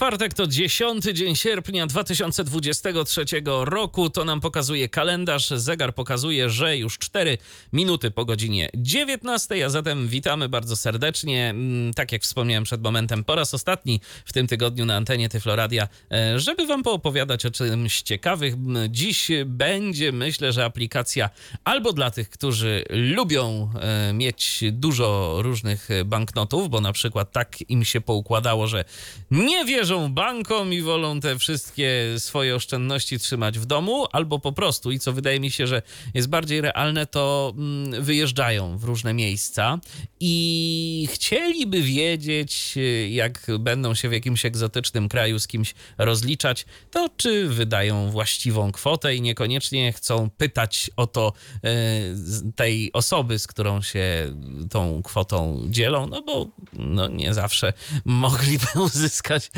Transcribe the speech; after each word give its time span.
Czwartek 0.00 0.34
to 0.34 0.46
10 0.46 1.04
dzień 1.04 1.36
sierpnia 1.36 1.86
2023 1.86 3.24
roku. 3.64 4.10
To 4.10 4.24
nam 4.24 4.40
pokazuje 4.40 4.88
kalendarz. 4.88 5.50
Zegar 5.50 5.94
pokazuje, 5.94 6.50
że 6.50 6.76
już 6.76 6.98
4 6.98 7.38
minuty 7.72 8.10
po 8.10 8.24
godzinie 8.24 8.70
19, 8.74 9.64
a 9.64 9.68
zatem 9.68 10.08
witamy 10.08 10.48
bardzo 10.48 10.76
serdecznie. 10.76 11.50
Mm, 11.50 11.94
Tak 11.94 12.12
jak 12.12 12.22
wspomniałem 12.22 12.64
przed 12.64 12.82
momentem, 12.82 13.24
po 13.24 13.34
raz 13.34 13.54
ostatni 13.54 14.00
w 14.24 14.32
tym 14.32 14.46
tygodniu 14.46 14.86
na 14.86 14.96
antenie 14.96 15.28
Tyfloradia, 15.28 15.88
e, 16.12 16.38
żeby 16.38 16.66
wam 16.66 16.82
poopowiadać 16.82 17.46
o 17.46 17.50
czymś 17.50 18.02
ciekawych. 18.02 18.54
Dziś 18.88 19.30
będzie, 19.46 20.12
myślę, 20.12 20.52
że 20.52 20.64
aplikacja 20.64 21.30
albo 21.64 21.92
dla 21.92 22.10
tych, 22.10 22.30
którzy 22.30 22.84
lubią 22.90 23.70
e, 23.80 24.12
mieć 24.12 24.64
dużo 24.72 25.36
różnych 25.42 25.88
banknotów, 26.04 26.70
bo 26.70 26.80
na 26.80 26.92
przykład 26.92 27.32
tak 27.32 27.70
im 27.70 27.84
się 27.84 28.00
poukładało, 28.00 28.66
że 28.66 28.84
nie 29.30 29.64
wierzą 29.90 30.12
bankom 30.12 30.72
i 30.72 30.82
wolą 30.82 31.20
te 31.20 31.38
wszystkie 31.38 32.14
swoje 32.18 32.54
oszczędności 32.54 33.18
trzymać 33.18 33.58
w 33.58 33.66
domu, 33.66 34.06
albo 34.12 34.38
po 34.38 34.52
prostu, 34.52 34.90
i 34.90 34.98
co 34.98 35.12
wydaje 35.12 35.40
mi 35.40 35.50
się, 35.50 35.66
że 35.66 35.82
jest 36.14 36.28
bardziej 36.28 36.60
realne, 36.60 37.06
to 37.06 37.52
mm, 37.56 38.02
wyjeżdżają 38.02 38.78
w 38.78 38.84
różne 38.84 39.14
miejsca. 39.14 39.78
I 40.20 41.08
chcieliby 41.12 41.82
wiedzieć, 41.82 42.72
y, 42.76 43.08
jak 43.08 43.46
będą 43.58 43.94
się 43.94 44.08
w 44.08 44.12
jakimś 44.12 44.44
egzotycznym 44.44 45.08
kraju 45.08 45.38
z 45.38 45.46
kimś 45.46 45.74
rozliczać, 45.98 46.66
to 46.90 47.08
czy 47.16 47.48
wydają 47.48 48.10
właściwą 48.10 48.72
kwotę 48.72 49.14
i 49.14 49.20
niekoniecznie 49.20 49.92
chcą 49.92 50.30
pytać 50.30 50.90
o 50.96 51.06
to 51.06 51.32
y, 51.54 52.52
tej 52.56 52.92
osoby, 52.92 53.38
z 53.38 53.46
którą 53.46 53.82
się 53.82 54.34
tą 54.70 55.02
kwotą 55.02 55.66
dzielą, 55.68 56.06
no 56.06 56.22
bo 56.22 56.48
no, 56.72 57.08
nie 57.08 57.34
zawsze 57.34 57.72
mogliby 58.04 58.66
uzyskać 58.86 59.50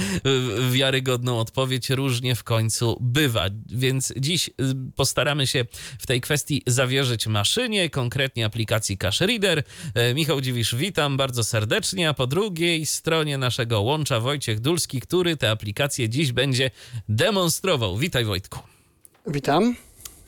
wiarygodną 0.70 1.38
odpowiedź. 1.38 1.90
Różnie 1.90 2.34
w 2.34 2.44
końcu 2.44 2.98
bywa. 3.00 3.46
Więc 3.66 4.12
dziś 4.16 4.48
y, 4.48 4.52
postaramy 4.96 5.46
się 5.46 5.64
w 5.98 6.06
tej 6.06 6.20
kwestii 6.20 6.62
zawierzyć 6.66 7.26
maszynie, 7.26 7.90
konkretnie 7.90 8.44
aplikacji 8.46 8.98
Cash 8.98 9.20
Reader. 9.20 9.62
E, 9.94 10.14
Michał 10.14 10.40
Dziwisz, 10.40 10.74
witam 10.74 11.16
bardzo 11.16 11.44
serdecznie, 11.44 12.08
a 12.08 12.14
po 12.14 12.26
drugiej 12.26 12.86
stronie 12.86 13.38
naszego 13.38 13.80
łącza 13.80 14.20
Wojciech 14.20 14.60
Dulski, 14.60 15.00
który 15.00 15.36
tę 15.36 15.50
aplikację 15.50 16.08
dziś 16.08 16.32
będzie 16.32 16.70
demonstrował. 17.08 17.96
Witaj 17.96 18.24
Wojtku. 18.24 18.58
Witam. 19.26 19.76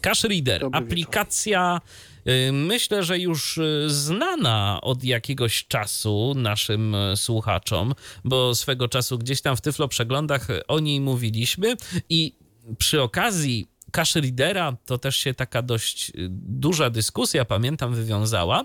Cash 0.00 0.24
Reader, 0.24 0.60
Dobry 0.60 0.80
wieczór. 0.80 0.92
aplikacja 0.92 1.80
y, 1.80 2.13
myślę, 2.52 3.02
że 3.02 3.18
już 3.18 3.58
y, 3.58 3.84
znana 3.86 4.78
od 4.82 5.04
jakiegoś 5.04 5.66
czasu 5.66 6.32
naszym 6.36 6.94
y, 6.94 7.16
słuchaczom, 7.16 7.94
bo 8.24 8.54
swego 8.54 8.88
czasu 8.88 9.18
gdzieś 9.18 9.42
tam 9.42 9.56
w 9.56 9.60
Tyflo 9.60 9.88
Przeglądach 9.88 10.48
o 10.68 10.80
niej 10.80 11.00
mówiliśmy 11.00 11.76
i 12.08 12.34
przy 12.78 13.02
okazji 13.02 13.68
Cash 13.92 14.14
Readera 14.14 14.76
to 14.86 14.98
też 14.98 15.16
się 15.16 15.34
taka 15.34 15.62
dość 15.62 16.10
y, 16.10 16.12
duża 16.30 16.90
dyskusja, 16.90 17.44
pamiętam, 17.44 17.94
wywiązała. 17.94 18.64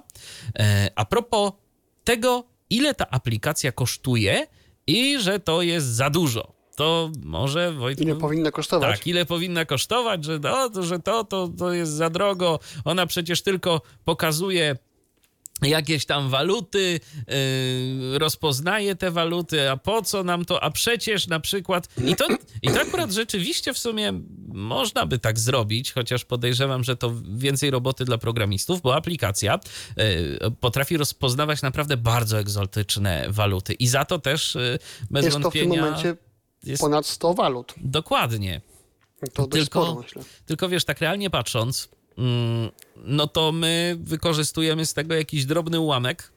E, 0.59 0.91
A 0.95 1.05
propos 1.05 1.51
tego, 2.03 2.43
ile 2.69 2.93
ta 2.93 3.09
aplikacja 3.09 3.71
kosztuje 3.71 4.47
i 4.87 5.19
że 5.19 5.39
to 5.39 5.61
jest 5.61 5.87
za 5.87 6.09
dużo. 6.09 6.58
To 6.79 7.11
może 7.23 7.71
Wojtku... 7.71 8.03
Ile 8.03 8.15
powinna 8.15 8.51
kosztować? 8.51 8.97
Tak, 8.97 9.07
ile 9.07 9.25
powinna 9.25 9.65
kosztować, 9.65 10.25
że, 10.25 10.39
no, 10.39 10.69
to, 10.69 10.83
że 10.83 10.99
to, 10.99 11.23
to, 11.23 11.47
to 11.47 11.73
jest 11.73 11.91
za 11.91 12.09
drogo. 12.09 12.59
Ona 12.85 13.05
przecież 13.05 13.41
tylko 13.41 13.81
pokazuje 14.05 14.75
jakieś 15.61 16.05
tam 16.05 16.29
waluty, 16.29 16.99
yy, 18.11 18.19
rozpoznaje 18.19 18.95
te 18.95 19.11
waluty, 19.11 19.71
a 19.71 19.77
po 19.77 20.01
co 20.01 20.23
nam 20.23 20.45
to? 20.45 20.63
A 20.63 20.71
przecież 20.71 21.27
na 21.27 21.39
przykład. 21.39 21.87
I 22.05 22.15
to, 22.15 22.27
I 22.61 22.67
to 22.67 22.81
akurat 22.81 23.11
rzeczywiście 23.11 23.73
w 23.73 23.77
sumie 23.77 24.13
można 24.47 25.05
by 25.05 25.19
tak 25.19 25.39
zrobić, 25.39 25.91
chociaż 25.91 26.25
podejrzewam, 26.25 26.83
że 26.83 26.95
to 26.95 27.13
więcej 27.33 27.71
roboty 27.71 28.05
dla 28.05 28.17
programistów, 28.17 28.81
bo 28.81 28.95
aplikacja 28.95 29.59
yy, 29.97 30.51
potrafi 30.59 30.97
rozpoznawać 30.97 31.61
naprawdę 31.61 31.97
bardzo 31.97 32.39
egzotyczne 32.39 33.25
waluty. 33.29 33.73
I 33.73 33.87
za 33.87 34.05
to 34.05 34.19
też 34.19 34.55
yy, 34.55 34.79
bez 35.11 35.25
jest 35.25 35.37
to 35.37 35.49
w 35.49 35.53
tym 35.53 35.61
wątpienia. 35.61 35.81
momencie 35.81 36.28
jest 36.63 36.81
ponad 36.81 37.05
100 37.05 37.33
walut. 37.33 37.73
dokładnie. 37.77 38.61
To 39.33 39.47
Tylko- 39.47 39.85
sporo, 39.85 40.01
myślę. 40.01 40.23
Tylko 40.45 40.69
wiesz, 40.69 40.85
tak 40.85 40.99
realnie 41.01 41.29
patrząc, 41.29 41.89
mm, 42.17 42.69
no 42.95 43.27
to 43.27 43.51
my 43.51 43.97
wykorzystujemy 43.99 44.85
z 44.85 44.93
tego 44.93 45.15
jakiś 45.15 45.45
drobny 45.45 45.79
ułamek 45.79 46.31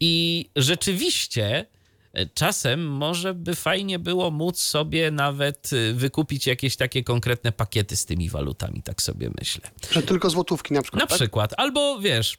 i 0.00 0.46
rzeczywiście 0.56 1.66
e, 2.12 2.26
czasem 2.26 2.86
może 2.88 3.34
by 3.34 3.54
fajnie 3.54 3.98
było 3.98 4.30
móc 4.30 4.58
sobie 4.62 5.10
nawet 5.10 5.72
y, 5.72 5.94
wykupić 5.94 6.46
jakieś 6.46 6.76
takie 6.76 7.04
konkretne 7.04 7.52
pakiety 7.52 7.96
z 7.96 8.04
tymi 8.06 8.30
walutami, 8.30 8.82
tak 8.82 9.02
sobie 9.02 9.30
myślę. 9.38 9.70
Że 9.92 10.02
tylko 10.02 10.30
złotówki 10.30 10.74
na 10.74 10.82
przykład, 10.82 11.00
Na 11.02 11.06
tak? 11.06 11.16
przykład, 11.18 11.54
albo 11.56 12.00
wiesz, 12.00 12.38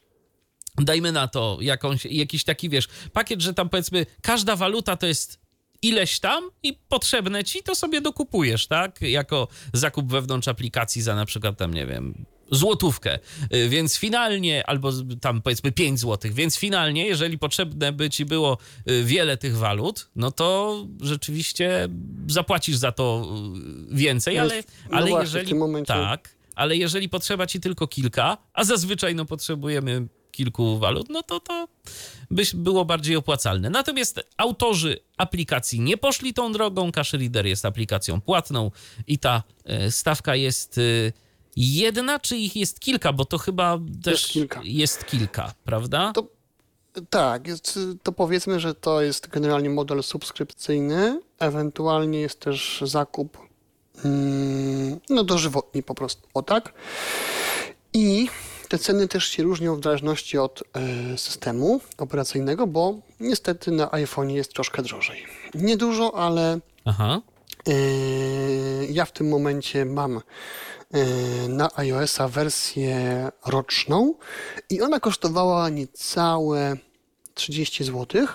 dajmy 0.78 1.12
na 1.12 1.28
to 1.28 1.58
jakąś, 1.62 2.06
jakiś 2.06 2.44
taki, 2.44 2.70
wiesz, 2.70 2.88
pakiet, 3.14 3.42
że 3.42 3.54
tam 3.54 3.70
powiedzmy 3.70 4.06
każda 4.22 4.56
waluta 4.56 4.96
to 4.98 5.08
jest 5.08 5.41
ileś 5.82 6.20
tam 6.20 6.50
i 6.64 6.74
potrzebne 6.90 7.44
ci, 7.44 7.64
to 7.64 7.76
sobie 7.76 8.02
dokupujesz, 8.02 8.68
tak? 8.68 9.02
Jako 9.02 9.48
zakup 9.74 10.12
wewnątrz 10.12 10.48
aplikacji 10.48 11.02
za 11.02 11.16
na 11.16 11.26
przykład 11.26 11.58
tam, 11.58 11.74
nie 11.74 11.86
wiem, 11.86 12.26
złotówkę. 12.52 13.20
Y, 13.56 13.70
Więc 13.70 13.98
finalnie, 13.98 14.68
albo 14.68 14.92
tam 15.22 15.42
powiedzmy 15.42 15.72
5 15.72 16.00
złotych, 16.00 16.34
więc 16.34 16.58
finalnie, 16.58 17.08
jeżeli 17.08 17.38
potrzebne 17.38 17.92
by 17.92 18.10
ci 18.10 18.26
było 18.26 18.58
y, 18.90 19.04
wiele 19.04 19.38
tych 19.38 19.58
walut, 19.58 20.10
no 20.16 20.32
to 20.32 20.78
rzeczywiście 21.02 21.90
zapłacisz 22.28 22.76
za 22.76 22.92
to 22.92 23.28
y, 23.92 23.96
więcej, 23.96 24.36
No 24.36 24.42
ale, 24.42 24.64
no 24.90 24.98
ale 24.98 25.10
właśnie, 25.10 25.40
jeżeli... 25.40 25.86
Tak, 25.86 26.36
ale 26.56 26.78
jeżeli 26.78 27.10
potrzeba 27.10 27.48
ci 27.48 27.60
tylko 27.60 27.88
kilka, 27.88 28.38
a 28.54 28.64
zazwyczaj 28.64 29.16
no 29.16 29.26
potrzebujemy 29.26 30.08
kilku 30.32 30.80
walut, 30.80 31.10
no 31.10 31.24
to 31.24 31.40
to 31.40 31.68
by 32.32 32.44
było 32.54 32.86
bardziej 32.86 33.16
opłacalne. 33.16 33.70
Natomiast 33.70 34.20
autorzy 34.38 35.00
aplikacji 35.18 35.80
nie 35.80 35.98
poszli 35.98 36.34
tą 36.34 36.52
drogą. 36.52 36.92
Cash 36.92 37.14
Reader 37.14 37.46
jest 37.46 37.66
aplikacją 37.66 38.22
płatną 38.22 38.72
i 39.08 39.20
ta 39.20 39.44
e, 39.66 39.92
stawka 39.92 40.36
jest 40.36 40.78
e, 40.78 40.82
jedna, 41.56 42.20
czy 42.20 42.38
ich 42.38 42.56
jest 42.56 42.80
kilka, 42.80 43.14
bo 43.14 43.26
to 43.26 43.38
chyba 43.38 43.80
też 44.04 44.28
kilka. 44.28 44.62
jest 44.64 45.06
kilka, 45.06 45.54
prawda? 45.64 46.12
To- 46.16 46.28
Tak, 47.10 47.48
jest, 47.48 47.80
to 48.04 48.12
powiedzmy, 48.12 48.60
że 48.60 48.76
to 48.76 49.02
jest 49.02 49.28
generalnie 49.28 49.70
model 49.70 50.04
subskrypcyjny, 50.04 51.22
ewentualnie 51.40 52.20
jest 52.22 52.40
też 52.40 52.84
zakup 52.86 53.38
mm, 54.06 55.00
no 55.10 55.24
dożywotni 55.24 55.84
po 55.84 55.96
prostu, 55.96 56.28
o 56.34 56.42
tak. 56.44 56.74
I 57.94 58.30
te 58.72 58.78
ceny 58.78 59.08
też 59.08 59.28
się 59.28 59.44
różnią 59.44 59.80
w 59.80 59.84
zależności 59.84 60.38
od 60.38 60.64
e, 60.74 61.18
systemu 61.18 61.82
operacyjnego, 61.98 62.68
bo 62.68 62.96
niestety 63.20 63.72
na 63.72 63.92
iPhone 63.92 64.30
jest 64.30 64.54
troszkę 64.54 64.82
drożej. 64.82 65.26
Niedużo, 65.54 66.16
ale 66.16 66.60
Aha. 66.86 67.22
Yy, 67.68 68.88
Ja 68.90 69.06
w 69.06 69.12
tym 69.12 69.30
momencie 69.30 69.86
mam 69.86 70.22
yy, 70.94 71.00
na 71.48 71.70
iOS-a 71.76 72.28
wersję 72.28 73.32
roczną 73.46 74.14
i 74.70 74.82
ona 74.82 75.00
kosztowała 75.00 75.70
niecałe 75.70 76.78
30 77.34 77.84
zł. 77.84 78.28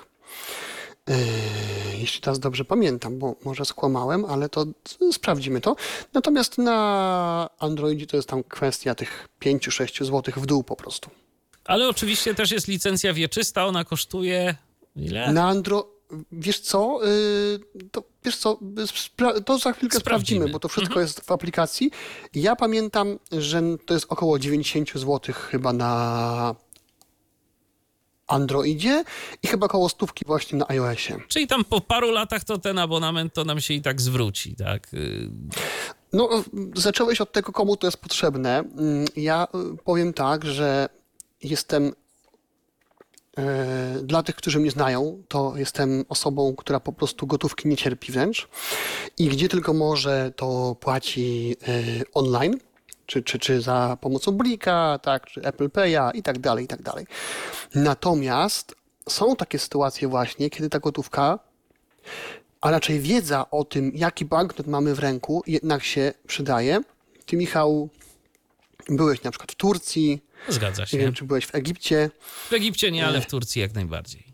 Jeśli 1.99 2.21
teraz 2.21 2.39
dobrze 2.39 2.65
pamiętam, 2.65 3.19
bo 3.19 3.34
może 3.44 3.65
skłamałem, 3.65 4.25
ale 4.25 4.49
to 4.49 4.67
sprawdzimy 5.12 5.60
to. 5.60 5.77
Natomiast 6.15 6.59
na 6.59 7.48
Androidzie 7.59 8.07
to 8.07 8.16
jest 8.16 8.28
tam 8.28 8.42
kwestia 8.45 8.95
tych 8.95 9.28
5-6 9.45 10.04
zł 10.04 10.34
w 10.36 10.47
dół 10.47 10.65
po 10.65 10.77
prostu. 10.77 11.10
Ale 11.65 11.89
oczywiście 11.89 12.34
też 12.34 12.51
jest 12.51 12.69
licencja 12.69 13.13
wieczysta, 13.13 13.66
ona 13.66 13.84
kosztuje 13.84 14.54
ile? 14.97 15.33
Na 15.33 15.48
Andro... 15.48 15.97
Wiesz 16.33 16.60
co? 16.60 17.01
Yy, 17.04 17.89
To, 17.92 18.03
wiesz 18.25 18.36
co? 18.36 18.59
Spra- 18.77 19.42
to 19.45 19.59
za 19.59 19.72
chwilkę 19.72 19.98
Sprawdzimy. 19.98 20.39
sprawdzimy, 20.39 20.53
bo 20.53 20.59
to 20.60 20.69
wszystko 20.69 21.01
jest 21.01 21.21
w 21.21 21.33
aplikacji. 21.33 21.91
Ja 22.34 22.57
pamiętam, 22.57 23.19
że 23.33 23.63
to 23.86 23.95
jest 23.95 24.07
około 24.09 24.39
90 24.39 24.92
zł 24.92 25.21
chyba 25.51 25.72
na 25.72 26.54
Androidzie 28.27 29.05
i 29.43 29.47
chyba 29.49 29.67
około 29.67 29.89
stówki 29.89 30.25
właśnie 30.27 30.59
na 30.59 30.69
iOSie. 30.69 31.19
Czyli 31.28 31.47
tam 31.47 31.65
po 31.65 31.81
paru 31.81 32.11
latach 32.11 32.45
to 32.45 32.59
ten 32.59 32.78
abonament 32.78 33.34
to 33.34 33.45
nam 33.45 33.61
się 33.61 33.75
i 33.75 33.83
tak 33.83 34.01
zwróci, 34.01 34.57
tak? 34.57 34.95
Y, 34.95 35.31
No, 36.13 36.28
zacząłeś 36.77 37.21
od 37.21 37.33
tego, 37.33 37.53
komu 37.53 37.77
to 37.77 37.87
jest 37.87 37.97
potrzebne. 37.97 38.59
Mm, 38.59 39.05
Ja 39.17 39.47
y, 39.75 39.77
powiem 39.84 40.13
tak, 40.13 40.45
że 40.45 40.89
jestem 41.43 41.93
E, 43.39 44.01
Dla 44.03 44.23
tych, 44.23 44.37
którzy 44.37 44.61
mnie 44.61 44.71
znają, 44.71 45.23
to 45.28 45.53
jestem 45.57 46.05
osobą, 46.09 46.55
która 46.57 46.81
po 46.81 46.93
prostu 46.93 47.27
gotówki 47.27 47.69
nie 47.69 47.77
cierpi 47.77 48.13
wręcz 48.13 48.49
i 49.19 49.28
gdzie 49.28 49.49
tylko 49.49 49.73
może, 49.73 50.33
to 50.37 50.77
płaci 50.81 51.57
e, 51.69 51.83
online, 52.15 52.59
czy, 53.06 53.22
czy, 53.22 53.38
czy 53.38 53.60
za 53.60 53.98
pomocą 54.00 54.32
Blika, 54.32 54.98
tak, 55.03 55.26
czy 55.26 55.42
Apple 55.42 55.68
Pay'a 55.68 56.10
i 56.14 56.22
tak 56.22 56.38
dalej, 56.38 56.64
i 56.64 56.68
tak 56.68 56.82
dalej. 56.82 57.06
Natomiast 57.74 58.74
są 59.08 59.36
takie 59.36 59.58
sytuacje 59.58 60.08
właśnie, 60.08 60.50
kiedy 60.50 60.68
ta 60.70 60.78
gotówka, 60.78 61.38
a 62.60 62.70
raczej 62.70 63.00
wiedza 63.00 63.50
o 63.50 63.64
tym, 63.64 63.92
jaki 63.94 64.24
banknot 64.24 64.66
mamy 64.66 64.94
w 64.94 64.98
ręku, 64.98 65.42
jednak 65.47 65.84
się 65.84 66.12
przydaje. 66.26 66.80
Ty, 67.26 67.36
Michał, 67.36 67.88
byłeś 68.88 69.22
na 69.22 69.30
przykład 69.30 69.53
w 69.53 69.54
Turcji, 69.54 70.22
Zgadza 70.48 70.82
nie 70.82 70.86
się. 70.86 70.98
wiem, 70.98 71.14
czy 71.14 71.24
byłeś 71.24 71.47
w 71.47 71.54
Egipcie. 71.54 72.10
W 72.48 72.53
Egipcie 72.53 72.91
nie, 72.92 73.06
ale 73.06 73.20
w 73.20 73.26
Turcji 73.26 73.62
jak 73.62 73.74
najbardziej. 73.74 74.24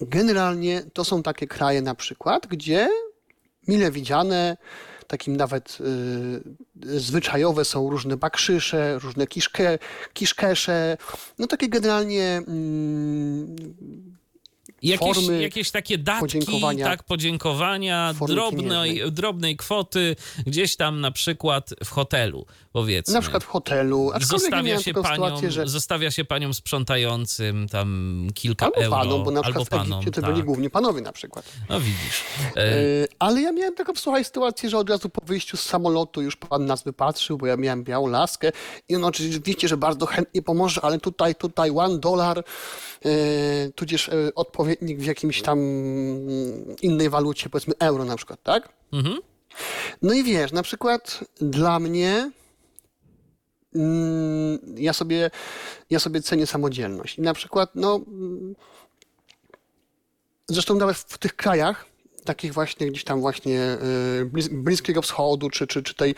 Generalnie 0.00 0.82
to 0.92 1.04
są 1.04 1.22
takie 1.22 1.46
kraje 1.46 1.82
na 1.82 1.94
przykład, 1.94 2.46
gdzie 2.46 2.88
mile 3.68 3.90
widziane, 3.90 4.56
takim 5.10 5.36
nawet 5.36 5.78
y, 6.84 7.00
zwyczajowe 7.00 7.64
są 7.64 7.90
różne 7.90 8.16
bakrzysze, 8.16 8.98
różne 8.98 9.26
kiszke, 9.26 9.78
kiszkesze, 10.12 10.96
no 11.38 11.46
takie 11.46 11.68
generalnie 11.68 12.42
mm, 12.48 13.56
Jakieś, 14.82 15.14
formy 15.16 15.42
jakieś 15.42 15.70
takie 15.70 15.98
datki, 15.98 16.20
podziękowania. 16.20 16.84
tak, 16.86 17.02
podziękowania, 17.02 18.14
drobnej, 18.26 18.62
pieniężnej. 18.64 19.12
drobnej 19.12 19.56
kwoty, 19.56 20.16
gdzieś 20.46 20.76
tam 20.76 21.00
na 21.00 21.10
przykład 21.10 21.70
w 21.84 21.90
hotelu, 21.90 22.46
powiedzmy. 22.72 23.14
na 23.14 23.20
przykład 23.20 23.44
w 23.44 23.46
hotelu, 23.46 24.10
Zostawia 24.20 24.78
się, 24.80 24.94
panią, 24.94 25.04
sytuację, 25.24 25.50
że 25.50 25.66
zostawia 25.68 26.10
się 26.10 26.24
panią 26.24 26.52
sprzątającym 26.52 27.68
tam 27.68 28.26
kilka 28.34 28.66
albo 28.66 28.76
euro. 28.80 28.96
panom, 28.96 29.24
bo 29.24 29.30
na 29.30 29.40
albo 29.40 29.64
przykład 29.64 29.66
w 29.66 29.70
panom, 29.70 29.98
Egipcie 30.00 30.10
to 30.20 30.26
tak. 30.26 30.30
byli 30.34 30.44
głównie 30.44 30.70
panowie 30.70 31.00
na 31.00 31.12
przykład. 31.12 31.44
No 31.68 31.80
widzisz. 31.80 32.22
E, 32.56 32.80
Y, 32.80 33.08
Ale 33.18 33.40
ja 33.40 33.52
miałem 33.52 33.74
taką, 33.74 33.92
słuchaj, 33.96 34.24
sytuację, 34.24 34.70
że 34.70 34.78
od 34.78 34.90
razu 34.90 35.08
po 35.08 35.24
wyjściu 35.26 35.56
z 35.56 35.60
samolotu 35.62 36.22
już 36.22 36.36
pan 36.36 36.66
nas 36.66 36.82
wypatrzył, 36.82 37.38
bo 37.38 37.46
ja 37.46 37.56
miałem 37.56 37.84
białą 37.84 38.06
laskę 38.06 38.52
i 38.88 38.96
on 38.96 39.04
oczywiście, 39.04 39.68
że 39.68 39.76
bardzo 39.76 40.06
chętnie 40.06 40.42
pomoże, 40.42 40.80
ale 40.84 40.98
tutaj, 40.98 41.34
tutaj 41.34 41.70
one 41.76 41.98
dolar, 41.98 42.44
tudzież 43.74 44.08
y, 44.08 44.32
odpowiednik 44.34 44.98
w 44.98 45.04
jakimś 45.04 45.42
tam 45.42 45.58
innej 46.82 47.10
walucie, 47.10 47.50
powiedzmy 47.50 47.74
euro 47.78 48.04
na 48.04 48.16
przykład, 48.16 48.42
tak? 48.42 48.72
mhm. 48.92 49.18
No 50.02 50.12
i 50.12 50.24
wiesz, 50.24 50.52
na 50.52 50.62
przykład 50.62 51.24
dla 51.40 51.78
mnie 51.80 52.30
mm, 53.74 54.58
ja 54.76 54.92
sobie, 54.92 55.30
ja 55.90 55.98
sobie 55.98 56.22
cenię 56.22 56.46
samodzielność. 56.46 57.18
I 57.18 57.22
na 57.22 57.34
przykład, 57.34 57.70
no 57.74 58.00
mm, 58.06 58.54
zresztą 60.48 60.74
nawet 60.74 60.96
w 60.96 61.18
tych 61.18 61.36
krajach, 61.36 61.86
takich 62.24 62.54
właśnie 62.54 62.86
gdzieś 62.86 63.04
tam 63.04 63.20
właśnie 63.20 63.60
e, 63.60 63.78
Blis- 64.24 64.62
Bliskiego 64.62 65.02
Wschodu, 65.02 65.50
czy, 65.50 65.66
czy, 65.66 65.82
czy 65.82 65.94
tej 65.94 66.14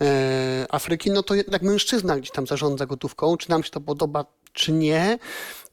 e, 0.00 0.66
Afryki, 0.70 1.10
no 1.10 1.22
to 1.22 1.34
jednak 1.34 1.62
mężczyzna 1.62 2.16
gdzieś 2.16 2.30
tam 2.30 2.46
zarządza 2.46 2.86
gotówką, 2.86 3.36
czy 3.36 3.50
nam 3.50 3.62
się 3.64 3.70
to 3.70 3.80
podoba, 3.80 4.24
czy 4.52 4.72
nie, 4.72 5.18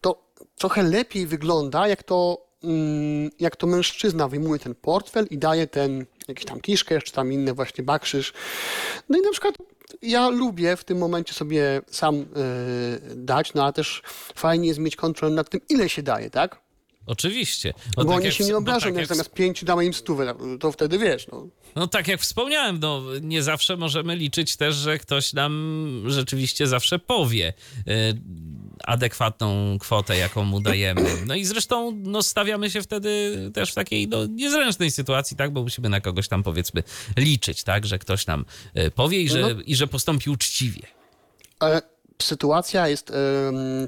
to 0.01 0.23
trochę 0.55 0.83
lepiej 0.83 1.27
wygląda, 1.27 1.87
jak 1.87 2.03
to, 2.03 2.47
mm, 2.63 3.29
jak 3.39 3.55
to 3.55 3.67
mężczyzna 3.67 4.27
wyjmuje 4.27 4.59
ten 4.59 4.75
portfel 4.75 5.27
i 5.29 5.37
daje 5.37 5.67
ten 5.67 6.05
jakiś 6.27 6.45
tam 6.45 6.61
kiszkę, 6.61 7.01
czy 7.01 7.11
tam 7.11 7.33
inny 7.33 7.53
właśnie 7.53 7.83
bakrzyż. 7.83 8.33
No 9.09 9.17
i 9.17 9.21
na 9.21 9.31
przykład 9.31 9.55
ja 10.01 10.29
lubię 10.29 10.77
w 10.77 10.83
tym 10.83 10.97
momencie 10.97 11.33
sobie 11.33 11.81
sam 11.87 12.15
e, 12.15 12.25
dać, 13.15 13.53
no 13.53 13.63
ale 13.63 13.73
też 13.73 14.01
fajnie 14.35 14.67
jest 14.67 14.79
mieć 14.79 14.95
kontrolę 14.95 15.35
nad 15.35 15.49
tym, 15.49 15.61
ile 15.69 15.89
się 15.89 16.03
daje, 16.03 16.29
tak? 16.29 16.63
Oczywiście. 17.05 17.73
Bo 17.95 18.05
tak 18.05 18.15
oni 18.15 18.25
jak 18.25 18.33
się 18.33 18.43
nie 18.43 18.51
bo 18.51 18.57
obrażą, 18.57 18.79
tak 18.79 18.93
jak 18.93 18.97
jak 18.97 19.07
zamiast 19.07 19.33
pięciu 19.33 19.65
damy 19.65 19.85
im 19.85 19.93
stówę, 19.93 20.35
to 20.59 20.71
wtedy 20.71 20.97
wiesz, 20.97 21.27
no. 21.31 21.47
No 21.75 21.87
tak 21.87 22.07
jak 22.07 22.21
wspomniałem, 22.21 22.79
no 22.79 23.03
nie 23.21 23.43
zawsze 23.43 23.77
możemy 23.77 24.15
liczyć 24.15 24.57
też, 24.57 24.75
że 24.75 24.97
ktoś 24.97 25.33
nam 25.33 26.03
rzeczywiście 26.07 26.67
zawsze 26.67 26.99
powie 26.99 27.53
y, 27.77 28.21
adekwatną 28.83 29.77
kwotę, 29.79 30.17
jaką 30.17 30.43
mu 30.43 30.59
dajemy. 30.59 31.09
No 31.25 31.35
i 31.35 31.45
zresztą 31.45 31.91
no, 32.03 32.23
stawiamy 32.23 32.69
się 32.71 32.81
wtedy 32.81 33.37
też 33.53 33.71
w 33.71 33.75
takiej 33.75 34.07
no, 34.07 34.25
niezręcznej 34.25 34.91
sytuacji, 34.91 35.37
tak, 35.37 35.51
bo 35.51 35.63
musimy 35.63 35.89
na 35.89 36.01
kogoś 36.01 36.27
tam 36.27 36.43
powiedzmy 36.43 36.83
liczyć, 37.17 37.63
tak, 37.63 37.85
że 37.85 37.99
ktoś 37.99 38.27
nam 38.27 38.45
y, 38.77 38.91
powie 38.91 39.21
i 39.21 39.29
że, 39.29 39.41
No. 39.41 39.49
i 39.65 39.75
że 39.75 39.87
postąpi 39.87 40.29
uczciwie. 40.29 40.81
Ale 41.59 41.81
sytuacja 42.21 42.87
jest 42.87 43.11
em, 43.11 43.15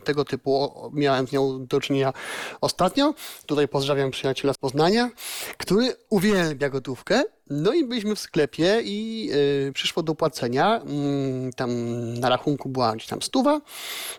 tego 0.03 0.25
typu. 0.25 0.71
Miałem 0.93 1.27
z 1.27 1.31
nią 1.31 1.65
do 1.65 1.79
czynienia 1.81 2.13
ostatnio. 2.61 3.13
Tutaj 3.45 3.67
pozdrawiam 3.67 4.11
przyjaciela 4.11 4.53
z 4.53 4.57
Poznania, 4.57 5.09
który 5.57 5.95
uwielbia 6.09 6.69
gotówkę. 6.69 7.23
No 7.49 7.73
i 7.73 7.83
byliśmy 7.83 8.15
w 8.15 8.19
sklepie 8.19 8.81
i 8.83 9.29
e, 9.69 9.71
przyszło 9.71 10.03
do 10.03 10.15
płacenia. 10.15 10.81
Mm, 10.81 11.53
tam 11.53 11.69
na 12.13 12.29
rachunku 12.29 12.69
była 12.69 12.95
gdzieś 12.95 13.07
tam 13.07 13.21
stuwa, 13.21 13.61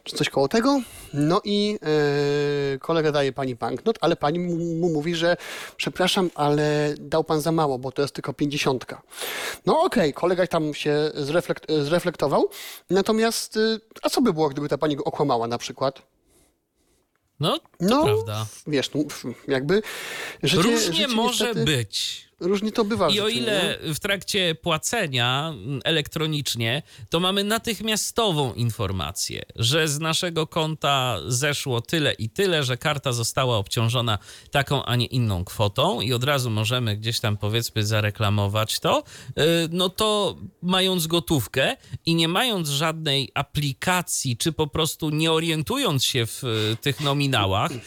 czy 0.05 0.17
coś 0.17 0.31
koło 0.31 0.49
tego. 0.49 0.81
No 1.15 1.41
i 1.45 1.79
e, 2.75 2.79
kolega 2.79 3.13
daje 3.13 3.33
pani 3.33 3.55
banknot, 3.55 3.99
ale 4.01 4.17
pani 4.17 4.39
mu, 4.39 4.57
mu 4.57 4.93
mówi, 4.93 5.15
że 5.15 5.37
przepraszam, 5.77 6.31
ale 6.35 6.95
dał 6.99 7.25
pan 7.25 7.41
za 7.41 7.53
mało, 7.53 7.79
bo 7.79 7.93
to 7.93 8.03
jest 8.03 8.15
tylko 8.15 8.33
pięćdziesiątka. 8.33 9.03
No 9.67 9.83
okej, 9.83 10.13
kolega 10.13 10.47
tam 10.47 10.75
się 10.75 11.11
zreflekt, 11.15 11.73
zreflektował. 11.83 12.49
Natomiast, 12.91 13.57
y, 13.57 13.81
a 14.03 14.11
co 14.11 14.23
by 14.23 14.33
było, 14.33 14.49
gdyby 14.49 14.69
ta 14.69 14.79
pani 14.79 14.97
go 14.97 15.05
okłamała 15.05 15.47
na 15.47 15.59
przykład? 15.59 16.03
No, 17.41 17.59
to 17.59 17.65
No, 17.81 18.05
prawda. 18.05 18.47
Wiesz, 18.67 18.91
no, 18.95 19.01
jakby 19.49 19.83
życie, 20.43 20.63
Różnie 20.63 20.81
życie 20.81 21.09
może 21.09 21.45
niestety, 21.45 21.65
być. 21.65 22.26
Różnie 22.41 22.73
to 22.73 22.85
bywa 22.85 23.09
I 23.09 23.21
o 23.21 23.29
ile 23.29 23.79
nie? 23.83 23.95
w 23.95 24.01
trakcie 24.01 24.55
płacenia 24.55 25.55
elektronicznie, 25.85 26.83
to 27.11 27.21
mamy 27.21 27.45
natychmiastową 27.45 28.55
informację, 28.55 29.43
że 29.55 29.89
z 29.89 29.99
naszego 29.99 30.47
konta 30.47 31.19
zeszło 31.27 31.81
tyle 31.81 32.13
i 32.13 32.31
tyle, 32.31 32.65
że 32.65 32.77
karta 32.77 33.13
została 33.13 33.57
obciążona 33.57 34.19
taką, 34.51 34.85
a 34.85 34.97
nie 34.97 35.07
inną 35.07 35.45
kwotą 35.45 36.01
i 36.01 36.13
od 36.13 36.25
razu 36.25 36.51
możemy 36.51 36.97
gdzieś 36.97 37.21
tam 37.21 37.37
powiedzmy 37.37 37.87
zareklamować 37.87 38.81
to, 38.81 39.03
y, 39.29 39.43
no 39.71 39.89
to 39.89 40.37
mając 40.63 41.07
gotówkę 41.07 41.77
i 42.07 42.15
nie 42.15 42.29
mając 42.29 42.69
żadnej 42.69 43.31
aplikacji, 43.35 44.37
czy 44.37 44.53
po 44.53 44.67
prostu 44.67 45.11
nie 45.11 45.33
orientując 45.33 46.05
się 46.05 46.27
w 46.27 46.45
y, 46.45 46.77
tych 46.81 47.01
nominałach, 47.01 47.73
y, 47.73 47.79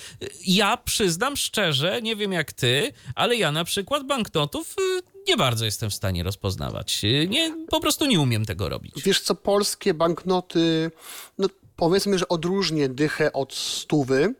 ja 0.47 0.77
przyznam 0.77 1.37
szczerze, 1.37 2.01
nie 2.01 2.15
wiem 2.15 2.31
jak 2.31 2.53
ty, 2.53 2.93
ale 3.15 3.35
ja 3.35 3.51
na 3.51 3.63
przykład 3.63 4.07
banknotów 4.07 4.38
y, 4.43 5.01
nie 5.27 5.37
bardzo 5.37 5.65
jestem 5.65 5.89
w 5.89 5.93
stanie 5.93 6.23
rozpoznawać. 6.23 7.01
Y, 7.03 7.27
Nie, 7.29 7.55
po 7.69 7.79
prostu 7.79 8.05
nie 8.05 8.19
umiem 8.19 8.45
tego 8.45 8.69
robić. 8.69 9.03
Wiesz 9.03 9.21
co, 9.21 9.35
polskie 9.35 9.93
banknoty, 9.93 10.91
no 11.37 11.47
powiedzmy, 11.75 12.19
że 12.19 12.27
odróżnię 12.27 12.89
dychę 12.89 13.33
od 13.33 13.53
stówy, 13.53 14.33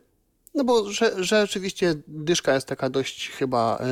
no 0.54 0.64
bo 0.64 0.92
że, 0.92 1.24
że 1.24 1.46
rzeczywiście 1.46 1.94
dyszka 2.08 2.54
jest 2.54 2.66
taka 2.66 2.90
dość 2.90 3.28
chyba 3.30 3.78
e, 3.78 3.86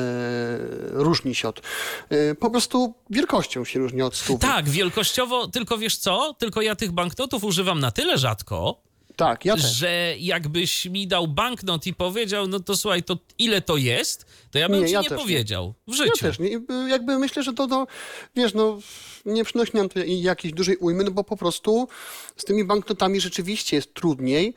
różni 0.91 1.35
się 1.35 1.47
od, 1.47 1.61
e, 2.09 2.35
po 2.35 2.49
prostu 2.49 2.93
wielkością 3.09 3.65
się 3.65 3.79
różni 3.79 4.01
od 4.01 4.15
stówy. 4.15 4.39
Tak, 4.39 4.69
wielkościowo, 4.69 5.47
tylko 5.47 5.77
wiesz 5.77 5.97
co? 5.97 6.35
Tylko 6.39 6.61
ja 6.61 6.75
tych 6.75 6.91
banknotów 6.91 7.43
używam 7.43 7.79
na 7.79 7.91
tyle 7.91 8.17
rzadko, 8.17 8.81
Tak, 9.19 9.45
ja 9.45 9.55
też. 9.55 9.75
że 9.75 10.13
jakbyś 10.19 10.85
mi 10.85 11.07
dał 11.07 11.27
banknot 11.27 11.87
i 11.87 11.93
powiedział, 11.93 12.47
no 12.47 12.59
to 12.59 12.77
słuchaj, 12.77 13.03
to 13.03 13.17
ile 13.39 13.61
to 13.61 13.77
jest, 13.77 14.25
to 14.51 14.59
ja 14.59 14.69
bym 14.69 14.81
Nie, 14.81 14.87
ci 14.87 14.93
ja 14.93 15.01
nie 15.01 15.09
też 15.09 15.17
nie. 15.17 15.23
powiedział 15.23 15.73
w 15.87 15.91
Ja 15.91 15.97
życiu. 15.97 16.17
też, 16.25 16.39
nie, 16.39 16.59
jakby 16.89 17.19
myślę, 17.19 17.43
że 17.43 17.53
to, 17.53 17.67
no, 17.67 17.87
wiesz, 18.35 18.53
no, 18.53 18.79
nie 19.25 19.43
przynosi 19.45 19.77
nam 19.77 19.89
to 19.89 19.99
jakiejś 20.05 20.53
dużej 20.53 20.77
ujmy, 20.77 21.03
no 21.03 21.11
bo 21.11 21.23
po 21.23 21.37
prostu 21.37 21.87
z 22.37 22.45
tymi 22.45 22.63
banknotami 22.65 23.21
rzeczywiście 23.21 23.75
jest 23.75 23.93
trudniej. 23.93 24.53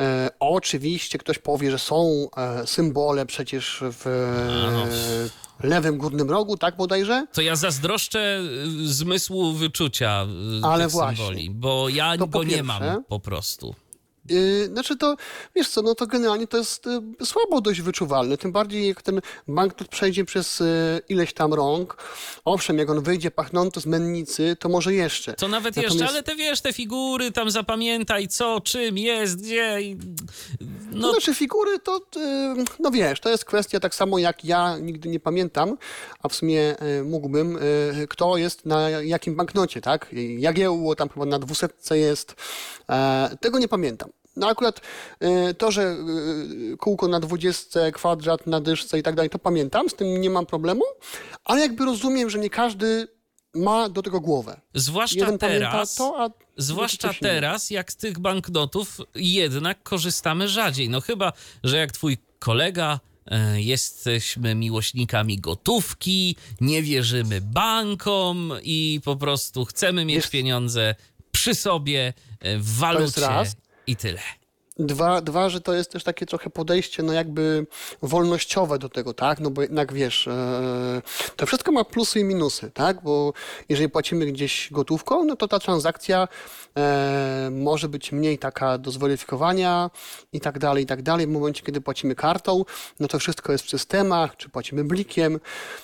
E, 0.00 0.30
oczywiście 0.40 1.18
ktoś 1.18 1.38
powie, 1.38 1.70
że 1.70 1.78
są 1.78 2.28
e, 2.36 2.66
symbole 2.66 3.26
przecież 3.26 3.82
w 3.82 4.06
e, 5.62 5.66
lewym 5.68 5.98
górnym 5.98 6.30
rogu, 6.30 6.56
tak 6.56 6.76
bodajże? 6.76 7.26
To 7.32 7.42
ja 7.42 7.56
zazdroszczę 7.56 8.40
y, 8.84 8.92
zmysłu 8.92 9.52
wyczucia 9.52 10.26
y, 10.62 10.66
Ale 10.66 10.84
tych 10.84 10.92
właśnie. 10.92 11.16
symboli, 11.16 11.50
bo 11.50 11.88
ja 11.88 12.18
To 12.18 12.26
go 12.26 12.44
nie 12.44 12.62
mam 12.62 13.04
po 13.04 13.20
prostu. 13.20 13.74
Yy, 14.30 14.66
znaczy 14.66 14.96
to, 14.96 15.16
wiesz 15.54 15.68
co, 15.68 15.82
no 15.82 15.94
to 15.94 16.06
generalnie 16.06 16.46
to 16.46 16.56
jest 16.56 16.86
y, 16.86 17.26
słabo 17.26 17.60
dość 17.60 17.80
wyczuwalne, 17.80 18.38
tym 18.38 18.52
bardziej 18.52 18.88
jak 18.88 19.02
ten 19.02 19.20
banknot 19.48 19.88
przejdzie 19.88 20.24
przez 20.24 20.60
y, 20.60 21.00
ileś 21.08 21.32
tam 21.32 21.54
rąk. 21.54 21.96
Owszem, 22.44 22.78
jak 22.78 22.90
on 22.90 23.02
wyjdzie 23.02 23.30
pachnący 23.30 23.80
z 23.80 23.86
mennicy, 23.86 24.56
to 24.60 24.68
może 24.68 24.94
jeszcze. 24.94 25.32
To 25.34 25.48
nawet 25.48 25.76
Natomiast- 25.76 25.94
jeszcze, 25.94 26.08
ale 26.08 26.22
te 26.22 26.36
wiesz, 26.36 26.60
te 26.60 26.72
figury 26.72 27.32
tam 27.32 27.50
zapamiętaj, 27.50 28.28
co, 28.28 28.60
czym 28.60 28.98
jest, 28.98 29.42
gdzie. 29.42 29.82
i- 29.82 29.96
No, 30.92 31.06
No 31.06 31.10
znaczy 31.12 31.34
figury 31.34 31.78
to, 31.78 31.96
y, 31.96 32.00
no 32.80 32.90
wiesz, 32.90 33.20
to 33.20 33.28
jest 33.30 33.44
kwestia 33.44 33.80
tak 33.80 33.94
samo 33.94 34.18
jak 34.18 34.44
ja 34.44 34.78
nigdy 34.78 35.08
nie 35.08 35.20
pamiętam, 35.20 35.76
a 36.22 36.28
w 36.28 36.34
sumie 36.34 36.82
y, 37.00 37.04
mógłbym, 37.04 37.56
y, 37.56 38.06
kto 38.10 38.36
jest 38.36 38.66
na 38.66 38.90
jakim 38.90 39.36
banknocie, 39.36 39.80
tak? 39.80 40.06
Jagiełło 40.38 40.94
tam 40.94 41.08
chyba 41.08 41.26
na 41.26 41.38
dwusetce 41.38 41.98
jest, 41.98 42.34
e, 42.90 43.36
tego 43.40 43.58
nie 43.58 43.68
pamiętam. 43.68 44.10
No 44.36 44.48
akurat 44.48 44.80
y, 45.50 45.54
to, 45.54 45.70
że 45.70 45.96
y, 46.72 46.76
kółko 46.76 47.08
na 47.08 47.20
20, 47.20 47.90
kwadrat 47.90 48.46
na 48.46 48.60
dyszce 48.60 48.98
i 48.98 49.02
tak 49.02 49.14
dalej, 49.14 49.30
to 49.30 49.38
pamiętam, 49.38 49.88
z 49.90 49.94
tym 49.94 50.20
nie 50.20 50.30
mam 50.30 50.46
problemu, 50.46 50.84
ale 51.44 51.60
jakby 51.60 51.84
rozumiem, 51.84 52.30
że 52.30 52.38
nie 52.38 52.50
każdy 52.50 53.08
ma 53.54 53.88
do 53.88 54.02
tego 54.02 54.20
głowę. 54.20 54.60
Zwłaszcza 54.74 55.18
Jeden 55.18 55.38
teraz, 55.38 55.94
to, 55.94 56.30
zwłaszcza 56.56 57.10
teraz, 57.20 57.70
jak 57.70 57.92
z 57.92 57.96
tych 57.96 58.18
banknotów 58.18 59.00
jednak 59.14 59.82
korzystamy 59.82 60.48
rzadziej. 60.48 60.88
No 60.88 61.00
chyba, 61.00 61.32
że 61.64 61.76
jak 61.76 61.92
twój 61.92 62.18
kolega 62.38 63.00
e, 63.26 63.62
jesteśmy 63.62 64.54
miłośnikami 64.54 65.38
gotówki, 65.38 66.36
nie 66.60 66.82
wierzymy 66.82 67.40
bankom 67.40 68.52
i 68.62 69.00
po 69.04 69.16
prostu 69.16 69.64
chcemy 69.64 70.04
mieć 70.04 70.16
Jest- 70.16 70.30
pieniądze 70.30 70.94
przy 71.32 71.54
sobie 71.54 72.12
e, 72.40 72.58
w 72.58 72.76
walucie. 72.76 73.44
I 73.86 73.96
tyle. 73.96 74.20
Dwa, 74.78 75.20
dwa, 75.20 75.48
że 75.48 75.60
to 75.60 75.74
jest 75.74 75.90
też 75.90 76.04
takie 76.04 76.26
trochę 76.26 76.50
podejście, 76.50 77.02
no 77.02 77.12
jakby 77.12 77.66
wolnościowe 78.02 78.78
do 78.78 78.88
tego, 78.88 79.14
tak? 79.14 79.40
No 79.40 79.50
bo 79.50 79.62
jednak 79.62 79.92
wiesz, 79.92 80.28
e, 80.28 81.02
to 81.36 81.46
wszystko 81.46 81.72
ma 81.72 81.84
plusy 81.84 82.20
i 82.20 82.24
minusy, 82.24 82.70
tak? 82.70 83.02
Bo 83.02 83.32
jeżeli 83.68 83.88
płacimy 83.88 84.26
gdzieś 84.26 84.68
gotówką, 84.72 85.24
no 85.24 85.36
to 85.36 85.48
ta 85.48 85.58
transakcja 85.58 86.28
e, 86.76 87.48
może 87.52 87.88
być 87.88 88.12
mniej 88.12 88.38
taka 88.38 88.78
do 88.78 88.90
zweryfikowania 88.90 89.90
i 90.32 90.40
tak 90.40 90.58
dalej, 90.58 90.84
i 90.84 90.86
tak 90.86 91.02
dalej. 91.02 91.26
W 91.26 91.30
momencie, 91.30 91.62
kiedy 91.62 91.80
płacimy 91.80 92.14
kartą, 92.14 92.64
no 93.00 93.08
to 93.08 93.18
wszystko 93.18 93.52
jest 93.52 93.64
w 93.64 93.70
systemach, 93.70 94.36
czy 94.36 94.48
płacimy 94.48 94.84
blikiem. 94.84 95.40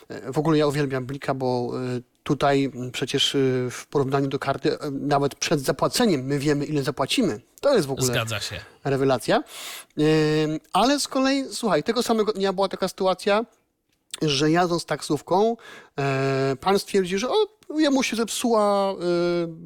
E, 0.09 0.33
w 0.33 0.39
ogóle 0.39 0.59
ja 0.59 0.67
uwielbiam 0.67 1.07
blika, 1.07 1.35
bo 1.35 1.73
Tutaj 2.23 2.73
przecież 2.93 3.35
y, 3.35 3.69
w 3.71 3.87
porównaniu 3.87 4.29
do 4.29 4.38
karty, 4.38 4.79
e, 4.81 4.91
nawet 4.91 5.35
przed 5.35 5.61
zapłaceniem 5.61 6.25
my 6.25 6.38
wiemy, 6.38 6.64
ile 6.64 6.83
zapłacimy. 6.83 7.41
To 7.61 7.75
jest 7.75 7.87
w 7.87 7.91
ogóle 7.91 8.07
Zgadza 8.07 8.41
się. 8.41 8.61
rewelacja. 8.85 9.37
Ym, 9.37 10.61
Ale 10.73 11.00
z 11.00 11.09
kolei, 11.09 11.45
słuchaj, 11.50 11.83
tego 11.83 12.02
samego 12.02 12.33
dnia 12.33 12.52
była 12.52 12.69
taka 12.69 12.88
sytuacja, 12.88 13.45
że 14.23 14.50
jadąc 14.50 14.85
taksówką, 14.85 15.57
pan 16.61 16.79
stwierdził, 16.79 17.19
że 17.19 17.31
o, 17.31 17.35
jemu 17.76 18.02
się 18.02 18.17
zepsuła, 18.17 18.95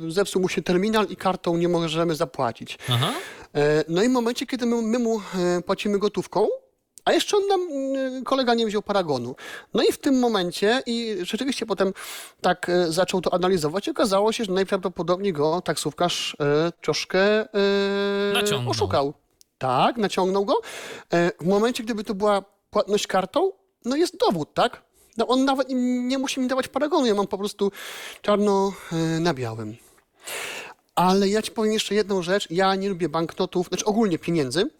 zepsuł 0.08 0.42
mu 0.42 0.48
się 0.48 0.62
terminal 0.62 1.06
i 1.06 1.16
kartą 1.16 1.56
nie 1.56 1.68
możemy 1.68 2.14
zapłacić. 2.14 2.78
Aha. 2.90 3.12
No 3.88 4.02
i 4.02 4.08
w 4.08 4.12
momencie, 4.12 4.46
kiedy 4.46 4.66
my, 4.66 4.82
my 4.82 4.98
mu 4.98 5.20
płacimy 5.66 5.98
gotówką, 5.98 6.48
a 7.06 7.12
jeszcze 7.12 7.36
on 7.36 7.46
nam, 7.46 7.60
e, 7.60 8.22
kolega 8.22 8.54
nie 8.54 8.66
wziął 8.66 8.82
paragonu. 8.82 9.34
No 9.75 9.82
i 9.82 9.92
w 9.92 9.98
tym 9.98 10.18
momencie, 10.18 10.82
i 10.86 11.16
rzeczywiście 11.22 11.66
potem 11.66 11.92
tak 12.40 12.68
e, 12.68 12.92
zaczął 12.92 13.20
to 13.20 13.34
analizować, 13.34 13.88
okazało 13.88 14.32
się, 14.32 14.44
że 14.44 14.52
najprawdopodobniej 14.52 15.32
go 15.32 15.60
taksówkarz 15.60 16.36
e, 16.40 16.72
troszkę 16.82 17.46
Naciągnął. 18.34 18.70
oszukał. 18.70 19.14
Tak, 19.58 19.96
naciągnął 19.96 20.44
go. 20.44 20.54
E, 21.12 21.30
w 21.40 21.46
momencie, 21.46 21.82
gdyby 21.82 22.04
to 22.04 22.14
była 22.14 22.42
płatność 22.70 23.06
kartą, 23.06 23.52
no 23.84 23.96
jest 23.96 24.16
dowód, 24.18 24.54
tak? 24.54 24.82
No 25.16 25.26
on 25.26 25.44
nawet 25.44 25.66
nie 26.08 26.18
musi 26.18 26.40
mi 26.40 26.48
dawać 26.48 26.68
paragonu, 26.68 27.06
ja 27.06 27.14
mam 27.14 27.26
po 27.26 27.38
prostu 27.38 27.72
czarno 28.22 28.72
e, 28.92 28.96
na 29.20 29.34
białym. 29.34 29.76
Ale 30.94 31.28
ja 31.28 31.42
ci 31.42 31.50
powiem 31.50 31.72
jeszcze 31.72 31.94
jedną 31.94 32.22
rzecz. 32.22 32.50
Ja 32.50 32.75
nie 32.75 32.88
lubię 32.88 33.08
banknotów, 33.08 33.68
znaczy 33.68 33.84
ogólnie 33.84 34.18
pieniędzy. 34.18 34.70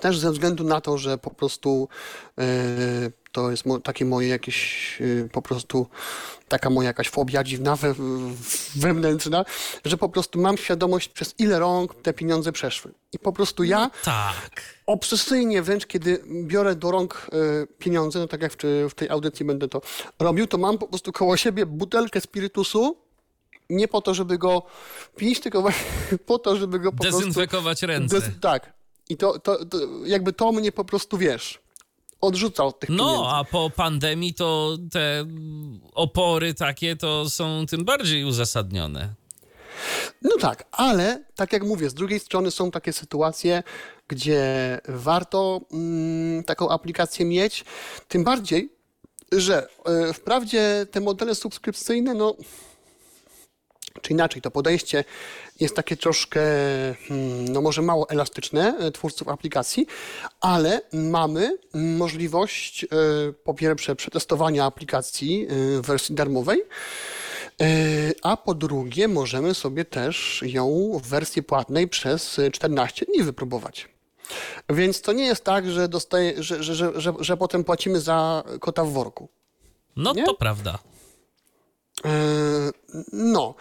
Też 0.00 0.18
ze 0.18 0.32
względu 0.32 0.64
na 0.64 0.80
to, 0.80 0.98
że 0.98 1.18
po 1.18 1.30
prostu 1.30 1.88
e, 2.38 2.44
to 3.32 3.50
jest 3.50 3.66
mo- 3.66 3.80
takie 3.80 4.04
moje 4.04 4.28
jakieś 4.28 4.98
e, 5.24 5.28
po 5.28 5.42
prostu 5.42 5.86
taka 6.48 6.70
moja 6.70 6.86
jakaś 6.86 7.08
fobia 7.08 7.44
dziwna 7.44 7.76
we, 7.76 7.94
wewnętrzna, 8.76 9.44
że 9.84 9.96
po 9.96 10.08
prostu 10.08 10.40
mam 10.40 10.56
świadomość 10.56 11.08
przez 11.08 11.34
ile 11.38 11.58
rąk 11.58 11.94
te 12.02 12.12
pieniądze 12.12 12.52
przeszły. 12.52 12.92
I 13.12 13.18
po 13.18 13.32
prostu 13.32 13.64
ja 13.64 13.90
Tak. 14.04 14.34
obsesyjnie 14.86 15.62
wręcz, 15.62 15.86
kiedy 15.86 16.24
biorę 16.44 16.74
do 16.74 16.90
rąk 16.90 17.26
e, 17.32 17.66
pieniądze, 17.78 18.18
no 18.18 18.26
tak 18.28 18.42
jak 18.42 18.52
w, 18.52 18.56
w 18.90 18.94
tej 18.94 19.08
audycji 19.10 19.44
będę 19.46 19.68
to 19.68 19.80
robił, 20.18 20.46
to 20.46 20.58
mam 20.58 20.78
po 20.78 20.86
prostu 20.86 21.12
koło 21.12 21.36
siebie 21.36 21.66
butelkę 21.66 22.20
spirytusu, 22.20 22.96
nie 23.70 23.88
po 23.88 24.00
to, 24.00 24.14
żeby 24.14 24.38
go 24.38 24.62
pić, 25.16 25.40
tylko 25.40 25.64
po 26.26 26.38
to, 26.38 26.56
żeby 26.56 26.78
go 26.78 26.92
po 26.92 27.02
prostu... 27.02 27.18
Dezynfekować 27.18 27.82
ręce. 27.82 28.16
Dez- 28.20 28.40
tak. 28.40 28.79
I 29.10 29.16
to, 29.16 29.38
to, 29.38 29.64
to 29.64 29.78
jakby 30.04 30.32
to 30.32 30.52
mnie 30.52 30.72
po 30.72 30.84
prostu, 30.84 31.18
wiesz, 31.18 31.58
odrzuca 32.20 32.64
od 32.64 32.80
tych 32.80 32.88
pieniędzy. 32.88 33.12
No, 33.12 33.36
a 33.36 33.44
po 33.44 33.70
pandemii 33.70 34.34
to 34.34 34.78
te 34.92 35.26
opory 35.94 36.54
takie 36.54 36.96
to 36.96 37.30
są 37.30 37.66
tym 37.66 37.84
bardziej 37.84 38.24
uzasadnione. 38.24 39.14
No 40.22 40.30
tak, 40.40 40.64
ale 40.72 41.24
tak 41.34 41.52
jak 41.52 41.62
mówię, 41.62 41.90
z 41.90 41.94
drugiej 41.94 42.20
strony 42.20 42.50
są 42.50 42.70
takie 42.70 42.92
sytuacje, 42.92 43.62
gdzie 44.08 44.78
warto 44.88 45.60
mm, 45.72 46.44
taką 46.44 46.68
aplikację 46.68 47.24
mieć, 47.26 47.64
tym 48.08 48.24
bardziej, 48.24 48.72
że 49.32 49.66
e, 49.84 50.12
wprawdzie 50.12 50.86
te 50.90 51.00
modele 51.00 51.34
subskrypcyjne, 51.34 52.14
no 52.14 52.36
czy 54.02 54.12
inaczej, 54.12 54.42
to 54.42 54.50
podejście 54.50 55.04
jest 55.60 55.76
takie 55.76 55.96
troszkę, 55.96 56.40
hmm, 57.08 57.48
no 57.48 57.60
może 57.60 57.82
mało 57.82 58.10
elastyczne 58.10 58.78
e, 58.78 58.90
twórców 58.90 59.28
aplikacji, 59.28 59.86
ale 60.40 60.80
mamy 60.92 61.58
możliwość 61.74 62.84
e, 62.84 62.88
po 63.44 63.54
pierwsze 63.54 63.96
przetestowania 63.96 64.64
aplikacji 64.64 65.46
e, 65.46 65.46
w 65.80 65.86
wersji 65.86 66.14
darmowej, 66.14 66.62
A 68.22 68.36
po 68.36 68.54
drugie, 68.54 69.08
możemy 69.08 69.54
sobie 69.54 69.84
też 69.84 70.42
ją 70.46 70.98
w 71.02 71.08
wersji 71.08 71.42
płatnej 71.42 71.88
przez 71.88 72.38
e, 72.38 72.50
14 72.50 73.06
dni 73.06 73.22
wypróbować. 73.22 73.88
Więc 74.68 75.00
to 75.00 75.12
nie 75.12 75.26
jest 75.26 75.44
tak, 75.44 75.70
że, 75.70 75.88
dostaje, 75.88 76.42
że, 76.42 76.62
że, 76.62 76.74
że, 76.74 77.00
że, 77.00 77.12
że 77.20 77.36
potem 77.36 77.64
płacimy 77.64 78.00
za 78.00 78.44
kota 78.60 78.84
w 78.84 78.92
worku. 78.92 79.28
No 79.96 80.12
Nie? 80.12 80.24
to 80.24 80.34
prawda. 80.34 80.78
E, 82.94 83.02
No. 83.12 83.54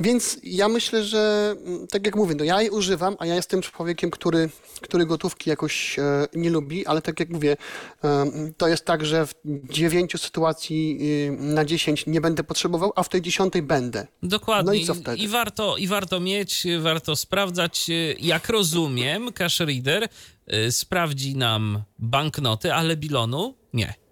Więc 0.00 0.38
ja 0.42 0.68
myślę, 0.68 1.04
że 1.04 1.54
mm, 1.66 1.86
tak 1.86 2.06
jak 2.06 2.16
mówię, 2.16 2.34
no 2.34 2.44
ja 2.44 2.60
jej 2.60 2.70
używam, 2.70 3.16
a 3.18 3.26
ja 3.26 3.34
jestem 3.34 3.62
człowiekiem, 3.62 4.10
który, 4.10 4.50
który 4.80 5.06
gotówki 5.06 5.50
jakoś 5.50 5.98
e, 5.98 6.26
nie 6.34 6.50
lubi, 6.50 6.86
ale 6.86 7.02
tak 7.02 7.20
jak 7.20 7.28
mówię, 7.28 7.56
e, 8.04 8.26
to 8.56 8.68
jest 8.68 8.84
tak, 8.84 9.06
że 9.06 9.26
w 9.26 9.34
dziewięciu 9.44 10.18
sytuacji 10.18 10.98
y, 11.30 11.36
na 11.40 11.64
10 11.64 12.06
nie 12.06 12.20
będę 12.20 12.44
potrzebował, 12.44 12.92
a 12.96 13.02
w 13.02 13.08
tej 13.08 13.22
dziesiątej 13.22 13.62
będę. 13.62 14.06
Dokładnie. 14.22 14.66
No 14.66 14.74
i 14.74 14.86
co 14.86 14.94
wtedy? 14.94 15.16
I 15.16 15.28
warto, 15.28 15.76
I 15.76 15.86
warto 15.86 16.20
mieć, 16.20 16.66
warto 16.80 17.16
sprawdzać. 17.16 17.86
Jak 18.20 18.48
rozumiem, 18.48 19.32
cash 19.32 19.60
reader 19.60 20.08
y, 20.68 20.72
sprawdzi 20.72 21.36
nam 21.36 21.82
banknoty, 21.98 22.72
ale 22.72 22.96
bilonu 22.96 23.54
nie. 23.72 24.03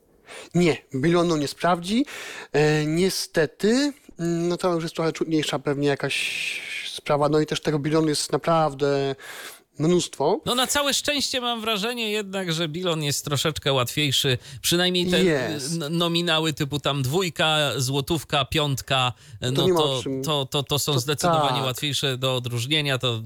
Nie, 0.54 0.76
bilonu 0.94 1.36
nie 1.36 1.48
sprawdzi. 1.48 2.06
E, 2.52 2.86
niestety, 2.86 3.92
mm, 4.18 4.48
no 4.48 4.56
to 4.56 4.74
już 4.74 4.82
jest 4.82 4.94
trochę 4.94 5.12
trudniejsza 5.12 5.58
pewnie 5.58 5.88
jakaś 5.88 6.60
sprawa. 6.86 7.28
No 7.28 7.40
i 7.40 7.46
też 7.46 7.62
tego 7.62 7.78
bilonu 7.78 8.08
jest 8.08 8.32
naprawdę 8.32 9.14
mnóstwo. 9.79 10.41
No 10.47 10.55
na 10.55 10.67
całe 10.67 10.95
szczęście 10.95 11.41
mam 11.41 11.61
wrażenie 11.61 12.11
jednak, 12.11 12.52
że 12.52 12.69
bilon 12.69 13.02
jest 13.02 13.25
troszeczkę 13.25 13.73
łatwiejszy. 13.73 14.38
Przynajmniej 14.62 15.07
te 15.07 15.19
n- 15.19 15.59
nominały 15.99 16.52
typu 16.52 16.81
tam 16.81 17.02
dwójka, 17.02 17.59
złotówka, 17.76 18.45
piątka, 18.45 19.12
no 19.52 19.67
to, 19.69 19.99
o 19.99 20.02
czym- 20.02 20.25
to, 20.25 20.47
to, 20.47 20.62
to 20.62 20.79
są 20.79 20.93
to 20.93 21.00
zdecydowanie 21.00 21.57
tak. 21.57 21.64
łatwiejsze 21.64 22.19
do 22.19 22.37
odróżnienia. 22.37 22.99
To 22.99 23.23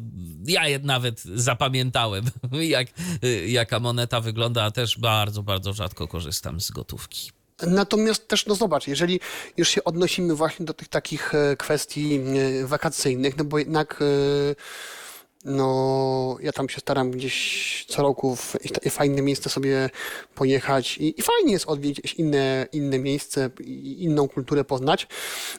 ja 0.47 0.69
je 0.69 0.79
nawet 0.79 1.23
zapamiętałem, 1.23 2.25
jak, 2.76 2.88
y, 3.25 3.47
jaka 3.49 3.81
moneta 3.81 4.21
wygląda, 4.21 4.65
a 4.65 4.71
też 4.71 4.99
bardzo, 4.99 5.43
bardzo 5.43 5.73
rzadko 5.73 6.09
korzystam 6.09 6.61
z 6.61 6.71
gotówki. 6.71 7.31
Natomiast 7.67 8.29
też, 8.29 8.47
no 8.47 8.55
zobacz, 8.55 8.87
jeżeli 8.87 9.21
już 9.57 9.69
się 9.69 9.85
odnosimy 9.85 10.35
właśnie 10.35 10.67
do 10.67 10.75
tych 10.75 10.88
takich 10.88 11.35
e, 11.35 11.57
kwestii 11.57 12.21
e, 12.62 12.67
wakacyjnych, 12.67 13.37
no 13.37 13.45
bo 13.45 13.59
jednak 13.59 14.03
e, 14.03 14.55
no 15.47 16.37
ja 16.41 16.53
tam 16.53 16.69
się 16.69 16.81
staram 16.81 17.11
gdzieś 17.11 17.85
co 17.88 18.03
roku 18.03 18.37
w 18.37 18.57
fajne 18.91 19.23
miejsce 19.23 19.50
sobie 19.50 19.91
pojechać 20.35 20.99
i, 20.99 21.21
i 21.21 21.23
fajnie 21.23 21.53
jest 21.53 21.67
odwiedzić 21.67 22.15
inne, 22.15 22.67
inne 22.73 22.99
miejsce 22.99 23.50
i 23.61 24.05
inną 24.05 24.29
kulturę 24.29 24.65
poznać, 24.65 25.09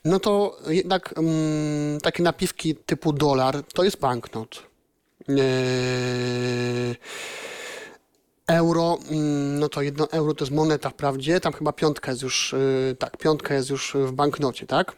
no 0.05 0.19
to 0.19 0.59
jednak 0.67 1.13
mm, 1.17 2.01
takie 2.01 2.23
napiwki 2.23 2.75
typu 2.75 3.13
dolar 3.13 3.63
to 3.73 3.83
jest 3.83 3.99
banknot. 3.99 4.63
Eee, 5.29 6.95
Euro, 8.47 8.97
mm, 9.09 9.59
no 9.59 9.69
to 9.69 9.81
jedno 9.81 10.11
euro 10.11 10.33
to 10.33 10.45
jest 10.45 10.55
moneta 10.55 10.89
wprawdzie, 10.89 11.39
tam 11.39 11.53
chyba 11.53 11.73
piątka 11.73 12.11
jest 12.11 12.23
już, 12.23 12.53
y, 12.53 12.95
tak, 12.99 13.17
piątka 13.17 13.53
jest 13.53 13.69
już 13.69 13.97
w 13.99 14.11
banknocie, 14.11 14.67
tak? 14.67 14.97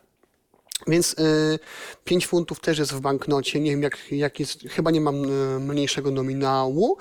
Więc 0.88 1.14
y, 1.14 1.60
5 2.04 2.28
funtów 2.28 2.60
też 2.60 2.80
jest 2.80 2.94
w 2.94 3.00
banknocie, 3.00 3.60
nie 3.60 3.72
wiem 3.72 3.84
jak, 3.84 4.12
jak 4.12 4.40
jest, 4.40 4.60
chyba 4.70 4.92
nie 4.92 5.02
mam 5.02 5.24
y, 5.26 5.60
mniejszego 5.60 6.12
nominału, 6.12 6.98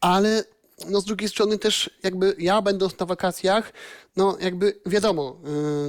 ale 0.00 0.44
no 0.88 1.00
z 1.00 1.04
drugiej 1.04 1.28
strony 1.28 1.58
też 1.58 1.90
jakby 2.02 2.36
ja 2.38 2.62
będąc 2.62 2.98
na 2.98 3.06
wakacjach, 3.06 3.72
no 4.16 4.36
jakby 4.40 4.80
wiadomo, 4.86 5.36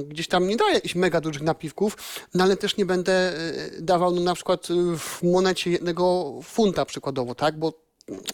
y, 0.00 0.04
gdzieś 0.04 0.28
tam 0.28 0.48
nie 0.48 0.56
daję 0.56 0.74
jakichś 0.74 0.94
mega 0.94 1.20
dużych 1.20 1.42
napiwków, 1.42 1.96
no 2.34 2.44
ale 2.44 2.56
też 2.56 2.76
nie 2.76 2.86
będę 2.86 3.32
y, 3.76 3.82
dawał 3.82 4.10
no, 4.10 4.20
na 4.20 4.34
przykład 4.34 4.70
y, 4.70 4.98
w 4.98 5.22
monecie 5.22 5.70
jednego 5.70 6.34
funta 6.42 6.84
przykładowo, 6.84 7.34
tak? 7.34 7.58
Bo 7.58 7.72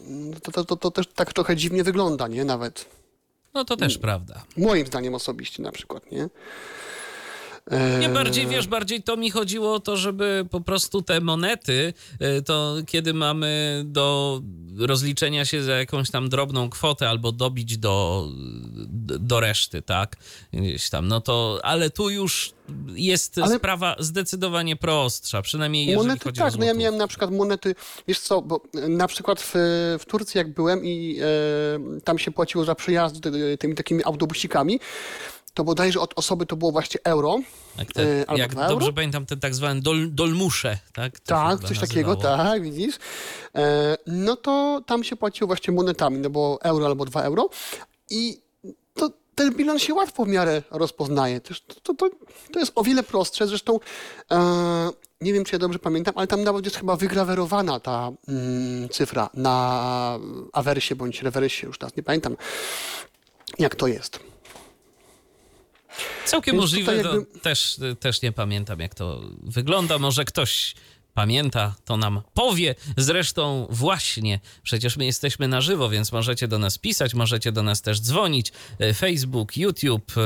mm, 0.00 0.40
to, 0.40 0.52
to, 0.52 0.64
to, 0.64 0.76
to 0.76 0.90
też 0.90 1.06
tak 1.06 1.32
trochę 1.32 1.56
dziwnie 1.56 1.84
wygląda, 1.84 2.28
nie? 2.28 2.44
Nawet. 2.44 2.86
No 3.54 3.64
to 3.64 3.76
też 3.76 3.98
prawda. 3.98 4.44
Moim 4.56 4.86
zdaniem 4.86 5.14
osobiście 5.14 5.62
na 5.62 5.72
przykład, 5.72 6.12
nie? 6.12 6.28
Nie 7.70 8.06
E, 8.10 8.12
bardziej, 8.12 8.46
wiesz, 8.46 8.66
bardziej 8.66 9.02
to 9.02 9.16
mi 9.16 9.30
chodziło 9.30 9.74
o 9.74 9.80
to, 9.80 9.96
żeby 9.96 10.46
po 10.50 10.60
prostu 10.60 11.02
te 11.02 11.20
monety, 11.20 11.92
y, 12.38 12.42
to 12.42 12.76
kiedy 12.86 13.14
mamy 13.14 13.82
do 13.86 14.40
rozliczenia 14.78 15.44
się 15.44 15.62
za 15.62 15.72
jakąś 15.72 16.10
tam 16.10 16.28
drobną 16.28 16.70
kwotę 16.70 17.08
albo 17.08 17.32
dobić 17.32 17.78
do, 17.78 18.28
do 19.20 19.40
reszty, 19.40 19.82
tak? 19.82 20.16
Gdzieś 20.52 20.90
tam, 20.90 21.08
no 21.08 21.20
to, 21.20 21.60
ale 21.62 21.90
tu 21.90 22.10
już 22.10 22.52
jest 22.94 23.38
Ale- 23.38 23.56
sprawa 23.56 23.96
zdecydowanie 23.98 24.76
prostsza, 24.76 25.42
przynajmniej 25.42 25.86
jeżeli 25.86 26.06
Monety 26.06 26.24
chodzi 26.24 26.40
o 26.40 26.44
tak, 26.44 26.58
no 26.58 26.64
ja 26.64 26.74
miałem 26.74 26.96
na 26.96 27.08
przykład 27.08 27.30
monety, 27.30 27.74
wiesz 28.08 28.20
co, 28.20 28.42
bo 28.42 28.60
e, 28.74 28.88
na 28.88 29.06
przykład 29.06 29.40
w, 29.40 29.52
w 29.98 30.04
Turcji 30.04 30.38
jak 30.38 30.54
byłem 30.54 30.84
i 30.84 31.18
e, 31.20 32.00
tam 32.00 32.18
się 32.18 32.30
płaciło 32.30 32.64
za 32.64 32.74
przejazd 32.74 33.26
e, 33.26 33.56
tymi 33.58 33.74
takimi 33.74 34.04
autobusikami, 34.04 34.80
to 35.54 35.64
bodajże 35.64 36.00
od 36.00 36.12
osoby 36.16 36.46
to 36.46 36.56
było 36.56 36.72
właśnie 36.72 37.00
euro. 37.04 37.38
Jak, 37.78 37.92
te, 37.92 38.20
e, 38.20 38.30
albo 38.30 38.38
jak 38.38 38.54
dobrze 38.54 38.72
euro? 38.72 38.92
pamiętam, 38.92 39.26
te 39.26 39.36
tak 39.36 39.54
zwane 39.54 39.80
dol, 39.80 40.14
dolmusze, 40.14 40.78
tak? 40.92 41.20
To 41.20 41.26
Tak, 41.26 41.60
coś 41.60 41.78
takiego, 41.78 42.14
nazywało. 42.14 42.36
tak, 42.36 42.62
widzisz. 42.62 42.96
E, 43.54 43.96
no 44.06 44.36
to 44.36 44.82
tam 44.86 45.04
się 45.04 45.16
płaciło 45.16 45.46
właśnie 45.46 45.74
monetami, 45.74 46.18
no 46.18 46.30
bo 46.30 46.58
euro 46.62 46.86
albo 46.86 47.04
dwa 47.04 47.22
euro 47.22 47.48
i 48.10 48.40
to 48.94 49.10
ten 49.34 49.54
bilans 49.54 49.82
się 49.82 49.94
łatwo 49.94 50.24
w 50.24 50.28
miarę 50.28 50.62
rozpoznaje. 50.70 51.40
To, 51.40 51.54
to, 51.82 51.94
to, 51.94 52.10
to 52.52 52.58
jest 52.58 52.72
o 52.74 52.82
wiele 52.82 53.02
prostsze, 53.02 53.46
zresztą 53.46 53.80
e, 54.30 54.90
nie 55.20 55.32
wiem, 55.32 55.44
czy 55.44 55.54
ja 55.54 55.58
dobrze 55.58 55.78
pamiętam, 55.78 56.14
ale 56.16 56.26
tam 56.26 56.44
nawet 56.44 56.64
jest 56.64 56.76
chyba 56.76 56.96
wygrawerowana 56.96 57.80
ta 57.80 58.12
mm, 58.28 58.88
cyfra 58.88 59.30
na 59.34 60.18
awersie 60.52 60.96
bądź 60.96 61.22
rewersie, 61.22 61.66
już 61.66 61.78
teraz 61.78 61.96
nie 61.96 62.02
pamiętam, 62.02 62.36
jak 63.58 63.74
to 63.74 63.86
jest. 63.86 64.20
Całkiem 66.24 66.52
Więc 66.52 66.62
możliwe, 66.62 66.96
jakby- 66.96 67.40
też, 67.40 67.76
też 68.00 68.22
nie 68.22 68.32
pamiętam, 68.32 68.80
jak 68.80 68.94
to 68.94 69.20
wygląda. 69.42 69.98
Może 69.98 70.24
ktoś 70.24 70.74
pamięta, 71.14 71.74
to 71.84 71.96
nam 71.96 72.22
powie. 72.34 72.74
Zresztą 72.96 73.66
właśnie, 73.70 74.40
przecież 74.62 74.96
my 74.96 75.04
jesteśmy 75.04 75.48
na 75.48 75.60
żywo, 75.60 75.88
więc 75.88 76.12
możecie 76.12 76.48
do 76.48 76.58
nas 76.58 76.78
pisać, 76.78 77.14
możecie 77.14 77.52
do 77.52 77.62
nas 77.62 77.82
też 77.82 78.00
dzwonić. 78.00 78.52
E, 78.78 78.94
Facebook, 78.94 79.56
YouTube, 79.56 80.12
e, 80.16 80.20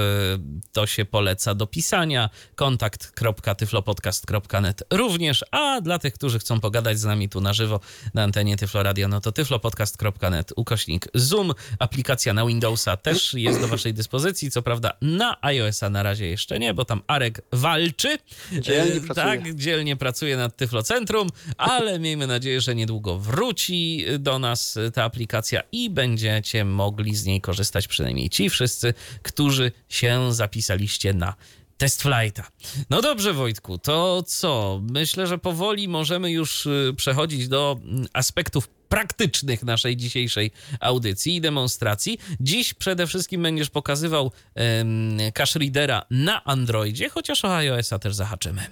to 0.73 0.87
się 0.87 1.05
poleca 1.05 1.55
do 1.55 1.67
pisania. 1.67 2.31
kontakt.tyflopodcast.net 2.55 4.83
również, 4.93 5.45
a 5.51 5.81
dla 5.81 5.99
tych, 5.99 6.15
którzy 6.15 6.39
chcą 6.39 6.61
pogadać 6.61 6.99
z 6.99 7.05
nami 7.05 7.29
tu 7.29 7.41
na 7.41 7.53
żywo 7.53 7.81
na 8.15 8.23
antenie 8.23 8.57
Tyflo 8.57 8.83
Radio, 8.83 9.09
no 9.09 9.21
to 9.21 9.33
tyflopodcast.net 9.33 10.53
ukośnik 10.57 11.09
Zoom. 11.15 11.53
Aplikacja 11.79 12.35
na 12.35 12.47
Windowsa 12.47 12.97
też 12.97 13.35
jest 13.35 13.61
do 13.61 13.69
waszej 13.69 13.95
dyspozycji. 13.95 14.51
Co 14.51 14.63
prawda 14.63 14.93
na 15.03 15.37
iOS-a 15.43 15.91
na 15.91 16.03
razie 16.03 16.27
jeszcze 16.27 16.59
nie, 16.59 16.75
bo 16.75 16.85
tam 16.85 17.03
Arek 17.07 17.41
walczy. 17.53 18.19
Dzielnie 18.53 18.99
E, 18.99 19.01
pracuje. 19.01 19.27
Tak, 19.27 19.55
dzielnie 19.55 19.97
pracuje 19.97 20.37
nad 20.37 20.57
Tyflocentrum, 20.83 21.29
ale 21.57 21.99
miejmy 21.99 22.27
nadzieję, 22.27 22.61
że 22.61 22.75
niedługo 22.75 23.19
wróci 23.19 24.05
do 24.19 24.39
nas 24.39 24.79
ta 24.95 25.05
aplikacja 25.05 25.63
i 25.73 25.91
będziecie 25.91 26.65
mogli 26.65 27.17
z 27.17 27.25
niej 27.25 27.41
korzystać, 27.41 27.89
przynajmniej 27.89 28.31
ci 28.31 28.51
wszyscy, 28.51 28.95
którzy 29.23 29.73
się 29.89 30.33
zapisaliście 30.33 31.15
na 31.15 31.35
test 31.79 32.03
flighta. 32.03 32.49
No 32.91 33.03
dobrze, 33.03 33.33
Wojtku, 33.33 33.79
to 33.79 34.23
co? 34.23 34.81
Myślę, 34.91 35.27
że 35.27 35.39
powoli 35.39 35.89
możemy 35.89 36.31
już 36.31 36.67
y, 36.67 36.95
przechodzić 36.97 37.49
do 37.49 37.79
mm, 37.83 38.07
aspektów 38.13 38.69
praktycznych 38.69 39.63
naszej 39.63 39.97
dzisiejszej 39.97 40.51
audycji 40.81 41.37
i 41.37 41.41
demonstracji. 41.41 42.19
Dziś 42.41 42.75
przede 42.75 43.07
wszystkim 43.07 43.43
będziesz 43.43 43.71
pokazywał 43.71 44.33
em, 44.55 45.19
cache 45.35 45.59
readera 45.59 46.03
na 46.11 46.45
Androidzie, 46.45 47.09
chociaż 47.09 47.45
o 47.45 47.57
iOS-a 47.57 47.99
też 47.99 48.15
zahaczymy. 48.15 48.67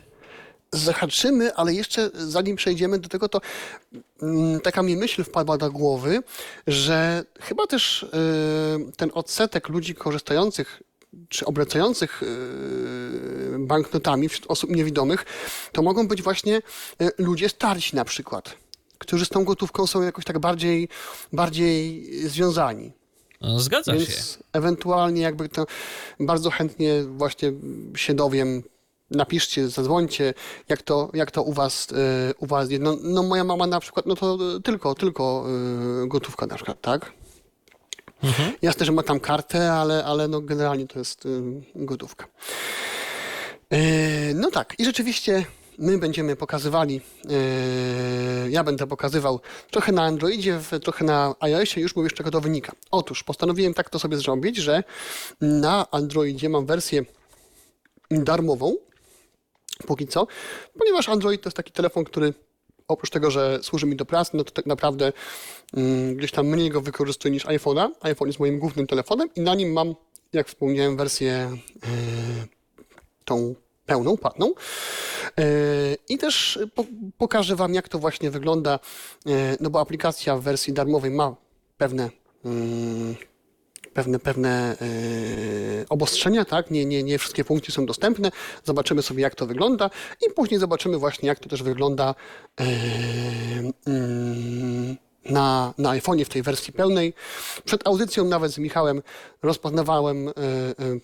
Zahaczymy, 0.73 1.55
ale 1.55 1.75
jeszcze 1.75 2.11
zanim 2.15 2.57
przejdziemy 2.57 2.99
do 2.99 3.09
tego, 3.09 3.29
to 3.29 3.41
mm, 4.23 4.61
taka 4.61 4.83
mi 4.83 4.97
myśl 4.97 5.25
wpadła 5.25 5.59
do 5.59 5.73
głowy, 5.73 6.23
że 6.67 7.25
chyba 7.41 7.67
też 7.67 8.03
y, 8.03 8.07
ten 8.97 9.11
odsetek 9.15 9.69
ludzi 9.69 9.95
korzystających 9.95 10.83
czy 11.29 11.47
obracających 11.47 12.23
y, 12.23 12.27
banknotami 13.59 14.29
wśród 14.29 14.51
osób 14.51 14.71
niewidomych, 14.71 15.25
to 15.73 15.83
mogą 15.83 16.09
być 16.09 16.23
właśnie 16.23 16.57
y, 17.03 17.11
ludzie 17.19 17.49
starsi 17.49 17.97
na 17.97 18.05
przykład, 18.05 18.57
którzy 18.99 19.25
z 19.25 19.29
tą 19.29 19.45
gotówką 19.45 19.87
są 19.87 20.03
jakoś 20.03 20.25
tak 20.25 20.39
bardziej, 20.39 20.89
bardziej 21.33 22.05
związani. 22.29 22.93
No, 23.41 23.61
Zgadza 23.61 23.93
się. 23.93 23.99
Więc 23.99 24.39
ewentualnie 24.53 25.23
jakby 25.23 25.49
to 25.49 25.67
bardzo 26.21 26.51
chętnie 26.51 27.05
właśnie 27.05 27.53
się 27.97 28.15
dowiem. 28.15 28.63
Napiszcie, 29.11 29.69
zadzwońcie, 29.69 30.35
jak 30.69 30.83
to, 30.83 31.11
jak 31.15 31.31
to 31.31 31.43
u 31.43 31.53
was, 31.53 31.89
y, 31.93 32.35
u 32.39 32.47
was 32.47 32.71
jest. 32.71 32.83
No, 32.83 32.97
no 33.03 33.23
moja 33.23 33.45
mama 33.45 33.67
na 33.67 33.81
przykład, 33.81 34.07
no 34.07 34.15
to 34.15 34.39
tylko, 34.61 34.95
tylko 34.95 35.47
y, 36.05 36.09
gotówka 36.09 36.47
na 36.47 36.55
przykład, 36.55 36.81
tak? 36.81 37.13
Jasne, 38.63 38.87
że 38.87 38.93
ma 38.93 39.03
tam 39.03 39.21
kartę, 39.21 39.73
ale, 39.73 40.05
ale 40.05 40.29
no 40.29 40.41
generalnie 40.41 40.87
to 40.87 40.99
jest 40.99 41.27
y, 41.27 41.43
gotówka. 41.75 42.27
E, 43.71 44.35
No 44.35 44.51
tak, 44.51 44.75
i 44.79 44.85
rzeczywiście 44.85 45.45
my 45.79 45.99
będziemy 45.99 46.37
pokazywali, 46.37 47.01
e, 47.31 48.51
ja 48.51 48.65
będę 48.65 48.87
pokazywał 48.87 49.41
trochę 49.71 49.93
na 49.93 50.03
Androidzie, 50.03 50.61
trochę 50.83 51.05
na 51.05 51.35
iOSie, 51.41 51.81
już 51.81 51.97
mówię 51.97 52.11
z 52.11 52.13
czego 52.13 52.31
to 52.31 52.41
wynika. 52.41 52.73
Otóż 52.91 53.23
postanowiłem 53.23 53.75
tak 53.75 53.91
to 53.91 53.99
sobie 53.99 54.17
zrobić, 54.17 54.57
że 54.57 54.83
na 55.41 55.91
Androidzie 55.91 56.49
mam 56.49 56.67
wersję 56.67 57.03
darmową, 58.11 58.77
póki 59.87 60.07
co, 60.07 60.27
ponieważ 60.79 61.09
Android 61.09 61.43
to 61.43 61.49
jest 61.49 61.57
taki 61.57 61.73
telefon, 61.73 62.05
który 62.05 62.35
oprócz 62.89 63.11
tego, 63.11 63.31
że 63.31 63.59
służy 63.63 63.87
mi 63.87 63.97
do 63.97 64.05
pracy, 64.05 64.31
no 64.35 64.45
to 64.45 64.51
tak 64.51 64.67
naprawdę 64.67 65.13
mm, 65.77 66.17
gdzieś 66.17 66.33
tam 66.33 66.47
mniej 66.47 66.71
go 66.71 66.81
wykorzystuję 66.81 67.33
niż 67.33 67.47
iPhone'a. 67.47 67.89
iPhone 68.01 68.29
jest 68.29 68.41
moim 68.41 68.59
głównym 68.59 68.87
telefonem 68.87 69.29
i 69.35 69.41
na 69.41 69.55
nim 69.55 69.73
mam, 69.73 69.95
jak 70.33 70.49
wspomniałem, 70.49 70.97
wersję 70.97 71.33
e, 71.33 71.57
tą 73.25 73.55
pełną, 73.87 74.17
płatną. 74.17 74.55
E, 75.39 75.45
I 76.09 76.19
też 76.19 76.59
po, 76.75 76.85
pokażę 77.19 77.57
Wam, 77.57 77.75
jak 77.75 77.89
to 77.89 77.99
właśnie 77.99 78.31
wygląda, 78.31 78.79
e, 79.27 79.57
no 79.61 79.71
bo 79.71 79.81
aplikacja 79.81 80.37
w 80.37 80.43
wersji 80.43 80.73
darmowej 80.73 81.11
ma 81.11 81.37
pewne 81.79 82.11
mm, 82.45 83.17
pewne, 83.97 84.19
pewne 84.19 84.77
e, 84.81 85.89
obostrzenia, 85.89 86.45
tak? 86.45 86.71
Nie, 86.71 86.85
nie, 86.85 87.03
nie 87.03 87.19
wszystkie 87.19 87.45
funkcje 87.45 87.75
są 87.75 87.87
dostępne. 87.87 88.31
Zobaczymy 88.65 89.03
sobie, 89.03 89.23
jak 89.23 89.35
to 89.35 89.47
wygląda 89.47 89.91
i 90.27 90.31
później 90.31 90.61
zobaczymy 90.61 90.99
właśnie, 90.99 91.29
jak 91.29 91.39
to 91.39 91.49
też 91.49 91.63
wygląda 91.63 92.15
mm, 92.57 93.73
na, 95.25 95.75
na 95.79 95.91
iPhone'ie 95.91 96.25
w 96.25 96.29
tej 96.29 96.43
wersji 96.43 96.73
pełnej. 96.73 97.15
Przed 97.65 97.87
audycją 97.87 98.25
nawet 98.25 98.53
z 98.53 98.59
Michałem 98.59 99.03
rozpoznawałem 99.43 100.29
e, 100.29 100.33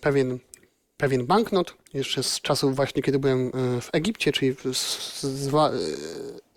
pewien 0.01 0.39
pewien 0.97 1.25
banknot, 1.25 1.73
jeszcze 1.93 2.23
z 2.23 2.41
czasów 2.41 2.75
właśnie, 2.75 3.03
kiedy 3.03 3.19
byłem 3.19 3.51
w 3.81 3.89
Egipcie, 3.93 4.31
czyli 4.31 4.55
z, 4.73 4.77
z, 5.21 5.51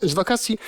z 0.00 0.14
wakacji. 0.14 0.58